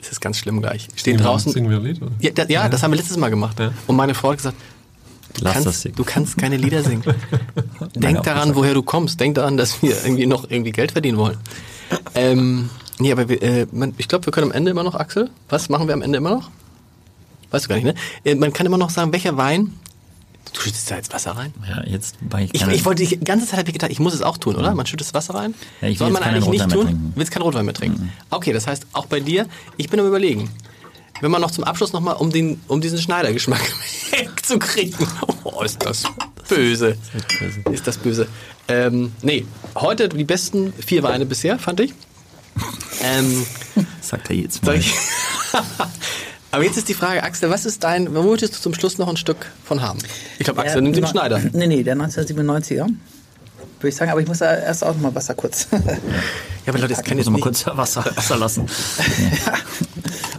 [0.00, 1.52] das ist ganz schlimm gleich, stehen wir- draußen.
[1.52, 2.00] Singen wir ein Lied?
[2.02, 2.10] Oder?
[2.20, 3.58] Ja, da, ja, das haben wir letztes Mal gemacht.
[3.60, 3.72] Ja.
[3.86, 4.56] Und meine Frau hat gesagt,
[5.38, 7.02] du kannst, du kannst keine Lieder singen.
[7.94, 9.20] Denk daran, woher du kommst.
[9.20, 11.36] Denk daran, dass wir irgendwie noch irgendwie Geld verdienen wollen.
[12.14, 15.30] Ähm, nee, aber wir, äh, man, ich glaube, wir können am Ende immer noch, Axel,
[15.48, 16.50] was machen wir am Ende immer noch?
[17.50, 17.94] Weißt du gar nicht, ne?
[18.24, 19.74] Äh, man kann immer noch sagen, welcher Wein.
[20.52, 21.52] Du schüttest da jetzt Wasser rein?
[21.68, 24.14] Ja, jetzt war ich Ich, ich wollte die ganze Zeit habe ich gedacht, ich muss
[24.14, 24.74] es auch tun, oder?
[24.74, 25.54] Man schüttet das Wasser rein.
[25.80, 26.86] Ja, ich Soll man eigentlich nicht tun?
[26.86, 27.04] trinken.
[27.08, 27.12] Mhm.
[27.14, 28.12] Willst keinen Rotwein mehr trinken?
[28.30, 29.46] Okay, das heißt auch bei dir.
[29.76, 30.50] Ich bin am überlegen,
[31.20, 33.60] wenn man noch zum Abschluss noch mal um den um diesen Schneidergeschmack
[34.10, 35.06] wegzukriegen.
[35.44, 36.04] Oh, ist das
[36.48, 36.96] böse.
[37.70, 38.26] Ist das böse.
[38.66, 39.46] Ähm, nee,
[39.76, 41.94] heute die besten vier Weine bisher, fand ich.
[43.02, 43.46] Ähm,
[44.02, 44.78] Sagt er jetzt mal.
[46.52, 49.08] Aber jetzt ist die Frage, Axel, was ist dein, wo möchtest du zum Schluss noch
[49.08, 50.00] ein Stück von haben?
[50.38, 51.40] Ich glaube, Axel Ja, nimmt den Schneider.
[51.52, 52.88] Nee, nee, der 1997er.
[53.80, 55.66] Würde ich sagen, aber ich muss da erst auch noch mal Wasser kurz.
[56.66, 58.66] Ja, aber Leute, das kann Ich muss mal kurz Wasser, Wasser lassen.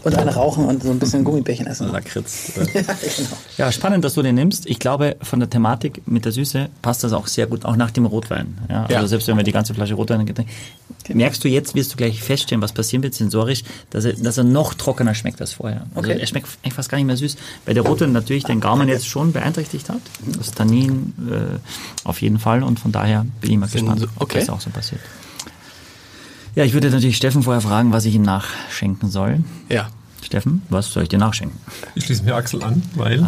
[0.04, 1.92] und eine rauchen und so ein bisschen Gummibärchen essen.
[1.92, 2.52] Lakritz.
[2.56, 2.88] ja, genau.
[3.58, 4.68] Ja, spannend, dass du den nimmst.
[4.68, 7.90] Ich glaube, von der Thematik mit der Süße passt das auch sehr gut, auch nach
[7.90, 8.56] dem Rotwein.
[8.70, 9.08] Ja, also Ja.
[9.08, 10.46] selbst wenn wir die ganze Flasche Rotwein trinken,
[11.12, 14.44] merkst du jetzt, wirst du gleich feststellen, was passieren wird sensorisch, dass er, dass er
[14.44, 15.88] noch trockener schmeckt als vorher.
[15.96, 16.20] Also Okay.
[16.20, 17.36] er schmeckt eigentlich fast gar nicht mehr süß,
[17.66, 20.02] weil der Rotwein natürlich den Gaumen jetzt schon beeinträchtigt hat.
[20.38, 21.60] Das Tannin äh,
[22.08, 24.40] auf jeden Fall und von daher bin ich mal Sind- gespannt, ob okay.
[24.40, 25.02] das auch so passiert.
[26.56, 29.44] Ja, ich würde natürlich Steffen vorher fragen, was ich ihm nachschenken soll.
[29.70, 29.90] Ja.
[30.22, 31.58] Steffen, was soll ich dir nachschenken?
[31.96, 33.26] Ich schließe mir Axel an, weil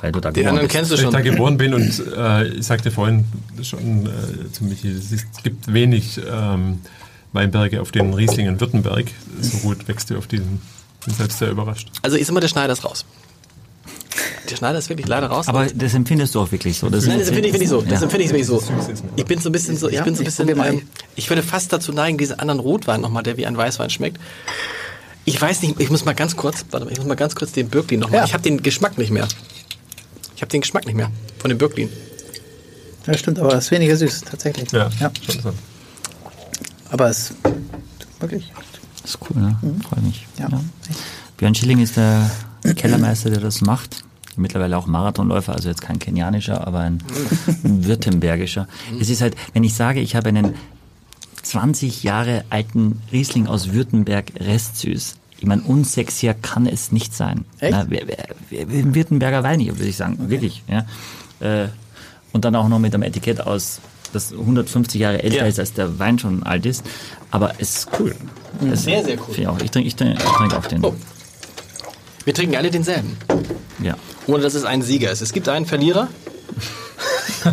[0.00, 0.76] Weil du da Die geboren anderen bist.
[0.76, 1.12] kennst du weil ich schon.
[1.12, 3.24] da geboren bin und äh, ich sagte vorhin
[3.62, 6.80] schon äh, zu Michi, es ist, gibt wenig ähm,
[7.32, 9.06] Weinberge, auf denen Riesling in Württemberg
[9.40, 10.60] so gut wächst wie auf diesen.
[11.04, 11.90] Bin selbst sehr überrascht.
[12.02, 13.04] Also ich sag mal, der Schneider ist raus.
[14.50, 15.48] Der Schneider ist wirklich leider raus.
[15.48, 16.90] Aber das empfindest du auch wirklich so.
[16.90, 17.80] Das Nein, das empfinde ich wirklich so.
[17.80, 18.02] Das Ja.
[18.02, 18.62] empfinde ich wirklich so.
[19.16, 20.82] Ich bin so ein bisschen so, ich Ja, bin so ein bisschen, ähm,
[21.16, 24.18] ich würde fast dazu neigen, diesen anderen Rotwein nochmal, der wie ein Weißwein schmeckt.
[25.24, 27.52] Ich weiß nicht, ich muss mal ganz kurz, warte mal, ich muss mal ganz kurz
[27.52, 28.18] den Birklin nochmal.
[28.20, 28.24] Ja.
[28.24, 29.28] Ich habe den Geschmack nicht mehr.
[30.36, 31.88] Ich habe den Geschmack nicht mehr von dem Birklin.
[33.06, 34.70] Ja, stimmt, aber es ist weniger süß, tatsächlich.
[34.72, 35.10] Ja, ja.
[35.24, 35.52] schon so.
[36.90, 37.34] Aber es ist
[38.20, 38.52] wirklich,
[39.02, 39.56] Das ist cool, ne?
[39.88, 40.26] Freue mich.
[40.38, 40.48] ja.
[40.50, 40.60] Ja.
[41.36, 42.30] Björn Schilling ist der
[42.76, 44.04] Kellermeister, der das macht.
[44.36, 47.02] mittlerweile auch Marathonläufer, also jetzt kein kenianischer, aber ein
[47.62, 48.66] württembergischer.
[49.00, 50.54] Es ist halt, wenn ich sage, ich habe einen
[51.42, 55.16] 20 Jahre alten Riesling aus Württemberg restsüß.
[55.38, 57.44] Ich meine, unsexier kann es nicht sein.
[57.58, 57.72] Echt?
[57.72, 57.86] Na,
[58.94, 60.30] Württemberger Wein hier, würde ich sagen.
[60.30, 60.62] Wirklich.
[60.68, 60.84] Ja.
[61.40, 61.68] Äh,
[62.32, 63.80] und dann auch noch mit einem Etikett aus,
[64.12, 65.46] das 150 Jahre älter Ja.
[65.46, 66.84] ist, als der Wein schon alt ist.
[67.32, 68.14] Aber es ist cool.
[68.72, 69.34] Es Sehr, sehr cool.
[69.36, 69.58] Ich, auch.
[69.60, 70.84] ich trinke ich trinke, ich trinke auch den.
[70.84, 70.94] Oh.
[72.24, 73.16] Wir trinken alle denselben.
[73.82, 73.96] Ja.
[74.26, 75.20] Ohne dass es ein Sieger ist.
[75.22, 76.08] Es gibt einen Verlierer.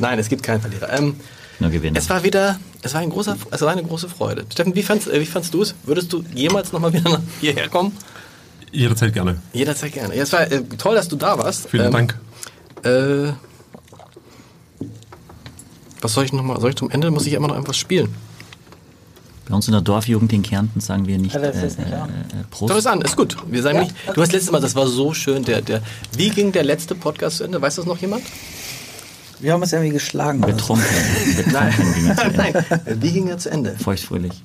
[0.00, 0.92] Nein, es gibt keinen Verlierer.
[0.92, 1.16] Ähm,
[1.58, 1.98] Nur Gewinner.
[1.98, 4.44] es war wieder, es war, ein großer, es war eine große Freude.
[4.52, 5.74] Steffen, wie fandst, äh, wie fandst du es?
[5.84, 7.96] Würdest du jemals nochmal wieder hierher kommen?
[8.70, 9.40] Jederzeit gerne.
[9.54, 10.14] Jederzeit gerne.
[10.14, 11.68] Ja, es war äh, toll, dass du da warst.
[11.70, 12.18] Vielen Ähm, Dank.
[12.84, 13.32] Äh,
[16.00, 16.60] was soll ich noch mal?
[16.60, 17.10] Soll ich zum Ende?
[17.10, 18.14] Muss ich immer noch etwas spielen?
[19.48, 21.90] Bei uns in der Dorfjugend in Kärnten sagen wir nicht, Ja, äh, das ist nicht
[21.90, 22.10] äh, an.
[22.10, 22.70] äh, Prost.
[22.70, 23.36] Doch, ist an, ist gut.
[23.46, 23.94] Wir sagen nicht.
[24.14, 25.42] Du hast letztes Mal, das war so schön.
[25.44, 25.80] Der, der,
[26.16, 27.60] wie ging der letzte Podcast zu Ende?
[27.60, 28.22] Weiß das noch jemand?
[29.40, 30.40] Wir haben uns irgendwie geschlagen.
[30.40, 30.84] Betrunken.
[31.36, 32.36] Betrunken ging es zu Ende.
[32.36, 33.00] Nein.
[33.00, 33.74] Wie ging er zu Ende?
[33.78, 34.42] Feuchtfröhlich.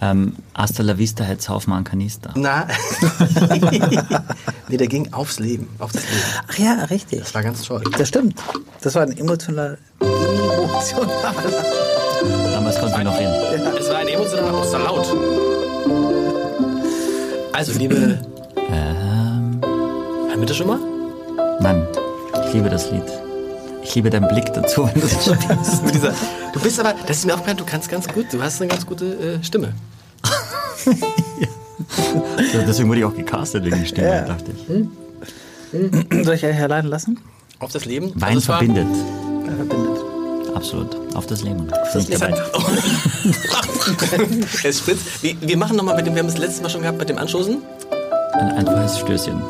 [0.00, 2.30] Ähm, hasta la vista, Herz Haufmann Kanister.
[2.36, 2.66] Na.
[4.68, 5.68] nee, der ging aufs Leben.
[5.78, 6.22] Auf das Leben.
[6.48, 7.20] Ach ja, richtig.
[7.20, 7.82] Das war ganz toll.
[7.96, 8.38] Das stimmt.
[8.82, 11.34] Das war ein emotionaler, emotionaler.
[12.52, 13.28] Damals konnten wir noch hin.
[13.78, 13.85] Es
[14.18, 15.06] war auch so laut.
[17.52, 18.18] Also, liebe.
[18.68, 20.78] Ähm, Haben wir das schon mal?
[21.60, 21.86] Mann,
[22.46, 23.02] ich liebe das Lied.
[23.82, 25.84] Ich liebe deinen Blick dazu, wenn du es spielst.
[25.84, 26.12] Mit dieser,
[26.52, 28.84] du bist aber, das ist mir aufgefallen, du kannst ganz gut, du hast eine ganz
[28.86, 29.72] gute äh, Stimme.
[32.52, 34.20] So, Deswegen wurde ich auch gecastet wegen der Stimme, Ja.
[34.22, 36.24] dachte ich.
[36.24, 37.18] Soll ich euch allein lassen?
[37.58, 38.12] Auf das Leben.
[38.14, 38.86] Wein Also war- verbindet.
[38.86, 39.25] Ja, verbindet.
[40.66, 40.96] Absolut.
[41.14, 41.68] Auf das Leben.
[41.68, 42.34] Ich Es dabei.
[44.64, 45.22] es spritzt.
[45.22, 47.18] Wir, wir machen nochmal mit dem, wir haben es letztes Mal schon gehabt mit dem
[47.18, 47.62] Anstoßen.
[48.32, 49.40] Ein einfaches Stößchen.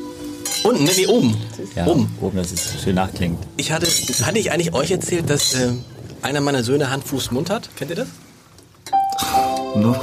[0.62, 1.36] Unten, ne, nee, oben.
[1.74, 2.16] Ja, Oben.
[2.20, 3.38] oben, dass es schön nachklingt.
[3.56, 5.72] Ich hatte, hatte ich eigentlich euch erzählt, dass äh,
[6.22, 7.68] einer meiner Söhne Hand, Fuß, Mund hat?
[7.74, 8.08] Kennt ihr das?
[9.74, 9.98] Nur,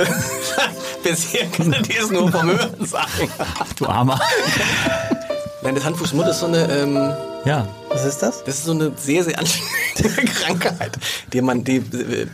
[1.04, 3.30] Bisher kanntet ihr es nur vom Hören sagen.
[3.78, 4.20] du Armer.
[5.64, 7.14] Nein, das Hand, Fuß, Mund ist so eine, ähm,
[7.46, 8.44] Ja, Was ist das?
[8.44, 10.98] das ist so eine sehr, sehr anstrengende Krankheit,
[11.34, 11.84] die man, die,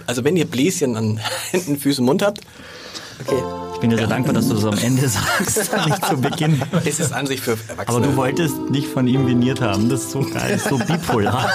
[0.06, 1.20] also wenn ihr Bläschen an
[1.52, 2.42] Händen, Füßen, Mund habt,
[3.28, 3.36] Okay.
[3.74, 5.58] ich bin dir sehr dankbar, dass du das am Ende sagst,
[5.88, 6.62] nicht zu Beginn.
[6.86, 7.88] ist es an sich für Erwachsene.
[7.88, 9.90] Aber du wolltest nicht von ihm veniert haben.
[9.90, 11.52] Das ist so geil, so bipolar.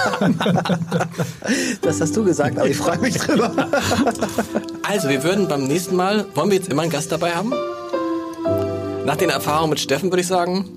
[1.81, 3.51] Das hast du gesagt, aber ich freue mich drüber.
[4.83, 7.51] Also, wir würden beim nächsten Mal, wollen wir jetzt immer einen Gast dabei haben?
[9.05, 10.69] Nach den Erfahrungen mit Steffen würde ich sagen,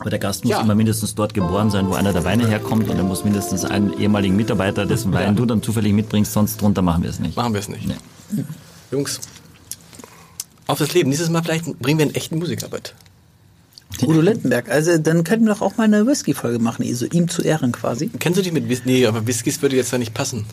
[0.00, 0.60] Aber der Gast muss Ja.
[0.60, 3.98] immer mindestens dort geboren sein, wo einer der Weine herkommt und er muss mindestens einen
[3.98, 7.36] ehemaligen Mitarbeiter, dessen Wein du dann zufällig mitbringst, sonst drunter machen wir es nicht.
[7.36, 7.86] machen wir es nicht.
[7.86, 8.44] Nee.
[8.92, 9.20] Jungs,
[10.66, 11.10] auf das Leben.
[11.10, 12.94] Dieses Mal vielleicht bringen wir einen echten Musiker mit.
[14.02, 14.70] Udo Lindenberg.
[14.70, 18.08] Also dann könnten wir doch auch mal eine Whisky-Folge machen, so ihm zu Ehren quasi.
[18.18, 18.82] Kennst du dich mit Whisky?
[18.86, 20.44] Nee, aber Whiskys würde jetzt da nicht passen.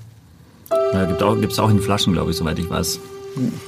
[0.93, 2.99] Ja, gibt auch, gibt's auch in Flaschen, glaube ich, soweit ich weiß.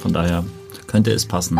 [0.01, 0.45] Von daher
[0.87, 1.59] könnte es passen.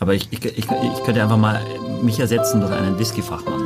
[0.00, 1.60] Aber ich, ich, ich, ich könnte einfach mal
[2.02, 3.62] mich ersetzen durch einen Whisky-Fachmann.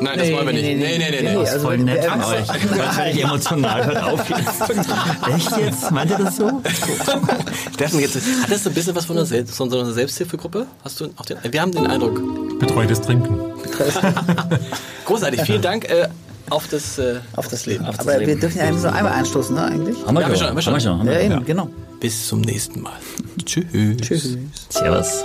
[0.00, 0.64] Nein, das wollen wir nicht.
[0.64, 1.28] Nee, nee, nee, nee.
[1.28, 1.34] nee.
[1.34, 2.46] Das ist voll Also, nett von euch.
[2.76, 3.86] Das werde ich emotional.
[3.86, 4.60] Hört auf jetzt.
[5.34, 5.90] Echt jetzt?
[5.90, 6.62] Meint ihr das so?
[7.74, 10.66] Steffen, jetzt, hattest du ein bisschen was von einer, Selbst, von so einer Selbsthilfegruppe?
[10.82, 12.58] Hast du auch den, wir haben den Eindruck.
[12.58, 13.38] Betreutes Trinken.
[15.06, 16.08] Großartig, vielen Dank äh,
[16.50, 17.86] auf das, äh, Auf das Leben.
[17.86, 18.32] Auf das aber Leben.
[18.32, 19.96] wir dürfen ja eigentlich so einmal anstoßen, ne, eigentlich?
[20.06, 20.72] Haben wir, Ja, haben wir schon, haben wir schon.
[20.74, 21.06] Haben wir schon.
[21.06, 21.44] Ja, eben, schon.
[21.44, 21.70] genau.
[22.00, 22.92] bis zum nächsten Mal.
[23.44, 23.64] Tschüss.
[24.02, 24.36] Tschüss.
[24.68, 25.24] Servus.